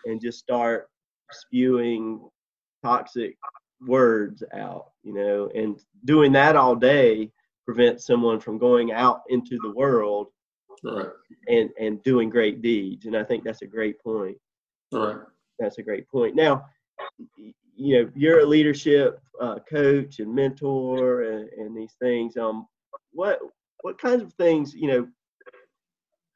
and 0.05 0.19
just 0.19 0.39
start 0.39 0.89
spewing 1.31 2.27
toxic 2.83 3.35
words 3.87 4.43
out, 4.53 4.91
you 5.03 5.13
know, 5.13 5.49
and 5.55 5.79
doing 6.05 6.31
that 6.31 6.55
all 6.55 6.75
day 6.75 7.31
prevents 7.65 8.05
someone 8.07 8.39
from 8.39 8.57
going 8.57 8.91
out 8.91 9.21
into 9.29 9.57
the 9.61 9.71
world 9.71 10.27
right. 10.83 11.07
and 11.47 11.69
and 11.79 12.03
doing 12.03 12.29
great 12.29 12.61
deeds. 12.61 13.05
And 13.05 13.15
I 13.15 13.23
think 13.23 13.43
that's 13.43 13.61
a 13.61 13.67
great 13.67 14.01
point. 14.01 14.37
Right. 14.91 15.17
That's 15.59 15.77
a 15.77 15.83
great 15.83 16.07
point. 16.09 16.35
Now, 16.35 16.65
you 17.75 18.03
know, 18.03 18.11
you're 18.15 18.41
a 18.41 18.45
leadership 18.45 19.19
uh, 19.39 19.59
coach 19.69 20.19
and 20.19 20.33
mentor 20.33 21.23
and, 21.23 21.49
and 21.49 21.75
these 21.75 21.95
things. 22.01 22.37
Um, 22.37 22.67
what 23.11 23.39
what 23.81 23.99
kinds 23.99 24.21
of 24.21 24.33
things, 24.33 24.73
you 24.73 24.87
know, 24.87 25.07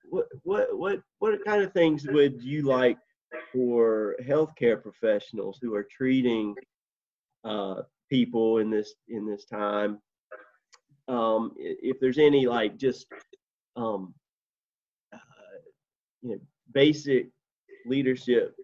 what 0.10 0.28
what 0.44 0.78
what 0.78 1.02
what 1.20 1.44
kind 1.46 1.62
of 1.62 1.74
things 1.74 2.08
would 2.08 2.42
you 2.42 2.64
like 2.64 2.98
for 3.52 4.16
healthcare 4.24 4.82
professionals 4.82 5.60
who 5.62 5.74
are 5.76 5.84
treating 5.84 6.56
uh, 7.44 7.82
people 8.10 8.60
in 8.60 8.70
this 8.70 8.94
in 9.10 9.26
this 9.26 9.46
time? 9.46 10.00
Um, 11.08 11.54
if 11.58 12.00
there's 12.00 12.18
any 12.18 12.48
like 12.48 12.78
just 12.78 13.08
um, 13.76 14.14
uh, 15.14 15.18
you 16.22 16.32
know 16.32 16.40
basic 16.74 17.30
leadership 17.86 18.56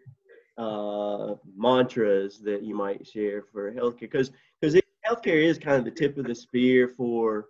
uh, 0.58 1.36
mantras 1.56 2.40
that 2.40 2.64
you 2.64 2.76
might 2.76 3.06
share 3.08 3.44
for 3.52 3.72
healthcare 3.72 4.02
because 4.02 4.32
because 4.60 4.80
healthcare 5.08 5.44
is 5.44 5.58
kind 5.58 5.78
of 5.78 5.86
the 5.86 5.92
tip 5.92 6.18
of 6.18 6.26
the 6.26 6.36
spear 6.36 6.88
for 6.88 7.48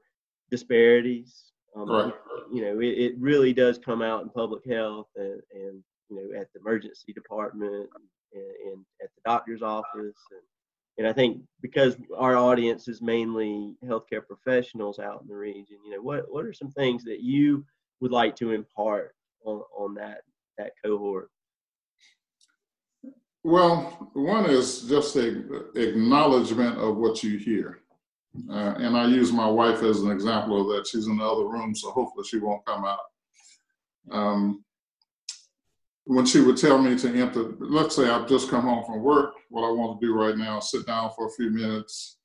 disparities 0.49 1.51
um, 1.75 1.89
right. 1.89 2.13
You 2.51 2.61
know, 2.63 2.79
it, 2.81 2.97
it, 2.97 3.13
really 3.17 3.53
does 3.53 3.77
come 3.77 4.01
out 4.01 4.23
in 4.23 4.29
public 4.29 4.65
health 4.65 5.07
and, 5.15 5.41
and 5.53 5.83
you 6.09 6.17
know 6.17 6.39
at 6.39 6.51
the 6.53 6.59
emergency 6.59 7.13
department 7.13 7.89
and, 8.33 8.43
and 8.65 8.85
at 9.01 9.09
the 9.15 9.21
doctor's 9.25 9.61
office 9.61 10.17
and 10.31 10.41
and 10.97 11.07
I 11.07 11.13
think 11.13 11.41
because 11.61 11.95
our 12.17 12.35
audience 12.35 12.87
is 12.87 13.01
mainly 13.01 13.75
healthcare 13.85 14.25
professionals 14.25 14.99
out 14.99 15.21
in 15.21 15.27
the 15.27 15.35
region, 15.35 15.77
you 15.85 15.91
know, 15.91 16.01
what 16.01 16.25
what 16.29 16.45
are 16.45 16.53
some 16.53 16.71
things 16.71 17.03
that 17.05 17.21
you 17.21 17.65
would 18.01 18.11
like 18.11 18.35
to 18.37 18.51
impart 18.51 19.15
on, 19.45 19.61
on 19.77 19.93
that 19.95 20.21
that 20.57 20.73
cohort? 20.83 21.29
Well, 23.43 24.09
one 24.13 24.49
is 24.49 24.83
just 24.83 25.15
a 25.15 25.73
acknowledgement 25.75 26.77
of 26.77 26.97
what 26.97 27.23
you 27.23 27.37
hear. 27.37 27.79
Uh, 28.49 28.75
and 28.77 28.95
I 28.95 29.07
use 29.07 29.31
my 29.31 29.49
wife 29.49 29.81
as 29.83 30.01
an 30.01 30.11
example 30.11 30.61
of 30.61 30.67
that. 30.75 30.87
She's 30.87 31.07
in 31.07 31.17
the 31.17 31.25
other 31.25 31.47
room, 31.47 31.75
so 31.75 31.91
hopefully 31.91 32.25
she 32.25 32.37
won't 32.37 32.65
come 32.65 32.85
out. 32.85 32.99
Um, 34.11 34.63
when 36.05 36.25
she 36.25 36.41
would 36.41 36.57
tell 36.57 36.81
me 36.81 36.97
to 36.97 37.09
enter, 37.09 37.53
let's 37.59 37.95
say 37.95 38.09
I've 38.09 38.27
just 38.27 38.49
come 38.49 38.63
home 38.63 38.83
from 38.85 39.01
work, 39.01 39.33
what 39.49 39.67
I 39.67 39.71
want 39.71 39.99
to 39.99 40.05
do 40.05 40.13
right 40.13 40.37
now 40.37 40.59
is 40.59 40.71
sit 40.71 40.85
down 40.85 41.11
for 41.15 41.27
a 41.27 41.31
few 41.31 41.49
minutes, 41.49 42.17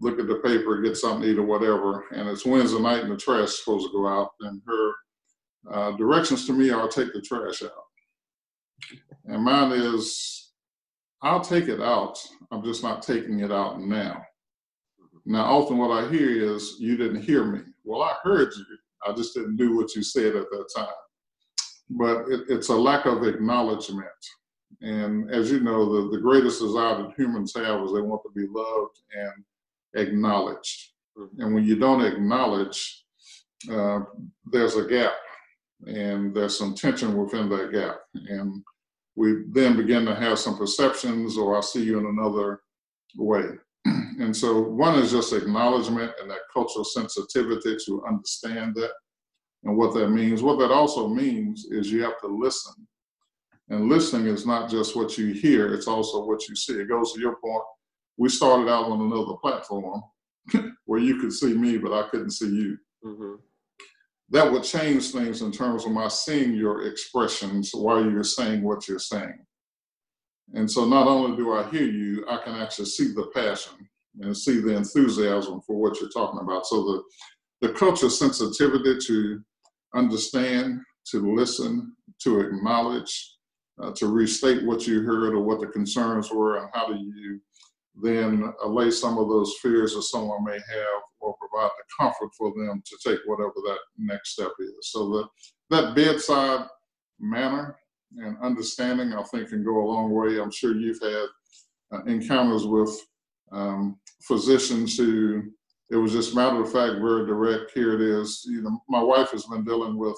look 0.00 0.18
at 0.18 0.26
the 0.26 0.36
paper, 0.36 0.80
get 0.80 0.96
something 0.96 1.22
to 1.22 1.30
eat 1.32 1.38
or 1.38 1.42
whatever, 1.44 2.04
and 2.12 2.28
it's 2.28 2.46
Wednesday 2.46 2.80
night 2.80 3.02
and 3.02 3.12
the 3.12 3.16
trash 3.16 3.48
is 3.48 3.58
supposed 3.58 3.86
to 3.86 3.92
go 3.92 4.06
out, 4.06 4.30
and 4.40 4.60
her 4.66 4.92
uh, 5.70 5.90
directions 5.92 6.46
to 6.46 6.52
me 6.52 6.70
are 6.70 6.88
take 6.88 7.12
the 7.12 7.20
trash 7.20 7.62
out. 7.62 7.70
And 9.24 9.42
mine 9.42 9.72
is, 9.72 10.45
I'll 11.22 11.40
take 11.40 11.68
it 11.68 11.80
out, 11.80 12.18
I'm 12.50 12.62
just 12.62 12.82
not 12.82 13.02
taking 13.02 13.40
it 13.40 13.52
out 13.52 13.80
now. 13.80 14.22
Now, 15.24 15.44
often 15.44 15.78
what 15.78 15.90
I 15.90 16.08
hear 16.08 16.54
is, 16.54 16.76
you 16.78 16.96
didn't 16.96 17.22
hear 17.22 17.44
me. 17.44 17.60
Well, 17.84 18.02
I 18.02 18.14
heard 18.22 18.52
you. 18.56 18.64
I 19.04 19.12
just 19.12 19.34
didn't 19.34 19.56
do 19.56 19.76
what 19.76 19.94
you 19.94 20.02
said 20.02 20.36
at 20.36 20.50
that 20.50 20.66
time. 20.74 20.86
But 21.90 22.28
it, 22.28 22.42
it's 22.48 22.68
a 22.68 22.74
lack 22.74 23.06
of 23.06 23.24
acknowledgement. 23.24 24.06
And 24.80 25.30
as 25.30 25.50
you 25.50 25.60
know, 25.60 26.10
the, 26.10 26.16
the 26.16 26.22
greatest 26.22 26.60
desire 26.60 27.02
that 27.02 27.14
humans 27.16 27.54
have 27.56 27.82
is 27.82 27.92
they 27.92 28.00
want 28.00 28.22
to 28.22 28.32
be 28.34 28.46
loved 28.48 29.00
and 29.14 29.44
acknowledged. 30.06 30.92
And 31.38 31.54
when 31.54 31.64
you 31.64 31.76
don't 31.76 32.04
acknowledge, 32.04 33.04
uh, 33.70 34.00
there's 34.52 34.76
a 34.76 34.86
gap 34.86 35.14
and 35.86 36.34
there's 36.34 36.58
some 36.58 36.74
tension 36.74 37.16
within 37.16 37.48
that 37.48 37.72
gap. 37.72 37.96
And 38.28 38.62
we 39.16 39.44
then 39.48 39.76
begin 39.76 40.04
to 40.04 40.14
have 40.14 40.38
some 40.38 40.56
perceptions 40.56 41.36
or 41.36 41.56
I'll 41.56 41.62
see 41.62 41.82
you 41.82 41.98
in 41.98 42.06
another 42.06 42.60
way. 43.16 43.44
And 44.18 44.34
so 44.34 44.62
one 44.62 44.98
is 44.98 45.12
just 45.12 45.34
acknowledgement 45.34 46.10
and 46.22 46.30
that 46.30 46.48
cultural 46.50 46.86
sensitivity 46.86 47.76
to 47.84 48.02
understand 48.08 48.74
that 48.76 48.92
and 49.64 49.76
what 49.76 49.92
that 49.92 50.08
means. 50.08 50.42
What 50.42 50.58
that 50.60 50.70
also 50.70 51.06
means 51.06 51.66
is 51.66 51.92
you 51.92 52.02
have 52.02 52.18
to 52.20 52.26
listen. 52.26 52.72
And 53.68 53.90
listening 53.90 54.26
is 54.28 54.46
not 54.46 54.70
just 54.70 54.96
what 54.96 55.18
you 55.18 55.34
hear, 55.34 55.74
it's 55.74 55.86
also 55.86 56.24
what 56.24 56.48
you 56.48 56.56
see. 56.56 56.74
It 56.74 56.88
goes 56.88 57.12
to 57.12 57.20
your 57.20 57.36
point. 57.36 57.62
We 58.16 58.30
started 58.30 58.70
out 58.70 58.86
on 58.86 59.02
another 59.02 59.34
platform, 59.42 60.02
where 60.86 61.00
you 61.00 61.20
could 61.20 61.32
see 61.32 61.52
me, 61.52 61.76
but 61.76 61.92
I 61.92 62.08
couldn't 62.08 62.30
see 62.30 62.48
you. 62.48 62.78
Mm-hmm. 63.04 63.34
That 64.30 64.50
would 64.50 64.64
change 64.64 65.12
things 65.12 65.42
in 65.42 65.52
terms 65.52 65.84
of 65.84 65.92
my 65.92 66.08
seeing 66.08 66.54
your 66.54 66.86
expressions 66.86 67.70
while 67.72 68.02
you're 68.02 68.24
saying 68.24 68.62
what 68.62 68.88
you're 68.88 68.98
saying. 68.98 69.38
And 70.54 70.70
so 70.70 70.84
not 70.84 71.06
only 71.06 71.36
do 71.36 71.52
I 71.52 71.68
hear 71.70 71.84
you, 71.84 72.24
I 72.28 72.38
can 72.38 72.54
actually 72.54 72.86
see 72.86 73.12
the 73.12 73.30
passion 73.34 73.88
and 74.20 74.36
see 74.36 74.60
the 74.60 74.76
enthusiasm 74.76 75.60
for 75.66 75.76
what 75.76 76.00
you're 76.00 76.10
talking 76.10 76.40
about. 76.40 76.66
So 76.66 77.02
the, 77.60 77.68
the 77.68 77.74
culture 77.74 78.10
sensitivity 78.10 78.98
to 79.06 79.40
understand, 79.94 80.80
to 81.10 81.34
listen, 81.34 81.94
to 82.22 82.40
acknowledge, 82.40 83.36
uh, 83.82 83.92
to 83.92 84.06
restate 84.06 84.64
what 84.64 84.86
you 84.86 85.02
heard 85.02 85.34
or 85.34 85.40
what 85.40 85.60
the 85.60 85.66
concerns 85.66 86.30
were, 86.32 86.58
and 86.58 86.68
how 86.72 86.88
do 86.88 86.94
you 86.94 87.40
then 88.02 88.52
allay 88.62 88.90
some 88.90 89.18
of 89.18 89.28
those 89.28 89.56
fears 89.62 89.94
that 89.94 90.02
someone 90.02 90.44
may 90.44 90.52
have 90.52 91.02
or 91.20 91.34
provide 91.38 91.70
the 91.70 91.84
comfort 91.98 92.30
for 92.36 92.52
them 92.56 92.82
to 92.84 93.08
take 93.08 93.20
whatever 93.26 93.54
that 93.54 93.78
next 93.96 94.32
step 94.32 94.52
is. 94.60 94.74
So 94.82 95.08
the, 95.10 95.28
that 95.70 95.94
bedside 95.94 96.66
manner 97.18 97.76
and 98.18 98.36
understanding, 98.42 99.12
I 99.12 99.22
think, 99.24 99.48
can 99.48 99.64
go 99.64 99.78
a 99.78 99.88
long 99.90 100.12
way. 100.12 100.40
I'm 100.40 100.50
sure 100.50 100.74
you've 100.74 101.00
had 101.00 101.26
uh, 101.92 102.04
encounters 102.04 102.66
with 102.66 102.90
um, 103.52 103.98
physicians 104.22 104.96
who 104.96 105.44
it 105.90 105.96
was 105.96 106.12
just 106.12 106.34
matter 106.34 106.60
of 106.60 106.72
fact, 106.72 107.00
very 107.00 107.26
direct. 107.26 107.70
Here 107.72 107.94
it 107.94 108.00
is. 108.00 108.44
You 108.46 108.62
know, 108.62 108.82
my 108.88 109.00
wife 109.00 109.30
has 109.30 109.46
been 109.46 109.64
dealing 109.64 109.96
with 109.96 110.16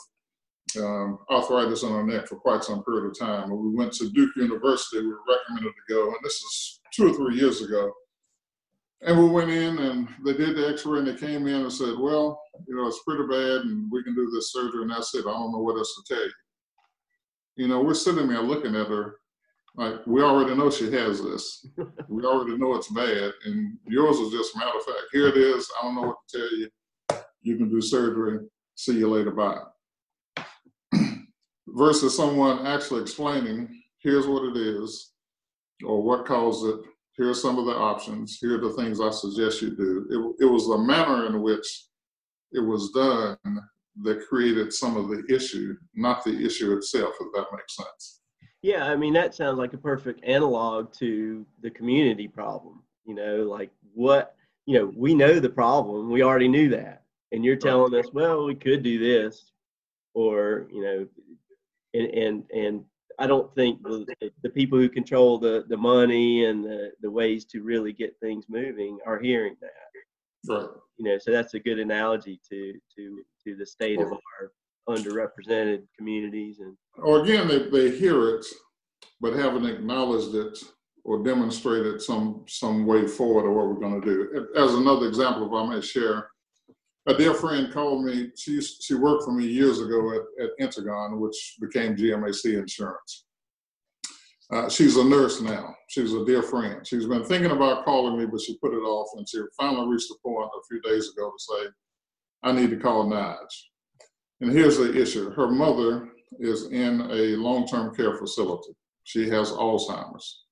um, 0.76 1.18
arthritis 1.30 1.82
in 1.82 1.90
her 1.90 2.02
neck 2.02 2.26
for 2.26 2.36
quite 2.36 2.64
some 2.64 2.84
period 2.84 3.06
of 3.06 3.18
time. 3.18 3.50
And 3.50 3.58
we 3.58 3.74
went 3.74 3.92
to 3.94 4.10
Duke 4.10 4.36
University. 4.36 5.00
We 5.00 5.08
were 5.08 5.18
recommended 5.28 5.72
to 5.72 5.94
go, 5.94 6.06
and 6.08 6.16
this 6.22 6.34
is 6.34 6.80
two 6.92 7.08
or 7.08 7.14
three 7.14 7.36
years 7.36 7.62
ago. 7.62 7.92
And 9.02 9.18
we 9.18 9.30
went 9.30 9.50
in 9.50 9.78
and 9.78 10.08
they 10.24 10.32
did 10.32 10.56
the 10.56 10.70
x-ray 10.70 10.98
and 10.98 11.06
they 11.06 11.14
came 11.14 11.46
in 11.46 11.62
and 11.62 11.72
said, 11.72 11.94
well, 11.98 12.40
you 12.66 12.74
know, 12.74 12.88
it's 12.88 13.02
pretty 13.06 13.28
bad 13.28 13.64
and 13.64 13.88
we 13.92 14.02
can 14.02 14.14
do 14.14 14.28
this 14.30 14.52
surgery 14.52 14.82
and 14.82 14.90
that's 14.90 15.14
it. 15.14 15.20
I 15.20 15.30
don't 15.30 15.52
know 15.52 15.60
what 15.60 15.76
else 15.76 15.94
to 15.94 16.14
tell 16.14 16.24
you. 16.24 16.32
You 17.54 17.68
know, 17.68 17.80
we're 17.80 17.94
sitting 17.94 18.26
there 18.26 18.42
looking 18.42 18.74
at 18.74 18.88
her 18.88 19.18
like, 19.76 20.04
we 20.08 20.22
already 20.22 20.56
know 20.56 20.70
she 20.70 20.90
has 20.90 21.22
this. 21.22 21.64
we 22.08 22.24
already 22.24 22.58
know 22.58 22.74
it's 22.74 22.90
bad. 22.90 23.32
And 23.44 23.78
yours 23.86 24.16
is 24.16 24.32
just 24.32 24.56
a 24.56 24.58
matter 24.58 24.76
of 24.76 24.84
fact. 24.84 25.04
Here 25.12 25.28
it 25.28 25.36
is. 25.36 25.70
I 25.78 25.84
don't 25.84 25.94
know 25.94 26.02
what 26.02 26.16
to 26.30 26.38
tell 26.38 26.58
you. 26.58 26.68
You 27.42 27.56
can 27.56 27.70
do 27.70 27.80
surgery. 27.80 28.40
See 28.74 28.98
you 28.98 29.08
later. 29.08 29.30
Bye. 29.30 29.60
Versus 31.74 32.16
someone 32.16 32.66
actually 32.66 33.02
explaining, 33.02 33.82
here's 34.02 34.26
what 34.26 34.44
it 34.44 34.56
is 34.56 35.12
or 35.84 36.02
what 36.02 36.26
caused 36.26 36.66
it. 36.66 36.80
Here 37.16 37.28
are 37.28 37.34
some 37.34 37.58
of 37.58 37.66
the 37.66 37.74
options. 37.74 38.38
Here 38.40 38.56
are 38.56 38.60
the 38.60 38.74
things 38.74 39.00
I 39.00 39.10
suggest 39.10 39.60
you 39.60 39.74
do. 39.76 40.36
It, 40.38 40.44
it 40.44 40.46
was 40.46 40.68
the 40.68 40.78
manner 40.78 41.26
in 41.26 41.42
which 41.42 41.86
it 42.52 42.60
was 42.60 42.90
done 42.92 43.36
that 44.02 44.26
created 44.28 44.72
some 44.72 44.96
of 44.96 45.08
the 45.08 45.24
issue, 45.28 45.76
not 45.94 46.24
the 46.24 46.44
issue 46.44 46.76
itself, 46.76 47.14
if 47.20 47.26
that 47.34 47.46
makes 47.52 47.76
sense. 47.76 48.20
Yeah, 48.62 48.84
I 48.84 48.96
mean, 48.96 49.12
that 49.14 49.34
sounds 49.34 49.58
like 49.58 49.72
a 49.72 49.78
perfect 49.78 50.24
analog 50.24 50.92
to 50.94 51.44
the 51.60 51.70
community 51.70 52.28
problem. 52.28 52.82
You 53.04 53.14
know, 53.14 53.36
like 53.42 53.70
what, 53.94 54.36
you 54.66 54.78
know, 54.78 54.92
we 54.96 55.14
know 55.14 55.40
the 55.40 55.48
problem, 55.48 56.10
we 56.10 56.22
already 56.22 56.48
knew 56.48 56.68
that. 56.70 57.02
And 57.32 57.44
you're 57.44 57.56
telling 57.56 57.94
us, 57.94 58.06
well, 58.12 58.44
we 58.44 58.54
could 58.54 58.82
do 58.82 58.98
this, 58.98 59.50
or, 60.14 60.68
you 60.72 60.82
know, 60.82 61.06
and, 61.94 62.06
and, 62.06 62.42
and 62.54 62.84
I 63.18 63.26
don't 63.26 63.52
think 63.54 63.82
the, 63.82 64.06
the 64.42 64.50
people 64.50 64.78
who 64.78 64.88
control 64.88 65.38
the, 65.38 65.64
the 65.68 65.76
money 65.76 66.44
and 66.44 66.64
the, 66.64 66.92
the 67.00 67.10
ways 67.10 67.44
to 67.46 67.62
really 67.62 67.92
get 67.92 68.18
things 68.20 68.44
moving 68.48 68.98
are 69.06 69.18
hearing 69.18 69.56
that. 69.60 69.70
Right. 70.48 70.68
You 70.98 71.04
know, 71.04 71.18
so 71.18 71.32
that's 71.32 71.54
a 71.54 71.60
good 71.60 71.78
analogy 71.78 72.40
to 72.48 72.74
to 72.96 73.22
to 73.44 73.56
the 73.56 73.66
state 73.66 74.00
of 74.00 74.12
our 74.12 74.52
underrepresented 74.88 75.82
communities 75.96 76.60
and. 76.60 76.76
Or 76.96 77.22
again, 77.22 77.48
they, 77.48 77.68
they 77.68 77.96
hear 77.96 78.36
it, 78.36 78.46
but 79.20 79.34
haven't 79.34 79.66
acknowledged 79.66 80.34
it 80.34 80.58
or 81.04 81.22
demonstrated 81.22 82.00
some 82.00 82.44
some 82.48 82.86
way 82.86 83.06
forward 83.06 83.48
of 83.48 83.54
what 83.54 83.66
we're 83.66 83.80
going 83.80 84.00
to 84.00 84.06
do. 84.06 84.48
As 84.56 84.74
another 84.74 85.06
example, 85.06 85.46
if 85.46 85.52
I 85.52 85.74
may 85.74 85.80
share, 85.80 86.27
a 87.08 87.14
dear 87.14 87.32
friend 87.32 87.72
called 87.72 88.04
me. 88.04 88.30
She 88.36 88.60
she 88.60 88.94
worked 88.94 89.24
for 89.24 89.32
me 89.32 89.46
years 89.46 89.80
ago 89.80 90.12
at, 90.12 90.44
at 90.44 90.50
Integon, 90.60 91.18
which 91.18 91.56
became 91.60 91.96
GMAC 91.96 92.58
Insurance. 92.58 93.24
Uh, 94.52 94.68
she's 94.68 94.96
a 94.96 95.04
nurse 95.04 95.40
now. 95.40 95.74
She's 95.88 96.12
a 96.12 96.24
dear 96.24 96.42
friend. 96.42 96.86
She's 96.86 97.06
been 97.06 97.24
thinking 97.24 97.50
about 97.50 97.84
calling 97.84 98.18
me, 98.18 98.26
but 98.26 98.40
she 98.40 98.58
put 98.58 98.72
it 98.72 98.80
off, 98.80 99.08
and 99.16 99.28
she 99.28 99.40
finally 99.58 99.88
reached 99.88 100.08
the 100.08 100.16
point 100.24 100.50
a 100.54 100.66
few 100.68 100.80
days 100.82 101.10
ago 101.10 101.30
to 101.30 101.38
say, 101.38 101.68
"I 102.42 102.52
need 102.52 102.70
to 102.70 102.76
call 102.76 103.06
Nige." 103.06 103.64
And 104.40 104.52
here's 104.52 104.76
the 104.76 104.94
issue: 105.00 105.30
her 105.30 105.50
mother 105.50 106.10
is 106.38 106.66
in 106.66 107.00
a 107.10 107.36
long-term 107.36 107.94
care 107.94 108.16
facility. 108.18 108.74
She 109.04 109.28
has 109.30 109.50
Alzheimer's. 109.50 110.44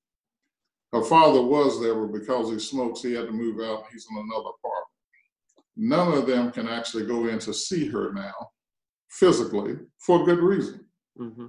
Her 0.91 1.03
father 1.03 1.41
was 1.41 1.79
there, 1.79 1.93
but 1.93 2.19
because 2.19 2.49
he 2.49 2.57
smokes, 2.57 3.03
he 3.03 3.13
had 3.13 3.27
to 3.27 3.31
move 3.31 3.59
out. 3.59 3.85
He's 3.91 4.07
in 4.09 4.17
another 4.17 4.49
apartment 4.57 4.86
none 5.77 6.13
of 6.13 6.25
them 6.25 6.51
can 6.51 6.67
actually 6.67 7.05
go 7.05 7.27
in 7.27 7.39
to 7.39 7.53
see 7.53 7.87
her 7.87 8.11
now 8.13 8.33
physically 9.09 9.75
for 9.99 10.25
good 10.25 10.39
reason. 10.39 10.85
Mm-hmm. 11.19 11.47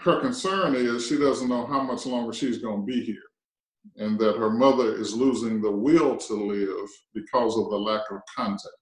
Her 0.00 0.20
concern 0.20 0.74
is 0.74 1.06
she 1.06 1.18
doesn't 1.18 1.48
know 1.48 1.66
how 1.66 1.82
much 1.82 2.06
longer 2.06 2.32
she's 2.32 2.58
going 2.58 2.80
to 2.80 2.86
be 2.86 3.02
here 3.02 3.22
and 3.96 4.18
that 4.18 4.36
her 4.36 4.50
mother 4.50 4.94
is 4.94 5.14
losing 5.14 5.60
the 5.60 5.70
will 5.70 6.16
to 6.16 6.34
live 6.34 6.88
because 7.12 7.56
of 7.58 7.70
the 7.70 7.76
lack 7.76 8.02
of 8.10 8.20
contact. 8.34 8.74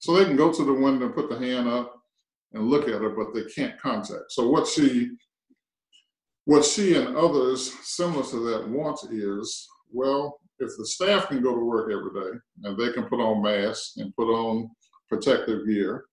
So 0.00 0.14
they 0.14 0.24
can 0.24 0.36
go 0.36 0.52
to 0.52 0.64
the 0.64 0.72
window 0.72 1.06
and 1.06 1.14
put 1.14 1.28
the 1.28 1.38
hand 1.38 1.68
up 1.68 1.94
and 2.52 2.68
look 2.68 2.88
at 2.88 3.00
her, 3.00 3.10
but 3.10 3.32
they 3.32 3.44
can't 3.52 3.80
contact. 3.80 4.24
So 4.30 4.48
what 4.48 4.66
she 4.66 5.10
what 6.46 6.64
she 6.64 6.96
and 6.96 7.16
others 7.16 7.72
similar 7.82 8.24
to 8.24 8.38
that 8.50 8.68
want 8.68 8.98
is, 9.12 9.68
well, 9.92 10.39
if 10.60 10.76
the 10.76 10.86
staff 10.86 11.28
can 11.28 11.42
go 11.42 11.54
to 11.54 11.64
work 11.64 11.90
every 11.92 12.12
day 12.12 12.38
and 12.64 12.78
they 12.78 12.92
can 12.92 13.04
put 13.04 13.20
on 13.20 13.42
masks 13.42 13.94
and 13.96 14.14
put 14.14 14.28
on 14.28 14.70
protective 15.08 15.66
gear 15.66 16.04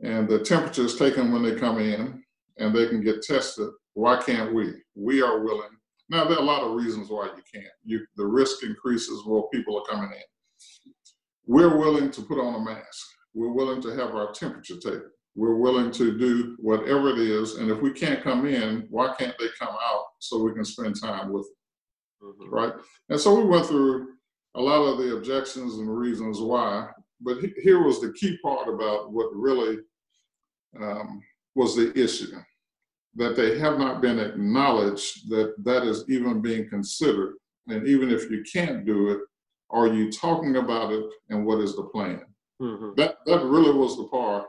and 0.00 0.28
the 0.28 0.40
temperature 0.40 0.84
is 0.84 0.96
taken 0.96 1.32
when 1.32 1.42
they 1.42 1.54
come 1.54 1.78
in 1.78 2.22
and 2.58 2.74
they 2.74 2.86
can 2.88 3.02
get 3.02 3.22
tested, 3.22 3.68
why 3.94 4.20
can't 4.20 4.54
we? 4.54 4.74
We 4.94 5.22
are 5.22 5.42
willing. 5.42 5.70
Now, 6.08 6.24
there 6.24 6.36
are 6.36 6.42
a 6.42 6.44
lot 6.44 6.62
of 6.62 6.74
reasons 6.74 7.08
why 7.08 7.26
you 7.26 7.42
can't. 7.52 7.72
You, 7.84 8.06
the 8.16 8.26
risk 8.26 8.62
increases 8.62 9.22
while 9.24 9.48
people 9.52 9.78
are 9.78 9.94
coming 9.94 10.10
in. 10.10 10.92
We're 11.46 11.76
willing 11.76 12.10
to 12.12 12.22
put 12.22 12.38
on 12.38 12.54
a 12.54 12.64
mask. 12.64 13.06
We're 13.34 13.52
willing 13.52 13.80
to 13.82 13.90
have 13.90 14.14
our 14.14 14.32
temperature 14.32 14.76
taken. 14.76 15.10
We're 15.34 15.56
willing 15.56 15.90
to 15.92 16.18
do 16.18 16.56
whatever 16.58 17.10
it 17.10 17.18
is. 17.18 17.56
And 17.56 17.70
if 17.70 17.80
we 17.80 17.92
can't 17.92 18.22
come 18.22 18.46
in, 18.46 18.86
why 18.90 19.14
can't 19.18 19.36
they 19.38 19.48
come 19.58 19.74
out 19.74 20.04
so 20.18 20.42
we 20.42 20.54
can 20.54 20.64
spend 20.64 21.00
time 21.00 21.32
with 21.32 21.44
them? 21.44 21.54
Mm-hmm. 22.22 22.54
right? 22.54 22.72
And 23.08 23.20
so 23.20 23.34
we 23.34 23.44
went 23.44 23.66
through 23.66 24.08
a 24.54 24.60
lot 24.60 24.82
of 24.82 24.98
the 24.98 25.16
objections 25.16 25.74
and 25.74 25.88
the 25.88 25.92
reasons 25.92 26.40
why, 26.40 26.88
but 27.20 27.38
he, 27.38 27.52
here 27.62 27.82
was 27.82 28.00
the 28.00 28.12
key 28.12 28.38
part 28.42 28.68
about 28.68 29.12
what 29.12 29.34
really 29.34 29.78
um, 30.80 31.22
was 31.54 31.74
the 31.74 31.96
issue 31.98 32.36
that 33.16 33.34
they 33.34 33.58
have 33.58 33.78
not 33.78 34.02
been 34.02 34.18
acknowledged 34.18 35.28
that 35.30 35.54
that 35.64 35.82
is 35.82 36.04
even 36.08 36.42
being 36.42 36.68
considered. 36.68 37.34
And 37.66 37.86
even 37.88 38.10
if 38.10 38.30
you 38.30 38.44
can't 38.50 38.84
do 38.84 39.10
it, 39.10 39.20
are 39.70 39.88
you 39.88 40.12
talking 40.12 40.56
about 40.56 40.92
it 40.92 41.04
and 41.30 41.44
what 41.44 41.60
is 41.60 41.74
the 41.74 41.84
plan? 41.84 42.22
Mm-hmm. 42.60 42.90
That 42.96 43.16
that 43.26 43.42
really 43.42 43.72
was 43.72 43.96
the 43.96 44.04
part 44.04 44.46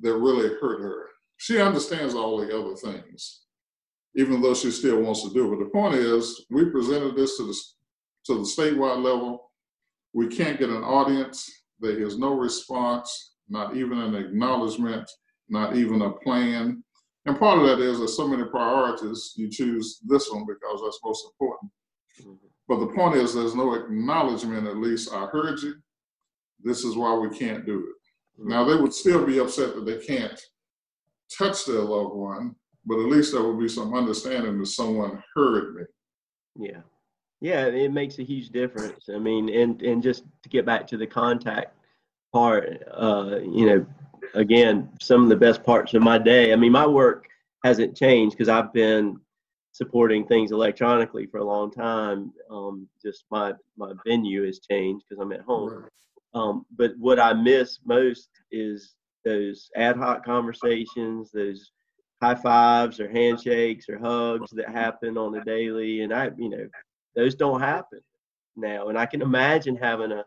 that 0.00 0.16
really 0.16 0.48
hurt 0.60 0.80
her. 0.80 1.06
She 1.38 1.60
understands 1.60 2.14
all 2.14 2.38
the 2.38 2.56
other 2.56 2.74
things, 2.76 3.43
even 4.16 4.40
though 4.40 4.54
she 4.54 4.70
still 4.70 5.00
wants 5.00 5.22
to 5.22 5.32
do 5.32 5.46
it. 5.46 5.56
But 5.56 5.64
the 5.64 5.70
point 5.70 5.94
is, 5.94 6.46
we 6.50 6.66
presented 6.66 7.16
this 7.16 7.36
to 7.36 7.46
the 7.46 7.60
to 8.26 8.34
the 8.34 8.40
statewide 8.40 9.02
level. 9.02 9.50
We 10.12 10.28
can't 10.28 10.58
get 10.58 10.70
an 10.70 10.82
audience. 10.82 11.50
There 11.80 11.98
is 11.98 12.18
no 12.18 12.34
response, 12.34 13.34
not 13.48 13.76
even 13.76 13.98
an 13.98 14.14
acknowledgement, 14.14 15.10
not 15.48 15.76
even 15.76 16.02
a 16.02 16.10
plan. 16.10 16.82
And 17.26 17.38
part 17.38 17.58
of 17.58 17.66
that 17.66 17.80
is 17.80 17.98
there's 17.98 18.16
so 18.16 18.28
many 18.28 18.44
priorities. 18.44 19.32
You 19.36 19.50
choose 19.50 20.00
this 20.04 20.30
one 20.30 20.46
because 20.46 20.80
that's 20.82 21.00
most 21.04 21.26
important. 21.26 21.70
Mm-hmm. 22.20 22.46
But 22.68 22.80
the 22.80 22.94
point 22.94 23.16
is, 23.16 23.34
there's 23.34 23.54
no 23.54 23.74
acknowledgement. 23.74 24.66
At 24.66 24.78
least 24.78 25.12
I 25.12 25.26
heard 25.26 25.60
you. 25.60 25.74
This 26.62 26.84
is 26.84 26.96
why 26.96 27.14
we 27.14 27.36
can't 27.36 27.66
do 27.66 27.80
it. 27.80 28.40
Mm-hmm. 28.40 28.50
Now 28.50 28.64
they 28.64 28.76
would 28.76 28.94
still 28.94 29.26
be 29.26 29.38
upset 29.38 29.74
that 29.74 29.84
they 29.84 29.98
can't 29.98 30.38
touch 31.36 31.64
their 31.64 31.80
loved 31.80 32.14
one, 32.14 32.54
but 32.86 32.98
at 32.98 33.06
least 33.06 33.32
there 33.32 33.42
will 33.42 33.58
be 33.58 33.68
some 33.68 33.94
understanding 33.94 34.58
that 34.58 34.66
someone 34.66 35.22
heard 35.34 35.74
me. 35.74 35.82
Yeah. 36.68 36.80
Yeah, 37.40 37.66
it 37.66 37.92
makes 37.92 38.18
a 38.18 38.22
huge 38.22 38.50
difference. 38.50 39.08
I 39.14 39.18
mean, 39.18 39.48
and 39.50 39.82
and 39.82 40.02
just 40.02 40.24
to 40.42 40.48
get 40.48 40.64
back 40.64 40.86
to 40.86 40.96
the 40.96 41.06
contact 41.06 41.76
part, 42.32 42.82
uh, 42.90 43.38
you 43.42 43.66
know, 43.66 43.86
again, 44.34 44.88
some 45.00 45.22
of 45.22 45.28
the 45.28 45.36
best 45.36 45.62
parts 45.62 45.92
of 45.94 46.02
my 46.02 46.16
day. 46.16 46.52
I 46.52 46.56
mean, 46.56 46.72
my 46.72 46.86
work 46.86 47.28
hasn't 47.62 47.96
changed 47.96 48.36
because 48.36 48.48
I've 48.48 48.72
been 48.72 49.18
supporting 49.72 50.26
things 50.26 50.52
electronically 50.52 51.26
for 51.26 51.38
a 51.38 51.44
long 51.44 51.70
time. 51.70 52.32
Um, 52.50 52.88
just 53.04 53.24
my 53.30 53.52
my 53.76 53.92
venue 54.06 54.46
has 54.46 54.60
changed 54.60 55.04
because 55.06 55.20
I'm 55.20 55.32
at 55.32 55.42
home. 55.42 55.70
Right. 55.70 55.90
Um, 56.34 56.64
but 56.76 56.92
what 56.98 57.20
I 57.20 57.32
miss 57.32 57.78
most 57.84 58.30
is 58.50 58.94
those 59.24 59.70
ad 59.76 59.96
hoc 59.96 60.24
conversations, 60.24 61.30
those 61.30 61.72
high 62.24 62.34
fives 62.34 63.00
or 63.00 63.08
handshakes 63.08 63.88
or 63.88 63.98
hugs 63.98 64.50
that 64.52 64.68
happen 64.70 65.18
on 65.18 65.34
a 65.36 65.44
daily. 65.44 66.00
And 66.02 66.12
I, 66.12 66.30
you 66.38 66.48
know, 66.48 66.66
those 67.14 67.34
don't 67.34 67.60
happen 67.60 68.00
now. 68.56 68.88
And 68.88 68.98
I 68.98 69.06
can 69.06 69.20
imagine 69.22 69.76
having 69.76 70.12
a 70.12 70.24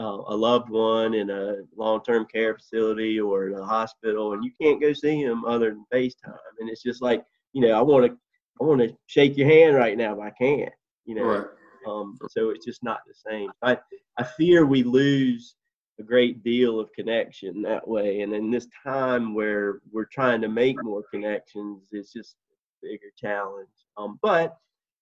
uh, 0.00 0.22
a 0.28 0.36
loved 0.36 0.70
one 0.70 1.12
in 1.14 1.28
a 1.28 1.56
long-term 1.76 2.24
care 2.32 2.54
facility 2.54 3.18
or 3.18 3.48
in 3.48 3.54
a 3.54 3.64
hospital, 3.64 4.32
and 4.32 4.44
you 4.44 4.52
can't 4.62 4.80
go 4.80 4.92
see 4.92 5.20
him 5.20 5.44
other 5.44 5.70
than 5.70 5.84
FaceTime. 5.92 6.38
And 6.60 6.70
it's 6.70 6.84
just 6.84 7.02
like, 7.02 7.24
you 7.52 7.62
know, 7.62 7.72
I 7.76 7.82
want 7.82 8.06
to 8.06 8.16
I 8.60 8.64
want 8.64 8.80
to 8.80 8.96
shake 9.06 9.36
your 9.36 9.48
hand 9.48 9.74
right 9.74 9.98
now, 9.98 10.14
but 10.14 10.26
I 10.26 10.30
can't. 10.30 10.72
You 11.04 11.16
know, 11.16 11.24
Right. 11.24 11.46
um, 11.88 12.16
so 12.30 12.50
it's 12.50 12.64
just 12.64 12.84
not 12.84 13.00
the 13.08 13.14
same. 13.28 13.50
I 13.62 13.76
I 14.18 14.22
fear 14.22 14.66
we 14.66 14.84
lose 14.84 15.56
a 15.98 16.02
great 16.02 16.42
deal 16.44 16.78
of 16.78 16.92
connection 16.92 17.62
that 17.62 17.86
way, 17.86 18.20
and 18.20 18.32
in 18.32 18.50
this 18.50 18.68
time 18.84 19.34
where 19.34 19.80
we're 19.92 20.04
trying 20.06 20.40
to 20.42 20.48
make 20.48 20.80
more 20.82 21.02
connections, 21.12 21.82
it's 21.92 22.12
just 22.12 22.36
a 22.52 22.86
bigger 22.86 23.10
challenge. 23.16 23.68
Um, 23.96 24.18
but 24.22 24.56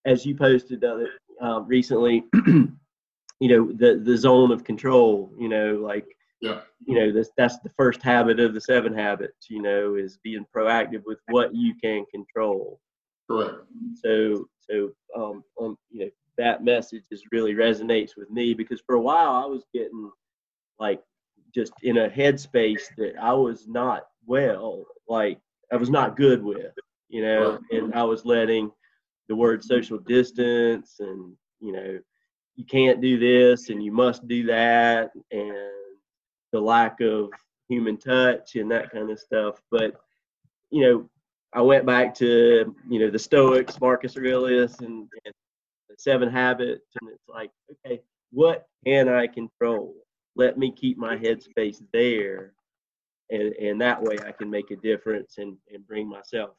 as 0.07 0.24
you 0.24 0.34
posted 0.34 0.84
other, 0.84 1.11
um, 1.40 1.66
recently, 1.66 2.24
you 2.47 3.49
know, 3.49 3.70
the 3.72 4.01
the 4.03 4.16
zone 4.16 4.51
of 4.51 4.64
control. 4.64 5.32
You 5.38 5.49
know, 5.49 5.76
like 5.76 6.07
Yeah. 6.40 6.61
you 6.86 6.94
know, 6.99 7.12
this 7.12 7.30
that's 7.36 7.59
the 7.61 7.70
first 7.76 8.03
habit 8.03 8.40
of 8.40 8.55
the 8.55 8.61
seven 8.61 8.94
habits. 8.94 9.51
You 9.51 9.62
know, 9.62 9.97
is 9.97 10.18
being 10.22 10.47
proactive 10.55 11.03
with 11.07 11.18
what 11.28 11.55
you 11.55 11.74
can 11.82 12.05
control 12.12 12.80
Correct. 13.28 13.57
so 13.97 14.47
so 14.61 14.90
um, 15.16 15.42
um 15.61 15.76
you 15.90 16.05
know 16.05 16.11
that 16.38 16.62
message 16.64 17.05
is 17.11 17.24
really 17.32 17.55
resonates 17.55 18.16
with 18.16 18.30
me 18.30 18.55
because 18.55 18.80
for 18.86 18.94
a 18.94 19.01
while 19.01 19.30
I 19.30 19.47
was 19.47 19.64
getting 19.74 20.11
like 20.79 21.01
just 21.55 21.72
in 21.83 21.99
a 21.99 22.09
headspace 22.09 22.83
that 22.99 23.14
I 23.20 23.33
was 23.33 23.66
not 23.66 24.07
well 24.27 24.85
like 25.09 25.39
I 25.72 25.77
was 25.77 25.91
not 25.91 26.16
good 26.16 26.43
with 26.43 26.72
you 27.09 27.22
know 27.22 27.59
and 27.70 27.95
I 27.95 28.05
was 28.05 28.24
letting 28.24 28.70
the 29.29 29.37
word 29.37 29.64
social 29.64 29.99
distance 29.99 30.97
and 31.01 31.33
you 31.61 31.72
know 31.72 31.99
you 32.57 32.64
can't 32.64 33.01
do 33.01 33.18
this 33.18 33.70
and 33.70 33.83
you 33.83 33.93
must 33.93 34.27
do 34.29 34.47
that 34.47 35.11
and 35.31 35.57
the 36.53 36.61
lack 36.61 37.01
of 37.01 37.31
human 37.68 37.97
touch 37.97 38.57
and 38.57 38.70
that 38.70 38.91
kind 38.91 39.11
of 39.11 39.18
stuff 39.18 39.61
but 39.70 39.95
you 40.70 40.83
know 40.83 41.09
I 41.57 41.62
went 41.62 41.87
back 41.87 42.14
to 42.16 42.77
you 42.89 42.99
know 42.99 43.11
the 43.11 43.18
Stoics, 43.18 43.81
Marcus 43.81 44.16
Aurelius, 44.16 44.81
and, 44.81 45.09
and 45.24 45.35
the 45.89 45.95
Seven 45.97 46.29
Habits, 46.29 46.85
and 47.01 47.11
it's 47.11 47.29
like, 47.29 47.51
okay, 47.72 48.03
what 48.31 48.66
can 48.85 49.09
I 49.09 49.27
control? 49.27 49.95
Let 50.37 50.59
me 50.59 50.70
keep 50.70 50.99
my 50.99 51.16
headspace 51.16 51.82
there, 51.93 52.53
and 53.30 53.53
and 53.55 53.80
that 53.80 54.03
way 54.03 54.16
I 54.26 54.32
can 54.32 54.51
make 54.51 54.70
a 54.70 54.76
difference 54.76 55.39
and 55.39 55.57
and 55.72 55.87
bring 55.87 56.09
myself 56.09 56.51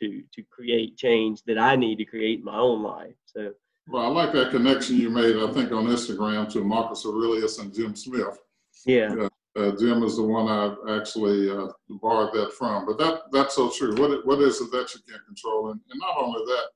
to 0.00 0.22
to 0.34 0.42
create 0.50 0.96
change 0.96 1.42
that 1.46 1.58
I 1.58 1.74
need 1.76 1.96
to 1.96 2.04
create 2.04 2.38
in 2.38 2.44
my 2.44 2.58
own 2.58 2.82
life. 2.82 3.14
So 3.26 3.52
Well, 3.88 4.04
I 4.04 4.08
like 4.08 4.32
that 4.34 4.50
connection 4.52 4.96
you 4.96 5.10
made, 5.10 5.36
I 5.36 5.50
think, 5.52 5.72
on 5.72 5.86
Instagram 5.86 6.48
to 6.52 6.62
Marcus 6.62 7.04
Aurelius 7.04 7.58
and 7.58 7.74
Jim 7.74 7.94
Smith. 7.96 8.38
yeah, 8.86 9.28
Uh, 9.56 9.72
Jim 9.80 10.04
is 10.04 10.14
the 10.16 10.22
one 10.22 10.46
I 10.46 10.96
actually 10.96 11.50
uh, 11.50 11.68
borrowed 11.88 12.32
that 12.34 12.52
from. 12.52 12.86
But 12.86 12.98
that 12.98 13.14
that's 13.32 13.56
so 13.56 13.68
true. 13.76 13.96
What 13.96 14.24
what 14.24 14.40
is 14.40 14.60
it 14.60 14.70
that 14.70 14.94
you 14.94 15.00
can 15.08 15.20
control? 15.26 15.70
And, 15.70 15.80
and 15.90 15.98
not 15.98 16.16
only 16.22 16.42
that, 16.52 16.66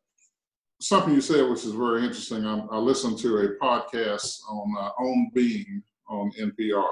something 0.81 1.15
you 1.15 1.21
said 1.21 1.49
which 1.49 1.65
is 1.65 1.73
very 1.73 2.01
interesting. 2.03 2.45
I, 2.45 2.55
I 2.73 2.79
listened 2.79 3.19
to 3.19 3.31
a 3.39 3.49
podcast 3.65 4.41
on 4.51 4.67
uh, 4.85 4.91
On 5.05 5.31
Being 5.33 5.83
on 6.13 6.33
NPR, 6.41 6.87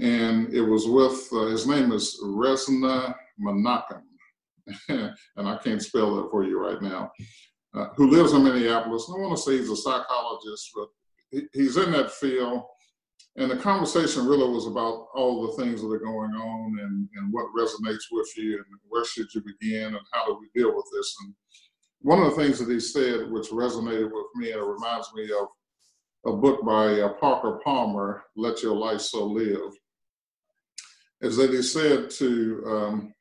and 0.00 0.52
it 0.52 0.62
was 0.62 0.86
with 0.86 1.28
uh, 1.32 1.46
his 1.46 1.66
name 1.66 1.92
is 1.92 2.20
Resmaa 2.22 3.14
Menakem, 3.40 4.02
and 4.88 5.14
I 5.36 5.58
can't 5.58 5.82
spell 5.82 6.16
that 6.16 6.30
for 6.30 6.44
you 6.44 6.60
right 6.60 6.82
now. 6.82 7.10
Uh, 7.74 7.88
who 7.96 8.10
lives 8.10 8.32
in 8.32 8.42
Minneapolis? 8.42 9.10
I 9.10 9.18
want 9.18 9.36
to 9.36 9.42
say 9.42 9.58
he's 9.58 9.70
a 9.70 9.76
psychologist, 9.76 10.70
but 10.74 10.88
he, 11.30 11.42
he's 11.52 11.76
in 11.76 11.92
that 11.92 12.10
field 12.10 12.64
and 13.38 13.50
the 13.50 13.56
conversation 13.56 14.26
really 14.26 14.48
was 14.48 14.66
about 14.66 15.08
all 15.14 15.46
the 15.46 15.62
things 15.62 15.82
that 15.82 15.92
are 15.92 15.98
going 15.98 16.32
on 16.32 16.78
and, 16.80 17.08
and 17.16 17.32
what 17.32 17.46
resonates 17.56 18.04
with 18.10 18.28
you 18.36 18.54
and 18.56 18.64
where 18.88 19.04
should 19.04 19.26
you 19.34 19.42
begin 19.42 19.88
and 19.88 20.06
how 20.12 20.26
do 20.26 20.38
we 20.40 20.48
deal 20.58 20.74
with 20.74 20.86
this. 20.96 21.14
And 21.22 21.34
one 22.00 22.22
of 22.22 22.30
the 22.30 22.42
things 22.42 22.58
that 22.58 22.72
he 22.72 22.80
said, 22.80 23.30
which 23.30 23.50
resonated 23.50 24.10
with 24.10 24.26
me, 24.36 24.52
and 24.52 24.60
it 24.60 24.64
reminds 24.64 25.12
me 25.14 25.24
of 25.24 25.48
a 26.26 26.32
book 26.32 26.64
by 26.64 27.00
uh, 27.00 27.12
Parker 27.14 27.60
Palmer, 27.64 28.24
Let 28.36 28.62
Your 28.62 28.74
Life 28.74 29.00
So 29.00 29.24
Live, 29.24 29.72
is 31.20 31.36
that 31.36 31.50
he 31.50 31.62
said 31.62 32.10
to 32.10 32.62
um, 32.66 33.14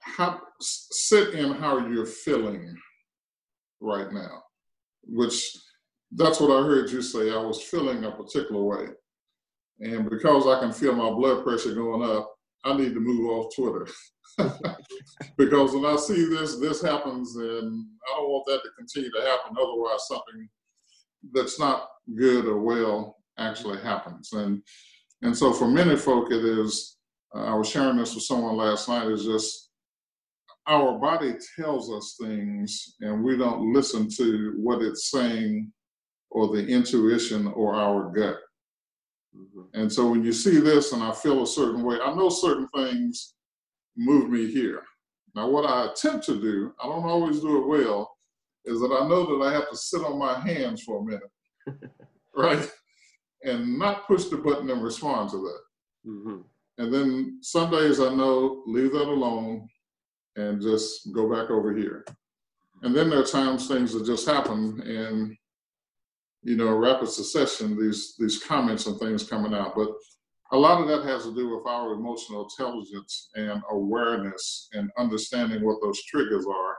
how, 0.00 0.40
sit 0.60 1.34
in 1.34 1.52
how 1.52 1.86
you're 1.86 2.06
feeling 2.06 2.74
right 3.80 4.10
now, 4.10 4.42
which 5.04 5.56
that's 6.12 6.40
what 6.40 6.50
I 6.50 6.66
heard 6.66 6.90
you 6.90 7.02
say. 7.02 7.30
I 7.30 7.36
was 7.36 7.62
feeling 7.62 8.04
a 8.04 8.10
particular 8.10 8.62
way. 8.62 8.86
And 9.80 10.08
because 10.08 10.46
I 10.46 10.60
can 10.60 10.72
feel 10.72 10.94
my 10.94 11.10
blood 11.10 11.44
pressure 11.44 11.74
going 11.74 12.08
up, 12.08 12.32
I 12.64 12.74
need 12.74 12.94
to 12.94 13.00
move 13.00 13.28
off 13.28 13.54
Twitter. 13.54 13.88
because 15.36 15.72
when 15.74 15.84
I 15.84 15.96
see 15.96 16.24
this, 16.26 16.56
this 16.56 16.80
happens, 16.80 17.36
and 17.36 17.86
I 18.08 18.16
don't 18.16 18.30
want 18.30 18.46
that 18.46 18.62
to 18.62 18.70
continue 18.78 19.10
to 19.10 19.20
happen. 19.22 19.56
Otherwise, 19.60 20.06
something 20.06 20.48
that's 21.32 21.58
not 21.58 21.88
good 22.16 22.46
or 22.46 22.58
well 22.58 23.16
actually 23.38 23.80
happens. 23.80 24.32
And 24.32 24.62
and 25.22 25.36
so 25.36 25.52
for 25.52 25.68
many 25.68 25.96
folk, 25.96 26.32
it 26.32 26.44
is. 26.44 26.96
Uh, 27.34 27.44
I 27.44 27.54
was 27.54 27.68
sharing 27.68 27.96
this 27.96 28.14
with 28.14 28.24
someone 28.24 28.56
last 28.56 28.88
night. 28.88 29.06
Is 29.06 29.24
just 29.24 29.70
our 30.66 30.98
body 30.98 31.34
tells 31.58 31.90
us 31.92 32.16
things, 32.20 32.96
and 33.00 33.22
we 33.22 33.36
don't 33.36 33.72
listen 33.72 34.08
to 34.16 34.54
what 34.56 34.82
it's 34.82 35.10
saying 35.10 35.72
or 36.30 36.48
the 36.48 36.66
intuition 36.66 37.46
or 37.48 37.74
our 37.74 38.10
gut. 38.10 38.38
Mhm. 39.34 39.68
And 39.74 39.92
so 39.92 40.10
when 40.10 40.24
you 40.24 40.32
see 40.32 40.58
this 40.58 40.92
and 40.92 41.02
I 41.02 41.12
feel 41.12 41.42
a 41.42 41.46
certain 41.46 41.82
way, 41.82 42.00
I 42.00 42.14
know 42.14 42.28
certain 42.28 42.68
things 42.74 43.34
move 43.96 44.28
me 44.30 44.50
here. 44.50 44.82
Now, 45.34 45.48
what 45.48 45.64
I 45.64 45.86
attempt 45.90 46.26
to 46.26 46.40
do, 46.40 46.74
I 46.82 46.86
don't 46.86 47.04
always 47.04 47.40
do 47.40 47.62
it 47.62 47.66
well, 47.66 48.11
is 48.64 48.80
that 48.80 48.92
I 48.92 49.08
know 49.08 49.38
that 49.38 49.44
I 49.44 49.52
have 49.52 49.68
to 49.70 49.76
sit 49.76 50.02
on 50.02 50.18
my 50.18 50.38
hands 50.40 50.82
for 50.82 51.00
a 51.00 51.04
minute, 51.04 51.30
right? 52.36 52.70
And 53.44 53.78
not 53.78 54.06
push 54.06 54.26
the 54.26 54.36
button 54.36 54.70
and 54.70 54.82
respond 54.82 55.30
to 55.30 55.38
that. 55.38 56.10
Mhm. 56.10 56.44
And 56.78 56.94
then 56.94 57.38
some 57.42 57.70
days 57.70 58.00
I 58.00 58.14
know, 58.14 58.62
leave 58.66 58.92
that 58.92 59.08
alone 59.08 59.68
and 60.36 60.62
just 60.62 61.12
go 61.12 61.28
back 61.30 61.50
over 61.50 61.76
here. 61.76 62.04
And 62.82 62.94
then 62.94 63.10
there 63.10 63.20
are 63.20 63.24
times 63.24 63.68
things 63.68 63.92
that 63.92 64.06
just 64.06 64.26
happen 64.26 64.80
and 64.82 65.36
you 66.44 66.56
know, 66.56 66.74
rapid 66.74 67.08
succession, 67.08 67.78
these 67.80 68.16
these 68.18 68.42
comments 68.42 68.86
and 68.86 68.98
things 68.98 69.28
coming 69.28 69.54
out. 69.54 69.74
But 69.76 69.90
a 70.52 70.56
lot 70.56 70.80
of 70.80 70.88
that 70.88 71.08
has 71.08 71.24
to 71.24 71.34
do 71.34 71.56
with 71.56 71.66
our 71.66 71.92
emotional 71.92 72.48
intelligence 72.48 73.30
and 73.36 73.62
awareness 73.70 74.68
and 74.72 74.90
understanding 74.98 75.64
what 75.64 75.80
those 75.80 76.02
triggers 76.04 76.44
are. 76.46 76.76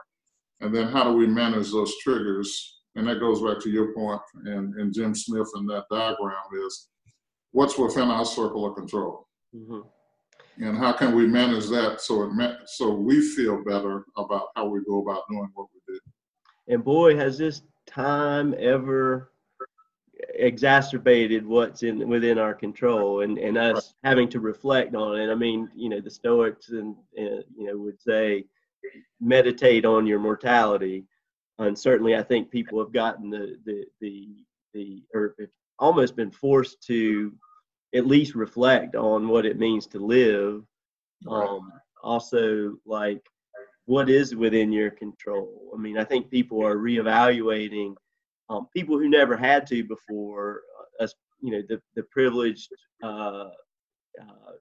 And 0.64 0.74
then 0.74 0.88
how 0.88 1.04
do 1.04 1.12
we 1.12 1.26
manage 1.26 1.70
those 1.70 1.94
triggers? 1.98 2.80
And 2.96 3.06
that 3.06 3.20
goes 3.20 3.42
back 3.42 3.62
to 3.64 3.70
your 3.70 3.92
point 3.92 4.22
and, 4.46 4.74
and 4.76 4.94
Jim 4.94 5.14
Smith 5.14 5.50
and 5.56 5.68
that 5.68 5.84
diagram 5.90 6.32
is 6.66 6.88
what's 7.52 7.76
within 7.76 8.08
our 8.08 8.24
circle 8.24 8.66
of 8.66 8.74
control 8.76 9.28
Mhm. 9.54 9.86
and 10.58 10.76
how 10.78 10.92
can 10.92 11.14
we 11.14 11.26
manage 11.26 11.68
that 11.68 12.00
so 12.00 12.22
it 12.24 12.32
ma- 12.32 12.56
so 12.66 12.92
we 12.94 13.20
feel 13.20 13.62
better 13.62 14.04
about 14.16 14.46
how 14.56 14.66
we 14.66 14.80
go 14.84 15.02
about 15.02 15.22
doing 15.28 15.50
what 15.54 15.66
we 15.74 15.80
do. 15.94 16.00
And 16.68 16.82
boy, 16.82 17.14
has 17.16 17.36
this 17.36 17.62
time 17.86 18.54
ever 18.58 19.32
exacerbated 20.34 21.44
what's 21.46 21.82
in 21.82 22.08
within 22.08 22.38
our 22.38 22.54
control 22.54 23.20
and, 23.22 23.38
and 23.38 23.58
us 23.58 23.94
having 24.04 24.28
to 24.30 24.40
reflect 24.40 24.94
on 24.94 25.20
it. 25.20 25.30
I 25.30 25.34
mean, 25.34 25.68
you 25.74 25.88
know, 25.88 26.00
the 26.00 26.10
Stoics 26.10 26.70
and, 26.70 26.96
and 27.16 27.44
you 27.56 27.66
know 27.66 27.76
would 27.76 28.00
say 28.00 28.46
meditate 29.20 29.84
on 29.84 30.06
your 30.06 30.18
mortality. 30.18 31.04
And 31.58 31.78
certainly 31.78 32.16
I 32.16 32.22
think 32.22 32.50
people 32.50 32.78
have 32.80 32.92
gotten 32.92 33.30
the 33.30 33.56
the 33.64 33.84
the, 34.00 34.28
the 34.72 35.02
or 35.14 35.34
have 35.38 35.48
almost 35.78 36.16
been 36.16 36.30
forced 36.30 36.82
to 36.86 37.32
at 37.94 38.06
least 38.06 38.34
reflect 38.34 38.96
on 38.96 39.28
what 39.28 39.46
it 39.46 39.58
means 39.58 39.86
to 39.86 39.98
live. 39.98 40.62
Um, 41.28 41.72
also 42.02 42.74
like 42.84 43.24
what 43.86 44.10
is 44.10 44.34
within 44.34 44.72
your 44.72 44.90
control. 44.90 45.70
I 45.74 45.78
mean, 45.78 45.98
I 45.98 46.04
think 46.04 46.30
people 46.30 46.64
are 46.64 46.76
reevaluating 46.76 47.94
um, 48.50 48.68
people 48.74 48.98
who 48.98 49.08
never 49.08 49.36
had 49.36 49.66
to 49.68 49.84
before, 49.84 50.62
uh, 51.00 51.04
us, 51.04 51.14
you 51.40 51.50
know, 51.50 51.62
the, 51.68 51.80
the 51.94 52.02
privileged 52.04 52.68
uh, 53.02 53.48
uh, 54.20 54.52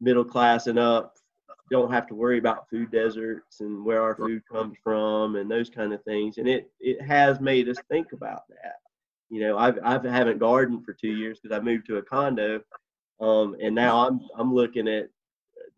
middle 0.00 0.24
class 0.24 0.66
and 0.66 0.78
up 0.78 1.14
don't 1.70 1.92
have 1.92 2.06
to 2.08 2.14
worry 2.14 2.38
about 2.38 2.68
food 2.68 2.90
deserts 2.90 3.60
and 3.60 3.84
where 3.84 4.02
our 4.02 4.16
food 4.16 4.42
comes 4.50 4.76
from 4.82 5.36
and 5.36 5.50
those 5.50 5.70
kind 5.70 5.92
of 5.92 6.02
things. 6.04 6.38
And 6.38 6.48
it 6.48 6.70
it 6.80 7.00
has 7.00 7.40
made 7.40 7.68
us 7.68 7.78
think 7.88 8.12
about 8.12 8.48
that. 8.48 8.76
You 9.28 9.40
know, 9.40 9.56
I've 9.56 9.78
I've 9.82 10.04
haven't 10.04 10.38
gardened 10.38 10.84
for 10.84 10.92
two 10.92 11.12
years 11.12 11.38
because 11.40 11.56
I 11.56 11.60
moved 11.62 11.86
to 11.86 11.98
a 11.98 12.02
condo, 12.02 12.60
um, 13.20 13.56
and 13.62 13.74
now 13.74 14.06
I'm 14.06 14.20
I'm 14.36 14.52
looking 14.52 14.88
at 14.88 15.08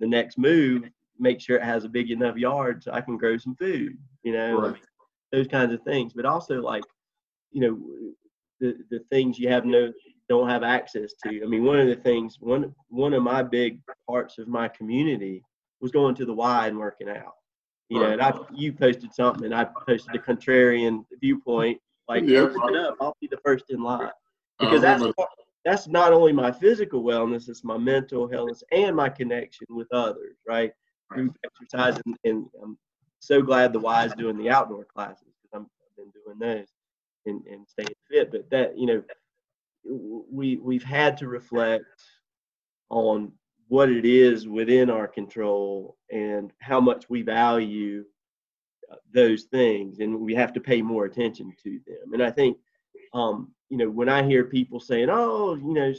the 0.01 0.07
next 0.07 0.39
move, 0.39 0.85
make 1.19 1.41
sure 1.41 1.57
it 1.59 1.63
has 1.65 1.85
a 1.85 1.89
big 1.89 2.11
enough 2.11 2.37
yard 2.37 2.83
so 2.83 2.93
I 2.93 3.03
can 3.03 3.19
grow 3.19 3.37
some 3.37 3.55
food. 3.55 3.99
You 4.23 4.33
know, 4.33 4.61
Right. 4.61 4.83
those 5.31 5.47
kinds 5.47 5.73
of 5.73 5.83
things. 5.83 6.13
But 6.15 6.25
also 6.25 6.63
like, 6.63 6.85
you 7.51 7.61
know, 7.61 7.81
the 8.61 8.79
the 8.91 9.01
things 9.11 9.39
you 9.39 9.49
have 9.49 9.67
no 9.67 9.93
don't 10.29 10.49
have 10.49 10.63
access 10.63 11.13
to. 11.25 11.43
I 11.43 11.47
mean, 11.47 11.65
one 11.65 11.79
of 11.81 11.89
the 11.89 11.97
things 11.97 12.39
one 12.41 12.75
one 12.89 13.13
of 13.13 13.23
my 13.23 13.43
big 13.43 13.81
parts 14.09 14.39
of 14.39 14.49
my 14.49 14.69
community 14.69 15.45
was 15.83 15.91
going 15.91 16.15
to 16.15 16.25
the 16.25 16.33
Y 16.33 16.69
and 16.69 16.79
working 16.79 17.09
out. 17.11 17.35
You 17.91 17.99
know, 18.01 18.11
and 18.13 18.23
I 18.23 18.33
you 18.55 18.73
posted 18.73 19.13
something 19.13 19.45
and 19.45 19.55
I 19.55 19.65
posted 19.65 20.15
a 20.15 20.19
contrarian 20.19 21.05
viewpoint. 21.21 21.79
Like, 22.09 22.25
Yeah. 22.25 22.41
open 22.41 22.77
up, 22.77 22.97
I'll 23.01 23.17
be 23.21 23.27
the 23.27 23.41
first 23.45 23.67
in 23.69 23.83
line 23.83 24.11
because 24.59 24.81
that's 24.81 25.03
part- 25.15 25.29
that's 25.65 25.87
not 25.87 26.13
only 26.13 26.33
my 26.33 26.51
physical 26.51 27.03
wellness, 27.05 27.49
it's 27.49 27.63
my 27.63 27.77
mental 27.77 28.27
health 28.27 28.63
and 28.73 28.97
my 28.97 29.09
connection 29.09 29.67
with 29.71 29.87
others, 29.93 30.37
right? 30.47 30.73
Group 31.11 31.37
exercise, 31.45 32.01
and, 32.07 32.17
and 32.25 32.47
I'm 32.63 32.79
so 33.21 33.43
glad 33.43 33.73
the 33.73 33.79
Y 33.79 34.05
is 34.07 34.15
doing 34.15 34.37
the 34.37 34.51
outdoor 34.51 34.85
classes 34.85 35.29
because 35.43 35.55
I'm 35.55 35.67
I've 35.85 35.97
been 35.97 36.13
doing 36.25 36.39
those 36.39 36.67
and, 37.27 37.47
and 37.47 37.69
staying 37.69 37.95
fit. 38.11 38.31
But 38.33 38.49
that 38.51 38.77
you 38.79 38.87
know, 38.87 39.05
we 39.85 40.57
we've 40.57 40.83
had 40.83 41.17
to 41.19 41.29
reflect 41.29 41.85
on 42.89 43.33
what 43.73 43.89
it 43.89 44.05
is 44.05 44.47
within 44.47 44.91
our 44.91 45.09
control 45.09 45.97
and 46.11 46.53
how 46.61 46.79
much 46.79 47.09
we 47.09 47.23
value 47.23 48.05
uh, 48.93 48.97
those 49.15 49.45
things, 49.45 50.01
and 50.01 50.21
we 50.21 50.35
have 50.35 50.53
to 50.53 50.61
pay 50.61 50.83
more 50.83 51.07
attention 51.07 51.51
to 51.63 51.81
them. 51.87 52.13
And 52.13 52.23
I 52.23 52.31
think 52.31 52.59
um, 53.15 53.51
you 53.71 53.79
know, 53.79 53.89
when 53.89 54.11
I 54.11 54.25
hear 54.25 54.45
people 54.45 54.79
saying, 54.79 55.09
"Oh, 55.11 55.55
you 55.55 55.73
know, 55.73 55.91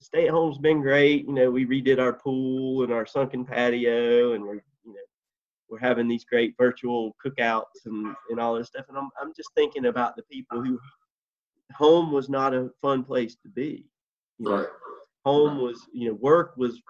stay 0.00 0.24
at 0.28 0.30
home's 0.30 0.56
been 0.56 0.80
great," 0.80 1.26
you 1.26 1.34
know, 1.34 1.50
we 1.50 1.66
redid 1.66 1.98
our 1.98 2.14
pool 2.14 2.84
and 2.84 2.90
our 2.90 3.04
sunken 3.04 3.44
patio, 3.44 4.32
and 4.32 4.42
we're, 4.42 4.64
you 4.86 4.94
know, 4.94 5.06
we're 5.68 5.78
having 5.78 6.08
these 6.08 6.24
great 6.24 6.54
virtual 6.56 7.14
cookouts 7.22 7.84
and 7.84 8.16
and 8.30 8.40
all 8.40 8.54
this 8.54 8.68
stuff. 8.68 8.86
And 8.88 8.96
I'm 8.96 9.10
I'm 9.20 9.34
just 9.36 9.50
thinking 9.54 9.84
about 9.84 10.16
the 10.16 10.22
people 10.22 10.62
who 10.62 10.80
home 11.76 12.12
was 12.12 12.30
not 12.30 12.54
a 12.54 12.70
fun 12.80 13.04
place 13.04 13.36
to 13.42 13.48
be. 13.50 13.84
You 14.38 14.48
know, 14.48 14.56
Right. 14.56 14.68
Home 15.24 15.58
was, 15.58 15.86
you 15.92 16.08
know, 16.08 16.14
work 16.14 16.54
was 16.56 16.80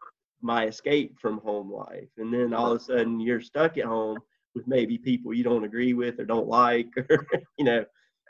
my 0.42 0.66
escape 0.66 1.18
from 1.18 1.38
home 1.38 1.72
life, 1.72 2.08
and 2.18 2.32
then 2.32 2.52
all 2.52 2.72
of 2.72 2.80
a 2.80 2.84
sudden 2.84 3.20
you're 3.20 3.40
stuck 3.40 3.78
at 3.78 3.84
home 3.84 4.18
with 4.54 4.66
maybe 4.66 4.98
people 4.98 5.34
you 5.34 5.42
don't 5.44 5.64
agree 5.64 5.94
with 5.94 6.18
or 6.20 6.24
don't 6.24 6.48
like, 6.48 6.88
or 7.10 7.26
you 7.58 7.64
know. 7.64 7.84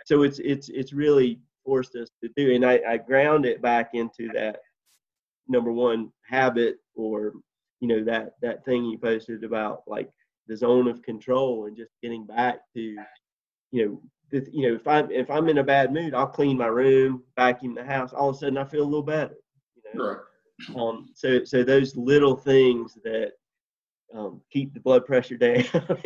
So 0.07 0.23
it's 0.23 0.39
it's 0.39 0.69
it's 0.69 0.93
really 0.93 1.41
forced 1.65 1.97
us 1.97 2.11
to 2.23 2.31
do 2.37 2.55
and 2.55 2.65
I, 2.65 2.81
I 2.87 2.97
ground 2.99 3.47
it 3.47 3.63
back 3.63 3.91
into 3.95 4.29
that 4.35 4.61
number 5.49 5.73
one 5.73 6.11
habit 6.29 6.77
or 6.95 7.33
you 7.81 7.89
know 7.89 8.05
that 8.05 8.33
that 8.43 8.65
thing 8.65 8.85
you 8.85 8.99
posted 8.99 9.45
about 9.45 9.83
like 9.87 10.11
the 10.47 10.57
zone 10.57 10.89
of 10.89 11.03
control 11.03 11.67
and 11.67 11.77
just 11.77 11.93
getting 12.03 12.27
back 12.27 12.61
to 12.75 12.97
you 13.71 14.01
know 14.33 14.43
you 14.53 14.69
know 14.69 14.75
if 14.75 14.87
i'm 14.87 15.11
if 15.11 15.31
i'm 15.31 15.49
in 15.49 15.59
a 15.59 15.65
bad 15.65 15.93
mood 15.93 16.15
i'll 16.15 16.27
clean 16.27 16.57
my 16.57 16.67
room 16.67 17.23
vacuum 17.37 17.75
the 17.75 17.85
house. 17.85 18.13
All 18.13 18.31
of 18.31 18.37
a 18.37 18.39
sudden 18.39 18.59
i 18.59 18.65
feel 18.65 18.83
a 18.83 18.85
little 18.85 19.03
better 19.03 19.37
Right. 19.97 20.19
um, 20.77 21.09
so 21.15 21.45
so 21.45 21.63
those 21.63 21.97
little 21.97 22.37
things 22.37 22.99
that 23.05 23.33
um, 24.15 24.41
keep 24.51 24.73
the 24.73 24.81
blood 24.81 25.05
pressure 25.05 25.37
down, 25.37 25.65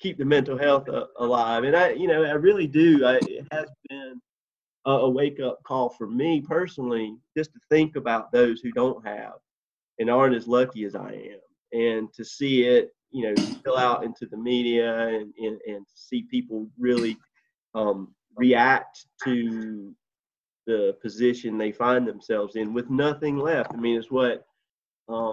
keep 0.00 0.18
the 0.18 0.24
mental 0.24 0.58
health 0.58 0.88
uh, 0.88 1.06
alive, 1.18 1.64
and 1.64 1.76
I, 1.76 1.90
you 1.90 2.08
know, 2.08 2.24
I 2.24 2.32
really 2.32 2.66
do. 2.66 3.04
I, 3.04 3.20
it 3.22 3.46
has 3.52 3.68
been 3.88 4.20
a, 4.86 4.90
a 4.90 5.10
wake 5.10 5.40
up 5.40 5.62
call 5.62 5.90
for 5.90 6.06
me 6.06 6.40
personally, 6.40 7.16
just 7.36 7.52
to 7.52 7.60
think 7.70 7.96
about 7.96 8.32
those 8.32 8.60
who 8.60 8.72
don't 8.72 9.06
have 9.06 9.34
and 9.98 10.10
aren't 10.10 10.34
as 10.34 10.48
lucky 10.48 10.84
as 10.84 10.94
I 10.96 11.12
am, 11.12 11.80
and 11.80 12.12
to 12.14 12.24
see 12.24 12.64
it, 12.64 12.90
you 13.10 13.22
know, 13.24 13.42
spill 13.42 13.76
out 13.78 14.04
into 14.04 14.26
the 14.26 14.36
media 14.36 15.08
and 15.08 15.32
and, 15.38 15.60
and 15.66 15.86
see 15.94 16.22
people 16.22 16.68
really 16.78 17.16
um, 17.74 18.14
react 18.36 19.06
to 19.24 19.94
the 20.68 20.94
position 21.00 21.56
they 21.56 21.72
find 21.72 22.06
themselves 22.06 22.54
in 22.54 22.74
with 22.74 22.90
nothing 22.90 23.38
left. 23.38 23.72
I 23.72 23.78
mean, 23.78 23.98
it's 23.98 24.10
what 24.10 24.46
um, 25.08 25.32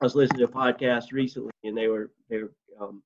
I 0.00 0.04
was 0.04 0.16
listening 0.16 0.40
to 0.40 0.46
a 0.46 0.48
podcast 0.48 1.12
recently, 1.12 1.52
and 1.62 1.76
they 1.78 1.86
were 1.86 2.10
they 2.28 2.38
were, 2.38 2.52
um, 2.78 3.04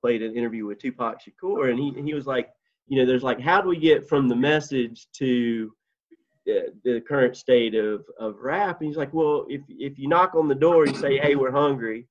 played 0.00 0.22
an 0.22 0.34
interview 0.34 0.64
with 0.64 0.78
Tupac 0.78 1.20
Shakur, 1.22 1.70
and 1.70 1.78
he 1.78 1.92
he 2.02 2.14
was 2.14 2.26
like, 2.26 2.48
you 2.86 2.98
know, 2.98 3.04
there's 3.04 3.22
like, 3.22 3.38
how 3.38 3.60
do 3.60 3.68
we 3.68 3.76
get 3.76 4.08
from 4.08 4.28
the 4.28 4.34
message 4.34 5.08
to 5.18 5.70
the, 6.46 6.72
the 6.84 7.02
current 7.02 7.36
state 7.36 7.74
of 7.74 8.06
of 8.18 8.38
rap? 8.40 8.80
And 8.80 8.88
he's 8.88 8.96
like, 8.96 9.12
well, 9.12 9.44
if 9.50 9.60
if 9.68 9.98
you 9.98 10.08
knock 10.08 10.34
on 10.34 10.48
the 10.48 10.54
door 10.54 10.84
and 10.84 10.96
say, 10.96 11.18
hey, 11.18 11.34
we're 11.34 11.52
hungry, 11.52 12.06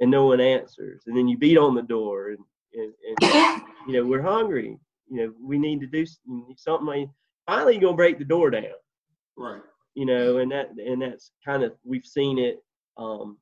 and 0.00 0.10
no 0.10 0.26
one 0.26 0.40
answers, 0.40 1.04
and 1.06 1.16
then 1.16 1.28
you 1.28 1.38
beat 1.38 1.56
on 1.56 1.74
the 1.74 1.82
door 1.82 2.28
and 2.28 2.44
and, 2.74 2.92
and 3.22 3.62
you 3.86 3.94
know, 3.94 4.04
we're 4.04 4.20
hungry. 4.20 4.78
You 5.08 5.16
know, 5.16 5.32
we 5.42 5.58
need 5.58 5.80
to 5.80 5.86
do 5.86 6.04
something. 6.58 7.10
Finally, 7.46 7.74
you're 7.74 7.82
gonna 7.82 7.96
break 7.96 8.18
the 8.18 8.24
door 8.24 8.50
down 8.50 8.64
Right. 9.36 9.62
you 9.94 10.06
know, 10.06 10.38
and 10.38 10.50
that 10.52 10.70
and 10.78 11.02
that's 11.02 11.32
kind 11.44 11.62
of 11.62 11.72
we've 11.84 12.06
seen 12.06 12.38
it. 12.38 12.62
Um, 12.96 13.38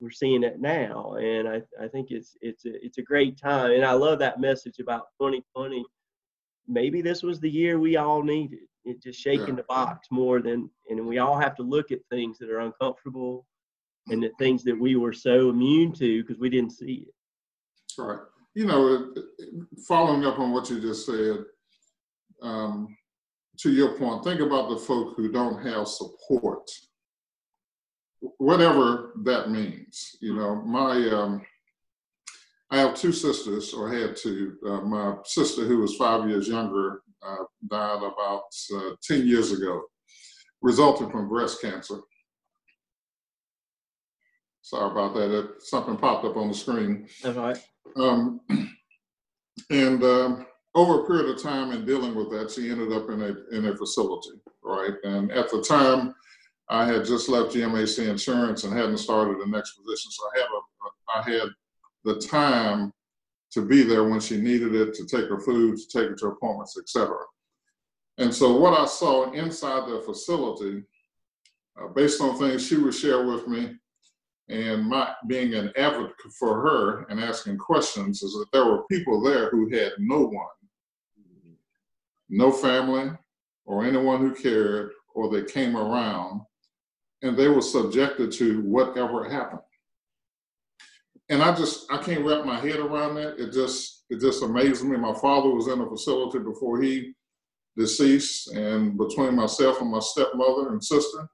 we're 0.00 0.10
seeing 0.10 0.42
it 0.44 0.60
now, 0.60 1.14
and 1.14 1.46
I 1.48 1.62
I 1.80 1.86
think 1.88 2.10
it's 2.10 2.36
it's 2.40 2.64
a, 2.64 2.84
it's 2.84 2.98
a 2.98 3.02
great 3.02 3.36
time, 3.38 3.72
and 3.72 3.84
I 3.84 3.92
love 3.92 4.18
that 4.20 4.40
message 4.40 4.78
about 4.78 5.08
2020. 5.20 5.84
Maybe 6.66 7.02
this 7.02 7.22
was 7.22 7.38
the 7.40 7.50
year 7.50 7.78
we 7.78 7.96
all 7.96 8.22
needed. 8.22 8.60
It 8.84 9.02
just 9.02 9.20
shaking 9.20 9.48
Yeah. 9.48 9.54
the 9.56 9.62
box 9.64 10.08
more 10.10 10.40
than, 10.40 10.70
and 10.88 11.06
we 11.06 11.18
all 11.18 11.38
have 11.38 11.54
to 11.56 11.62
look 11.62 11.92
at 11.92 12.00
things 12.10 12.38
that 12.38 12.48
are 12.50 12.60
uncomfortable, 12.60 13.46
and 14.08 14.22
the 14.22 14.30
things 14.38 14.64
that 14.64 14.78
we 14.78 14.96
were 14.96 15.12
so 15.12 15.50
immune 15.50 15.92
to 15.92 16.22
because 16.22 16.38
we 16.38 16.48
didn't 16.48 16.72
see 16.72 17.06
it. 17.08 17.14
Right. 17.98 18.20
You 18.54 18.66
know, 18.66 19.14
following 19.86 20.24
up 20.24 20.38
on 20.38 20.52
what 20.52 20.70
you 20.70 20.80
just 20.80 21.04
said, 21.06 21.44
um, 22.42 22.96
to 23.62 23.70
your 23.70 23.98
point, 23.98 24.24
think 24.24 24.40
about 24.40 24.70
the 24.70 24.76
folk 24.76 25.14
who 25.16 25.30
don't 25.30 25.64
have 25.66 25.86
support, 25.86 26.70
whatever 28.38 29.12
that 29.24 29.50
means. 29.50 30.16
You 30.20 30.34
know, 30.34 30.62
my, 30.62 30.92
um, 31.08 31.42
I 32.70 32.78
have 32.78 32.94
two 32.94 33.12
sisters, 33.12 33.74
or 33.74 33.92
had 33.92 34.16
two. 34.16 34.56
Uh, 34.66 34.80
my 34.82 35.16
sister, 35.24 35.64
who 35.64 35.78
was 35.78 35.96
five 35.96 36.28
years 36.28 36.48
younger, 36.48 37.02
uh, 37.22 37.44
died 37.68 38.02
about 38.02 38.42
uh, 38.74 38.90
10 39.02 39.26
years 39.26 39.52
ago, 39.52 39.82
resulting 40.62 41.10
from 41.10 41.28
breast 41.28 41.60
cancer. 41.60 41.98
Sorry 44.62 44.90
about 44.90 45.14
that. 45.14 45.36
It, 45.36 45.62
something 45.62 45.96
popped 45.96 46.24
up 46.24 46.36
on 46.36 46.48
the 46.48 46.54
screen. 46.54 47.08
That's 47.22 47.36
right. 47.36 47.58
Um, 47.96 48.40
and 49.70 50.02
um, 50.04 50.46
over 50.74 51.00
a 51.00 51.06
period 51.06 51.34
of 51.34 51.42
time 51.42 51.72
in 51.72 51.84
dealing 51.84 52.14
with 52.14 52.30
that, 52.30 52.50
she 52.50 52.70
ended 52.70 52.92
up 52.92 53.10
in 53.10 53.22
a 53.22 53.56
in 53.56 53.66
a 53.66 53.76
facility, 53.76 54.40
right? 54.62 54.94
And 55.04 55.32
at 55.32 55.50
the 55.50 55.62
time, 55.62 56.14
I 56.68 56.86
had 56.86 57.04
just 57.04 57.28
left 57.28 57.54
GMAC 57.54 58.08
Insurance 58.08 58.64
and 58.64 58.72
hadn't 58.72 58.98
started 58.98 59.40
the 59.40 59.46
next 59.46 59.72
position, 59.72 60.10
so 60.10 60.22
I 60.34 60.38
had 60.38 60.46
a 60.46 60.60
I 61.12 61.30
had 61.30 61.48
the 62.04 62.20
time 62.20 62.92
to 63.52 63.62
be 63.62 63.82
there 63.82 64.08
when 64.08 64.20
she 64.20 64.36
needed 64.36 64.74
it, 64.74 64.94
to 64.94 65.06
take 65.06 65.28
her 65.28 65.40
food, 65.40 65.76
to 65.76 65.88
take 65.88 66.08
her 66.08 66.14
to 66.14 66.28
appointments, 66.28 66.78
etc. 66.78 67.16
And 68.18 68.32
so, 68.32 68.56
what 68.56 68.78
I 68.78 68.86
saw 68.86 69.32
inside 69.32 69.88
the 69.88 70.02
facility, 70.02 70.84
uh, 71.80 71.88
based 71.88 72.20
on 72.20 72.38
things 72.38 72.66
she 72.66 72.76
would 72.76 72.94
share 72.94 73.26
with 73.26 73.48
me, 73.48 73.76
and 74.48 74.84
my 74.84 75.14
being 75.26 75.54
an 75.54 75.72
advocate 75.76 76.32
for 76.38 76.60
her 76.60 77.06
and 77.08 77.20
asking 77.20 77.56
questions 77.56 78.22
is 78.22 78.32
that 78.32 78.46
there 78.52 78.64
were 78.64 78.84
people 78.90 79.22
there 79.22 79.48
who 79.50 79.68
had 79.70 79.92
no 79.98 80.20
one, 80.20 80.46
no 82.30 82.52
family, 82.52 83.10
or 83.66 83.84
anyone 83.84 84.20
who 84.20 84.34
cared, 84.34 84.90
or 85.14 85.28
they 85.28 85.44
came 85.44 85.76
around, 85.76 86.40
and 87.22 87.36
they 87.36 87.48
were 87.48 87.60
subjected 87.60 88.32
to 88.32 88.62
whatever 88.62 89.28
happened. 89.28 89.60
And 91.28 91.42
I 91.42 91.54
just 91.54 91.90
I 91.92 91.98
can't 91.98 92.24
wrap 92.24 92.44
my 92.44 92.58
head 92.58 92.78
around 92.78 93.16
that. 93.16 93.38
It 93.38 93.52
just 93.52 94.04
it 94.10 94.20
just 94.20 94.42
amazes 94.42 94.84
me. 94.84 94.96
My 94.96 95.14
father 95.14 95.50
was 95.50 95.68
in 95.68 95.80
a 95.80 95.88
facility 95.88 96.38
before 96.38 96.80
he 96.80 97.12
deceased, 97.76 98.52
and 98.52 98.96
between 98.96 99.34
myself 99.34 99.80
and 99.80 99.90
my 99.90 100.00
stepmother 100.00 100.70
and 100.70 100.82
sister, 100.82 101.28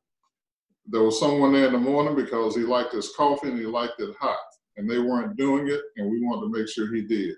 there 0.86 1.02
was 1.02 1.18
someone 1.18 1.52
there 1.52 1.66
in 1.66 1.72
the 1.72 1.78
morning 1.78 2.14
because 2.14 2.54
he 2.54 2.62
liked 2.62 2.92
his 2.92 3.12
coffee 3.16 3.48
and 3.48 3.58
he 3.58 3.66
liked 3.66 4.00
it 4.00 4.14
hot. 4.20 4.38
And 4.76 4.90
they 4.90 4.98
weren't 4.98 5.38
doing 5.38 5.68
it, 5.68 5.80
and 5.96 6.10
we 6.10 6.20
wanted 6.22 6.52
to 6.52 6.58
make 6.58 6.68
sure 6.68 6.94
he 6.94 7.00
did. 7.00 7.34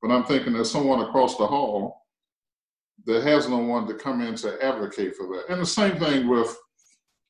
But 0.00 0.12
I'm 0.12 0.24
thinking 0.24 0.52
there's 0.52 0.70
someone 0.70 1.00
across 1.00 1.36
the 1.36 1.46
hall 1.46 2.05
that 3.04 3.22
has 3.22 3.48
no 3.48 3.58
one 3.58 3.86
to 3.86 3.94
come 3.94 4.20
in 4.20 4.34
to 4.36 4.64
advocate 4.64 5.14
for 5.14 5.26
that. 5.28 5.44
And 5.48 5.60
the 5.60 5.66
same 5.66 5.98
thing 5.98 6.28
with, 6.28 6.56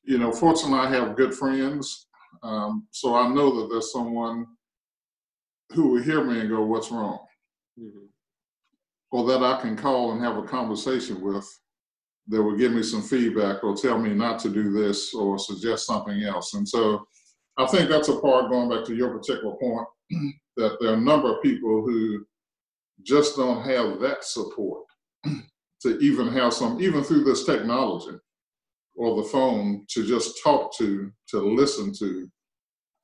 you 0.03 0.17
know, 0.17 0.31
fortunately 0.31 0.79
I 0.79 0.89
have 0.89 1.15
good 1.17 1.33
friends 1.33 2.07
Um, 2.43 2.87
so 2.91 3.15
I 3.15 3.27
know 3.27 3.59
that 3.59 3.69
there's 3.69 3.91
someone 3.91 4.45
who 5.73 5.89
will 5.89 6.01
hear 6.01 6.23
me 6.23 6.39
and 6.39 6.49
go, 6.49 6.63
"What's 6.63 6.91
wrong?" 6.91 7.19
Mm-hmm. 7.79 8.05
Or 9.11 9.25
that 9.27 9.43
I 9.43 9.61
can 9.61 9.75
call 9.75 10.11
and 10.11 10.21
have 10.21 10.37
a 10.37 10.43
conversation 10.43 11.21
with 11.21 11.47
that 12.27 12.43
will 12.43 12.57
give 12.57 12.73
me 12.73 12.83
some 12.83 13.01
feedback 13.01 13.63
or 13.63 13.75
tell 13.75 13.97
me 13.97 14.13
not 14.13 14.39
to 14.39 14.49
do 14.49 14.71
this 14.71 15.13
or 15.13 15.39
suggest 15.39 15.87
something 15.87 16.23
else. 16.23 16.53
And 16.53 16.67
so 16.67 17.07
I 17.57 17.65
think 17.67 17.89
that's 17.89 18.09
a 18.09 18.19
part 18.19 18.49
going 18.49 18.69
back 18.69 18.85
to 18.85 18.95
your 18.95 19.17
particular 19.17 19.55
point 19.55 19.87
that 20.57 20.77
there 20.79 20.91
are 20.91 20.95
a 20.97 21.01
number 21.01 21.35
of 21.35 21.41
people 21.41 21.83
who 21.85 22.25
just 23.03 23.37
don't 23.37 23.63
have 23.63 23.99
that 24.01 24.23
support 24.25 24.83
to 25.81 25.97
even 25.99 26.27
have 26.29 26.53
some, 26.53 26.81
even 26.81 27.03
through 27.03 27.23
this 27.23 27.45
technology 27.45 28.17
or 28.95 29.21
the 29.21 29.29
phone, 29.29 29.85
to 29.89 30.05
just 30.05 30.41
talk 30.43 30.75
to, 30.77 31.11
to 31.29 31.39
listen 31.39 31.93
to, 31.99 32.29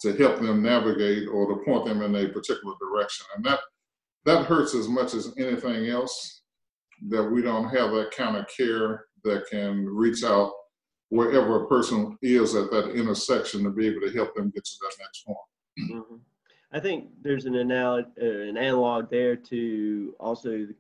to 0.01 0.13
help 0.17 0.39
them 0.39 0.61
navigate 0.61 1.27
or 1.27 1.47
to 1.47 1.63
point 1.63 1.85
them 1.85 2.01
in 2.01 2.15
a 2.15 2.29
particular 2.29 2.73
direction. 2.81 3.25
And 3.35 3.45
that 3.45 3.59
that 4.25 4.45
hurts 4.45 4.73
as 4.73 4.87
much 4.87 5.13
as 5.13 5.33
anything 5.37 5.87
else 5.87 6.41
that 7.09 7.23
we 7.23 7.41
don't 7.41 7.65
have 7.65 7.91
that 7.91 8.11
kind 8.15 8.37
of 8.37 8.45
care 8.55 9.05
that 9.23 9.45
can 9.49 9.85
reach 9.85 10.23
out 10.23 10.51
wherever 11.09 11.63
a 11.63 11.67
person 11.67 12.17
is 12.21 12.55
at 12.55 12.71
that 12.71 12.91
intersection 12.91 13.63
to 13.63 13.69
be 13.69 13.87
able 13.87 14.01
to 14.01 14.13
help 14.13 14.33
them 14.35 14.51
get 14.51 14.63
to 14.63 14.71
that 14.81 14.93
next 14.99 15.25
point. 15.25 15.37
Mm-hmm. 15.79 16.15
I 16.71 16.79
think 16.79 17.09
there's 17.21 17.45
an, 17.45 17.55
analog, 17.55 18.05
uh, 18.19 18.25
an 18.25 18.57
analog 18.57 19.09
there 19.11 19.35
to 19.35 20.15
also 20.19 20.63
uh, 20.63 20.73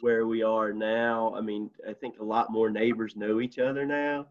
where 0.00 0.26
we 0.26 0.42
are 0.42 0.72
now. 0.72 1.34
I 1.36 1.40
mean, 1.40 1.70
I 1.88 1.92
think 1.92 2.18
a 2.18 2.24
lot 2.24 2.52
more 2.52 2.70
neighbors 2.70 3.16
know 3.16 3.40
each 3.40 3.58
other 3.58 3.84
now 3.86 4.26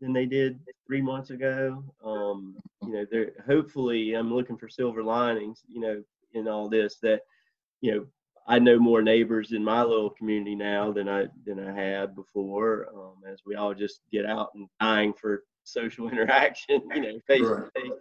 than 0.00 0.12
they 0.12 0.26
did 0.26 0.60
three 0.86 1.02
months 1.02 1.30
ago. 1.30 1.82
Um, 2.04 2.56
you 2.82 2.92
know, 2.92 3.06
they're 3.10 3.32
hopefully 3.46 4.14
I'm 4.14 4.32
looking 4.32 4.56
for 4.56 4.68
silver 4.68 5.02
linings. 5.02 5.62
You 5.68 5.80
know, 5.80 6.02
in 6.34 6.48
all 6.48 6.68
this 6.68 6.96
that 7.02 7.22
you 7.80 7.94
know 7.94 8.06
I 8.48 8.58
know 8.58 8.78
more 8.78 9.02
neighbors 9.02 9.52
in 9.52 9.64
my 9.64 9.82
little 9.82 10.10
community 10.10 10.54
now 10.54 10.92
than 10.92 11.08
I 11.08 11.26
than 11.44 11.58
I 11.58 11.72
had 11.72 12.14
before. 12.14 12.88
Um, 12.94 13.30
as 13.30 13.40
we 13.44 13.56
all 13.56 13.74
just 13.74 14.00
get 14.12 14.26
out 14.26 14.50
and 14.54 14.68
dying 14.80 15.12
for 15.12 15.44
social 15.64 16.08
interaction, 16.12 16.82
you 16.94 17.00
know, 17.00 17.20
face 17.26 17.40
to 17.40 17.70
face. 17.74 17.92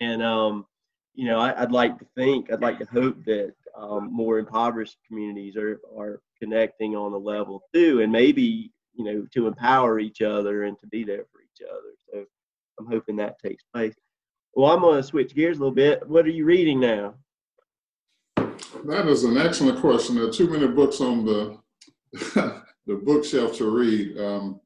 And 0.00 0.22
um, 0.22 0.66
you 1.14 1.26
know, 1.26 1.38
I, 1.38 1.60
would 1.60 1.72
like 1.72 1.98
to 1.98 2.06
think, 2.16 2.52
I'd 2.52 2.60
like 2.60 2.78
to 2.78 2.84
hope 2.92 3.24
that 3.24 3.54
um, 3.76 4.12
more 4.12 4.38
impoverished 4.38 4.98
communities 5.06 5.56
are 5.56 5.80
are 5.96 6.20
connecting 6.40 6.96
on 6.96 7.12
a 7.12 7.18
level 7.18 7.62
too, 7.74 8.00
and 8.00 8.12
maybe 8.12 8.72
you 8.94 9.04
know 9.04 9.26
to 9.34 9.46
empower 9.46 9.98
each 9.98 10.22
other 10.22 10.64
and 10.64 10.78
to 10.78 10.86
be 10.86 11.04
there 11.04 11.24
for 11.32 11.40
each 11.42 11.66
other. 11.68 11.94
So 12.12 12.24
I'm 12.78 12.86
hoping 12.86 13.16
that 13.16 13.38
takes 13.38 13.64
place. 13.74 13.94
Well, 14.54 14.70
I'm 14.70 14.80
going 14.80 14.96
to 14.96 15.02
switch 15.02 15.34
gears 15.34 15.58
a 15.58 15.60
little 15.60 15.74
bit. 15.74 16.06
What 16.08 16.26
are 16.26 16.30
you 16.30 16.44
reading 16.44 16.80
now? 16.80 17.14
That 18.86 19.06
is 19.06 19.24
an 19.24 19.36
excellent 19.36 19.80
question. 19.80 20.16
There 20.16 20.26
are 20.26 20.32
too 20.32 20.48
many 20.48 20.66
books 20.66 21.00
on 21.00 21.24
the 21.24 21.58
the 22.86 22.96
bookshelf 23.04 23.56
to 23.58 23.70
read. 23.70 24.18
Um, 24.18 24.60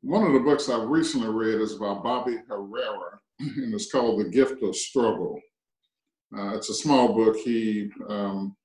one 0.00 0.26
of 0.26 0.32
the 0.32 0.40
books 0.40 0.68
I've 0.68 0.88
recently 0.88 1.28
read 1.28 1.60
is 1.60 1.74
by 1.74 1.94
Bobby 1.94 2.38
Herrera, 2.48 3.20
and 3.38 3.74
it's 3.74 3.90
called 3.90 4.20
The 4.20 4.30
Gift 4.30 4.62
of 4.62 4.74
Struggle. 4.74 5.38
Uh, 6.36 6.54
it's 6.56 6.70
a 6.70 6.74
small 6.74 7.14
book. 7.14 7.36
He, 7.36 7.90
um, 8.08 8.56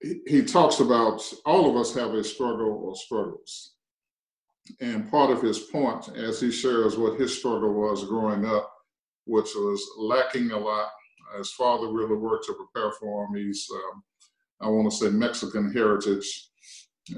he 0.00 0.20
he 0.26 0.44
talks 0.44 0.80
about 0.80 1.22
all 1.46 1.70
of 1.70 1.76
us 1.76 1.94
have 1.94 2.12
a 2.14 2.22
struggle 2.22 2.82
or 2.84 2.96
struggles, 2.96 3.74
and 4.80 5.10
part 5.10 5.30
of 5.30 5.40
his 5.40 5.58
point, 5.58 6.08
as 6.16 6.40
he 6.40 6.50
shares 6.50 6.98
what 6.98 7.18
his 7.18 7.36
struggle 7.36 7.72
was 7.72 8.04
growing 8.04 8.44
up, 8.44 8.70
which 9.24 9.54
was 9.54 9.82
lacking 9.98 10.50
a 10.50 10.58
lot 10.58 10.90
his 11.38 11.52
father 11.52 11.88
really 11.88 12.16
worked 12.16 12.46
to 12.46 12.54
prepare 12.54 12.92
for 12.92 13.24
him. 13.24 13.34
He's, 13.34 13.68
um, 13.72 14.02
I 14.60 14.68
want 14.68 14.90
to 14.90 14.96
say, 14.96 15.10
Mexican 15.10 15.72
heritage. 15.72 16.50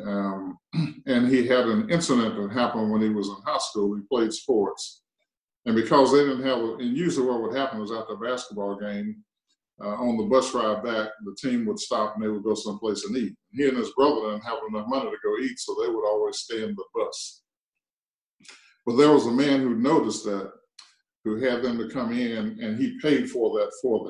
Um, 0.02 0.58
and 1.06 1.28
he 1.28 1.46
had 1.46 1.66
an 1.66 1.90
incident 1.90 2.36
that 2.36 2.58
happened 2.58 2.90
when 2.90 3.02
he 3.02 3.10
was 3.10 3.28
in 3.28 3.36
high 3.44 3.58
school. 3.58 3.94
He 3.94 4.02
played 4.10 4.32
sports. 4.32 5.02
And 5.66 5.74
because 5.74 6.12
they 6.12 6.20
didn't 6.20 6.44
have, 6.44 6.58
and 6.58 6.96
usually 6.96 7.26
what 7.26 7.42
would 7.42 7.56
happen 7.56 7.80
was 7.80 7.92
after 7.92 8.14
a 8.14 8.18
basketball 8.18 8.76
game, 8.76 9.22
uh, 9.82 9.88
on 9.88 10.16
the 10.16 10.24
bus 10.24 10.54
ride 10.54 10.82
back, 10.82 11.10
the 11.24 11.36
team 11.38 11.66
would 11.66 11.78
stop 11.78 12.14
and 12.14 12.24
they 12.24 12.28
would 12.28 12.44
go 12.44 12.54
someplace 12.54 13.04
and 13.04 13.16
eat. 13.16 13.34
He 13.52 13.68
and 13.68 13.76
his 13.76 13.90
brother 13.90 14.30
didn't 14.30 14.44
have 14.44 14.58
enough 14.70 14.86
money 14.88 15.10
to 15.10 15.16
go 15.22 15.36
eat, 15.38 15.58
so 15.58 15.74
they 15.74 15.88
would 15.88 16.06
always 16.06 16.38
stay 16.38 16.62
in 16.62 16.74
the 16.74 16.84
bus. 16.94 17.42
But 18.86 18.96
there 18.96 19.12
was 19.12 19.26
a 19.26 19.32
man 19.32 19.60
who 19.60 19.74
noticed 19.74 20.24
that 20.24 20.52
who 21.24 21.36
had 21.36 21.60
them 21.60 21.76
to 21.78 21.88
come 21.88 22.12
in, 22.12 22.58
and 22.62 22.80
he 22.80 22.98
paid 23.02 23.28
for 23.28 23.58
that 23.58 23.72
for 23.82 24.06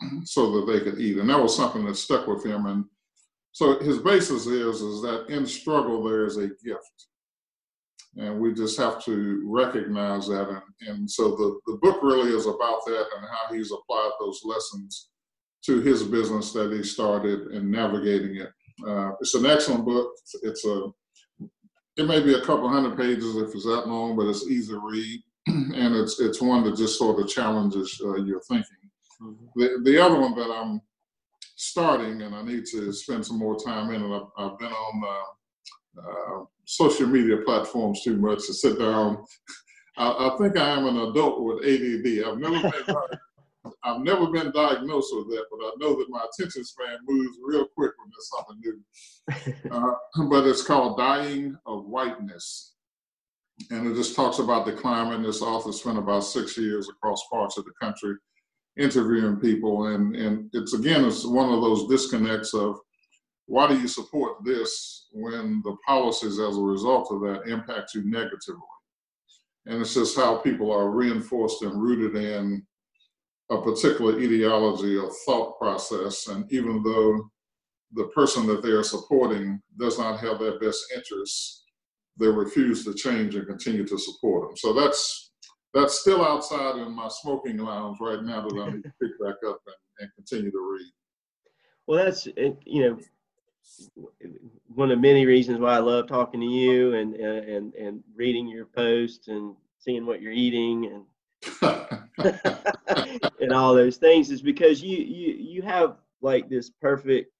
them 0.00 0.22
so 0.24 0.52
that 0.52 0.72
they 0.72 0.80
could 0.80 1.00
eat. 1.00 1.18
And 1.18 1.28
that 1.28 1.42
was 1.42 1.54
something 1.54 1.84
that 1.86 1.96
stuck 1.96 2.28
with 2.28 2.46
him. 2.46 2.66
And 2.66 2.84
so 3.50 3.80
his 3.80 3.98
basis 3.98 4.46
is 4.46 4.80
is 4.80 5.02
that 5.02 5.26
in 5.28 5.44
struggle 5.44 6.04
there 6.04 6.24
is 6.24 6.36
a 6.36 6.46
gift. 6.64 7.08
And 8.18 8.40
we 8.40 8.52
just 8.52 8.76
have 8.78 9.02
to 9.04 9.42
recognize 9.46 10.26
that. 10.26 10.48
And, 10.48 10.88
and 10.88 11.10
so 11.10 11.30
the, 11.30 11.60
the 11.66 11.78
book 11.78 12.02
really 12.02 12.30
is 12.30 12.46
about 12.46 12.84
that 12.86 13.06
and 13.16 13.26
how 13.30 13.54
he's 13.54 13.70
applied 13.72 14.10
those 14.18 14.40
lessons 14.44 15.10
to 15.66 15.80
his 15.80 16.02
business 16.02 16.52
that 16.52 16.72
he 16.72 16.82
started 16.82 17.48
and 17.48 17.70
navigating 17.70 18.36
it. 18.36 18.50
Uh, 18.86 19.12
it's 19.20 19.34
an 19.34 19.46
excellent 19.46 19.84
book. 19.84 20.12
It's 20.42 20.64
a 20.64 20.86
it 21.96 22.06
may 22.06 22.20
be 22.20 22.34
a 22.34 22.40
couple 22.40 22.68
hundred 22.68 22.96
pages 22.96 23.36
if 23.36 23.52
it's 23.52 23.64
that 23.64 23.88
long, 23.88 24.16
but 24.16 24.28
it's 24.28 24.46
easy 24.46 24.72
to 24.72 24.80
read. 24.80 25.20
and 25.46 25.96
it's 25.96 26.20
it's 26.20 26.40
one 26.40 26.62
that 26.64 26.76
just 26.76 26.98
sort 26.98 27.20
of 27.20 27.28
challenges 27.28 28.00
uh, 28.04 28.16
your 28.16 28.40
thinking. 28.42 28.76
Mm-hmm. 29.22 29.60
The 29.60 29.80
the 29.84 30.02
other 30.04 30.20
one 30.20 30.34
that 30.36 30.50
I'm 30.50 30.80
starting, 31.56 32.22
and 32.22 32.34
I 32.34 32.42
need 32.42 32.64
to 32.66 32.92
spend 32.92 33.26
some 33.26 33.38
more 33.38 33.58
time 33.58 33.92
in, 33.92 34.02
and 34.02 34.14
I've, 34.14 34.28
I've 34.36 34.58
been 34.58 34.72
on 34.72 35.02
uh, 35.04 35.24
uh, 35.98 36.44
social 36.64 37.06
media 37.06 37.38
platforms 37.44 38.02
too 38.02 38.16
much 38.16 38.46
to 38.46 38.54
sit 38.54 38.78
down. 38.78 39.24
I, 39.96 40.28
I, 40.28 40.36
think 40.38 40.56
I 40.56 40.70
am 40.70 40.86
an 40.86 41.10
adult 41.10 41.42
with 41.42 41.64
ADD. 41.64 42.24
I've 42.26 42.38
never 42.38 42.70
been 42.70 42.96
I've 43.84 44.00
never 44.00 44.28
been 44.28 44.50
diagnosed 44.52 45.14
with 45.14 45.28
that, 45.28 45.44
but 45.50 45.60
I 45.60 45.72
know 45.78 45.98
that 45.98 46.06
my 46.08 46.24
attention 46.24 46.64
span 46.64 46.98
moves 47.06 47.36
real 47.42 47.66
quick 47.76 47.92
when 47.98 48.10
there's 48.10 48.30
something 48.36 48.60
new. 48.60 48.80
Uh, 49.70 50.24
but 50.30 50.46
it's 50.46 50.62
called 50.62 50.96
Dying 50.96 51.54
of 51.66 51.84
Whiteness 51.84 52.72
and 53.70 53.86
it 53.86 53.94
just 53.94 54.14
talks 54.14 54.38
about 54.38 54.64
the 54.64 54.72
climate. 54.72 55.22
This 55.22 55.42
author 55.42 55.72
spent 55.72 55.98
about 55.98 56.24
six 56.24 56.56
years 56.56 56.88
across 56.88 57.22
parts 57.30 57.58
of 57.58 57.64
the 57.64 57.72
country 57.80 58.14
interviewing 58.76 59.36
people, 59.36 59.86
and 59.86 60.14
and 60.16 60.50
it's 60.52 60.74
again 60.74 61.04
it's 61.04 61.26
one 61.26 61.52
of 61.52 61.60
those 61.60 61.88
disconnects 61.88 62.54
of 62.54 62.78
why 63.48 63.66
do 63.66 63.78
you 63.78 63.88
support 63.88 64.44
this 64.44 65.08
when 65.12 65.60
the 65.64 65.76
policies 65.86 66.38
as 66.38 66.56
a 66.56 66.60
result 66.60 67.10
of 67.10 67.20
that 67.22 67.50
impact 67.50 67.94
you 67.94 68.08
negatively, 68.08 68.60
and 69.66 69.80
it's 69.80 69.94
just 69.94 70.16
how 70.16 70.36
people 70.36 70.70
are 70.70 70.90
reinforced 70.90 71.62
and 71.62 71.82
rooted 71.82 72.14
in 72.14 72.64
a 73.50 73.60
particular 73.60 74.20
ideology 74.20 74.96
or 74.96 75.10
thought 75.26 75.58
process, 75.58 76.28
and 76.28 76.50
even 76.52 76.82
though 76.82 77.28
the 77.94 78.08
person 78.08 78.46
that 78.46 78.62
they 78.62 78.68
are 78.68 78.82
supporting 78.82 79.60
does 79.78 79.98
not 79.98 80.20
have 80.20 80.38
their 80.38 80.58
best 80.60 80.84
interests 80.94 81.64
they 82.18 82.26
refuse 82.26 82.84
to 82.84 82.94
change 82.94 83.34
and 83.36 83.46
continue 83.46 83.86
to 83.86 83.98
support 83.98 84.48
them. 84.48 84.56
So 84.56 84.72
that's 84.72 85.32
that's 85.74 86.00
still 86.00 86.24
outside 86.24 86.76
in 86.76 86.92
my 86.92 87.08
smoking 87.08 87.58
lounge 87.58 87.98
right 88.00 88.22
now 88.22 88.48
that 88.48 88.60
I 88.60 88.70
need 88.70 88.82
to 88.82 88.92
pick 89.00 89.12
back 89.20 89.36
up 89.46 89.60
and, 89.66 89.76
and 90.00 90.10
continue 90.16 90.50
to 90.50 90.72
read. 90.72 90.90
Well, 91.86 92.04
that's 92.04 92.26
you 92.26 92.82
know 92.82 92.98
one 94.74 94.90
of 94.90 95.00
many 95.00 95.26
reasons 95.26 95.58
why 95.58 95.74
I 95.74 95.78
love 95.78 96.06
talking 96.06 96.40
to 96.40 96.46
you 96.46 96.94
and 96.94 97.14
and 97.14 97.74
and 97.74 98.02
reading 98.14 98.48
your 98.48 98.66
posts 98.66 99.28
and 99.28 99.54
seeing 99.78 100.06
what 100.06 100.20
you're 100.20 100.32
eating 100.32 100.86
and 100.86 101.04
and 103.40 103.52
all 103.52 103.74
those 103.74 103.96
things 103.96 104.30
is 104.30 104.42
because 104.42 104.82
you 104.82 104.98
you 104.98 105.34
you 105.34 105.62
have 105.62 105.96
like 106.20 106.48
this 106.48 106.70
perfect 106.80 107.30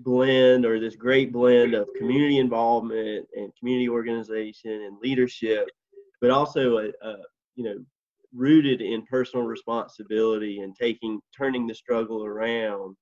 blend 0.00 0.64
or 0.66 0.80
this 0.80 0.96
great 0.96 1.32
blend 1.32 1.74
of 1.74 1.88
community 1.96 2.38
involvement 2.38 3.26
and 3.36 3.52
community 3.58 3.88
organization 3.88 4.70
and 4.70 4.98
leadership, 4.98 5.68
but 6.20 6.30
also 6.30 6.78
a, 6.78 6.88
a 7.06 7.16
you 7.54 7.64
know 7.64 7.76
rooted 8.34 8.80
in 8.80 9.06
personal 9.06 9.46
responsibility 9.46 10.60
and 10.60 10.74
taking 10.76 11.20
turning 11.36 11.66
the 11.66 11.74
struggle 11.74 12.24
around 12.24 12.96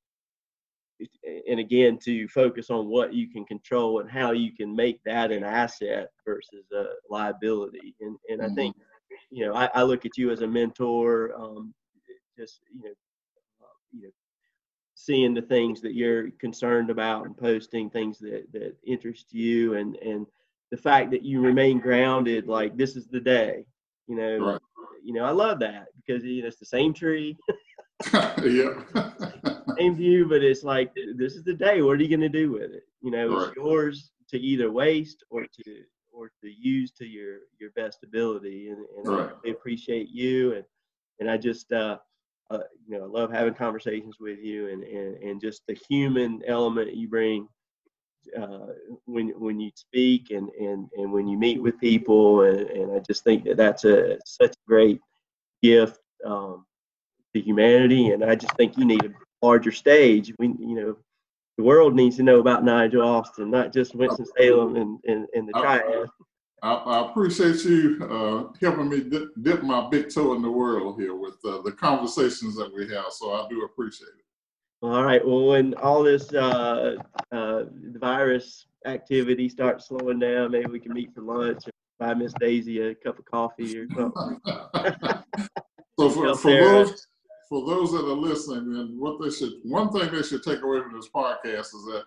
and 1.48 1.61
again 1.61 1.98
to 2.05 2.28
focus 2.28 2.70
on 2.70 2.88
what 2.88 3.12
you 3.12 3.28
can 3.30 3.44
control 3.44 4.00
and 4.00 4.11
how 4.11 4.32
you 4.32 4.53
can 4.53 4.74
make 4.74 5.00
that 5.05 5.30
an 5.30 5.44
asset 5.44 6.09
versus 6.26 6.64
a 6.72 6.84
liability 7.11 7.94
and 8.00 8.16
and 8.28 8.40
mm-hmm. 8.40 8.53
i 8.53 8.55
think 8.55 8.76
you 9.30 9.44
know 9.44 9.55
I, 9.55 9.68
I, 9.74 9.82
look 9.82 10.05
at 10.07 10.16
you 10.16 10.30
as 10.30 10.42
a 10.42 10.46
mentor 10.46 11.32
um, 11.38 11.74
just 12.38 12.61
you 12.74 12.84
know 12.84 12.94
uh, 13.62 13.78
you 13.92 14.03
know 14.03 14.11
seeing 14.94 15.34
the 15.34 15.42
things 15.42 15.80
that 15.80 15.94
you're 15.94 16.30
concerned 16.32 16.90
about 16.90 17.26
and 17.26 17.36
posting 17.36 17.90
things 17.90 18.18
that 18.18 18.44
that 18.53 18.76
interest 18.86 19.32
you 19.32 19.74
and 19.74 19.96
and 19.96 20.26
the 20.70 20.76
fact 20.76 21.11
that 21.11 21.22
you 21.22 21.40
remain 21.40 21.78
grounded 21.78 22.46
like 22.46 22.76
this 22.76 22.96
is 22.96 23.07
the 23.09 23.20
day 23.20 23.64
you 24.07 24.16
know 24.16 24.38
right. 24.38 24.61
you 25.03 25.12
know, 25.12 25.24
I 25.24 25.30
love 25.30 25.59
that 25.61 25.88
because 25.96 26.24
you 26.24 26.42
know, 26.42 26.48
it's 26.48 26.59
the 26.59 26.66
same 26.66 26.94
tree, 26.94 27.36
yeah. 28.12 28.74
same 29.78 29.97
view, 29.97 30.26
but 30.28 30.43
it's 30.43 30.62
like 30.62 30.93
this 31.16 31.34
is 31.34 31.45
the 31.45 31.55
day. 31.55 31.82
What 31.82 31.99
are 31.99 32.03
you 32.03 32.09
going 32.09 32.20
to 32.20 32.28
do 32.28 32.53
with 32.53 32.72
it? 32.72 32.84
You 33.03 33.11
know, 33.11 33.28
Right. 33.28 33.49
it's 33.49 33.57
yours 33.57 34.11
to 34.28 34.38
either 34.38 34.70
waste 34.70 35.24
or 35.30 35.43
to 35.43 35.82
or 36.12 36.30
to 36.43 36.51
use 36.51 36.90
to 36.93 37.07
your 37.07 37.40
your 37.59 37.70
best 37.70 38.03
ability. 38.05 38.68
And, 38.68 38.78
and 38.99 39.09
I 39.09 39.11
Right. 39.11 39.30
really 39.45 39.51
appreciate 39.53 40.09
you 40.11 40.55
and 40.55 40.64
and 41.20 41.30
I 41.30 41.36
just 41.36 41.72
uh, 41.72 41.99
uh, 42.51 42.59
you 42.86 42.99
know 42.99 43.05
I 43.05 43.09
love 43.09 43.32
having 43.32 43.55
conversations 43.55 44.16
with 44.20 44.38
you 44.38 44.68
and 44.68 44.82
and 44.84 45.16
and 45.22 45.40
just 45.40 45.62
the 45.66 45.78
human 45.88 46.43
element 46.47 46.95
you 46.95 47.09
bring 47.09 47.49
uh, 48.40 48.66
when 49.07 49.28
when 49.38 49.61
you 49.61 49.70
speak 49.74 50.30
and 50.30 50.49
and 50.61 50.88
and 50.97 51.12
when 51.12 51.26
you 51.26 51.38
meet 51.38 51.61
with 51.62 51.78
people 51.80 52.43
and, 52.43 52.61
and 52.61 52.93
I 52.93 53.01
just 53.01 53.24
think 53.24 53.45
that 53.45 53.57
that's 53.57 53.84
a 53.84 54.18
such 54.24 54.53
a 54.53 54.68
great 54.68 55.01
gift 55.62 55.99
um, 56.24 56.64
to 57.34 57.40
humanity 57.40 58.11
and 58.11 58.24
I 58.24 58.34
just 58.34 58.57
think 58.57 58.76
you 58.76 58.84
need 58.84 59.05
a 59.05 59.11
larger 59.43 59.72
stage 59.72 60.32
we 60.38 60.49
you 60.59 60.74
know 60.74 60.97
the 61.59 61.64
world 61.64 61.95
needs 61.95 62.16
to 62.16 62.22
know 62.22 62.40
about 62.40 62.64
Nigel 62.64 63.03
Alston 63.03 63.51
not 63.51 63.72
just 63.72 63.95
Winston 63.95 64.26
Salem 64.38 64.76
and 64.76 64.99
and, 65.05 65.26
and 65.34 65.49
the 65.49 65.53
triad 65.53 66.09
I, 66.62 66.74
I 66.74 67.11
appreciate 67.11 67.64
you 67.64 67.99
uh, 68.09 68.57
helping 68.61 68.88
me 68.88 69.01
dip, 69.01 69.30
dip 69.43 69.64
my 69.64 69.88
big 69.88 70.14
toe 70.14 70.34
in 70.34 70.43
the 70.43 70.51
world 70.51 71.01
here 71.01 71.16
with 71.16 71.34
uh, 71.45 71.61
the 71.62 71.72
conversations 71.72 72.55
that 72.55 72.72
we 72.72 72.86
have. 72.95 73.07
So 73.11 73.32
I 73.32 73.49
do 73.51 73.64
appreciate 73.64 74.07
it. 74.07 74.86
all 74.86 75.03
right 75.03 75.26
well 75.26 75.47
when 75.49 75.74
all 75.74 76.03
this 76.05 76.32
uh, 76.32 76.95
uh, 77.32 77.64
virus 77.97 78.66
activity 78.86 79.49
starts 79.49 79.88
slowing 79.88 80.18
down 80.20 80.53
maybe 80.53 80.66
we 80.66 80.80
can 80.80 80.93
meet 80.93 81.12
for 81.14 81.22
lunch 81.22 81.64
and 81.64 81.72
buy 81.99 82.14
Miss 82.14 82.32
Daisy 82.40 82.80
a 82.80 82.95
cup 82.95 83.18
of 83.18 83.24
coffee 83.24 83.78
or 83.78 83.86
something 83.97 84.40
so 85.99 86.11
for, 86.11 86.34
for 86.36 86.51
those 86.51 87.07
for 87.53 87.66
those 87.66 87.92
that 87.92 88.07
are 88.07 88.16
listening, 88.16 88.80
and 88.80 88.98
what 88.98 89.22
they 89.22 89.28
should 89.28 89.53
one 89.64 89.92
thing 89.92 90.11
they 90.11 90.22
should 90.22 90.42
take 90.42 90.62
away 90.62 90.80
from 90.80 90.94
this 90.94 91.11
podcast 91.14 91.74
is 91.74 91.84
that 91.92 92.05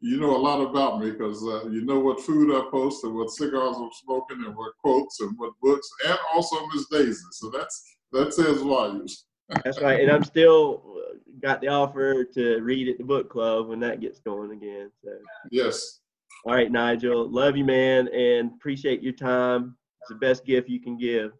you 0.00 0.18
know 0.18 0.36
a 0.36 0.36
lot 0.36 0.60
about 0.60 1.00
me 1.00 1.12
because 1.12 1.40
uh, 1.44 1.68
you 1.68 1.84
know 1.84 2.00
what 2.00 2.20
food 2.20 2.52
I 2.52 2.68
post 2.68 3.04
and 3.04 3.14
what 3.14 3.30
cigars 3.30 3.76
I'm 3.76 3.90
smoking 4.02 4.42
and 4.44 4.56
what 4.56 4.72
quotes 4.82 5.20
and 5.20 5.38
what 5.38 5.52
books 5.62 5.88
and 6.04 6.18
also 6.34 6.56
Miss 6.74 6.88
Daisy. 6.90 7.24
So 7.30 7.48
that's 7.48 7.96
that 8.10 8.34
says 8.34 8.60
volumes. 8.60 9.26
That's 9.64 9.80
right, 9.80 10.00
and 10.00 10.10
I'm 10.10 10.24
still 10.24 10.82
uh, 10.96 11.14
got 11.40 11.60
the 11.60 11.68
offer 11.68 12.24
to 12.24 12.58
read 12.58 12.88
at 12.88 12.98
the 12.98 13.04
book 13.04 13.30
club 13.30 13.68
when 13.68 13.78
that 13.78 14.00
gets 14.00 14.18
going 14.18 14.50
again. 14.50 14.90
So, 15.04 15.12
Yes. 15.52 16.00
all 16.44 16.54
right, 16.54 16.72
Nigel, 16.72 17.30
love 17.30 17.56
you, 17.56 17.64
man, 17.64 18.08
and 18.08 18.50
appreciate 18.50 19.00
your 19.00 19.12
time. 19.12 19.76
It's 20.00 20.08
the 20.08 20.16
best 20.16 20.44
gift 20.44 20.68
you 20.68 20.80
can 20.80 20.98
give. 20.98 21.34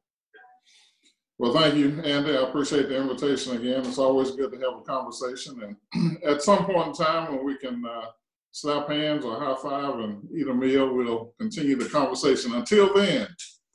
Well, 1.39 1.53
thank 1.53 1.77
you, 1.77 2.01
Andy. 2.03 2.37
I 2.37 2.43
appreciate 2.43 2.89
the 2.89 2.97
invitation 3.01 3.57
again. 3.57 3.87
It's 3.87 3.99
always 3.99 4.33
good 4.33 4.51
to 4.53 4.59
have 4.59 4.79
a 4.79 4.83
conversation. 4.83 5.77
And 5.95 6.19
at 6.25 6.43
some 6.43 6.65
point 6.67 6.89
in 6.89 6.93
time 6.95 7.33
when 7.35 7.45
we 7.45 7.57
can 7.57 7.85
uh, 7.87 8.07
slap 8.51 8.89
hands 8.89 9.25
or 9.25 9.39
high 9.39 9.55
five 9.63 10.01
and 10.01 10.27
eat 10.37 10.49
a 10.49 10.55
meal, 10.55 10.93
we'll 10.93 11.33
continue 11.39 11.77
the 11.77 11.89
conversation. 11.89 12.55
Until 12.55 12.93
then, 12.93 13.29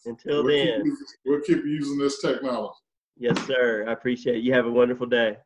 Until 0.05 0.43
we'll, 0.43 0.53
then, 0.53 0.83
keep, 0.83 0.93
we'll 1.25 1.41
keep 1.41 1.63
using 1.63 1.97
this 1.97 2.19
technology. 2.21 2.75
yes, 3.17 3.39
sir. 3.47 3.85
I 3.87 3.93
appreciate 3.93 4.37
it. 4.37 4.43
You 4.43 4.53
have 4.53 4.65
a 4.65 4.71
wonderful 4.71 5.07
day. 5.07 5.37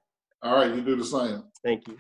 All 0.42 0.56
right, 0.56 0.74
you 0.74 0.82
do 0.82 0.96
the 0.96 1.06
same. 1.06 1.44
Thank 1.64 1.88
you. 1.88 1.98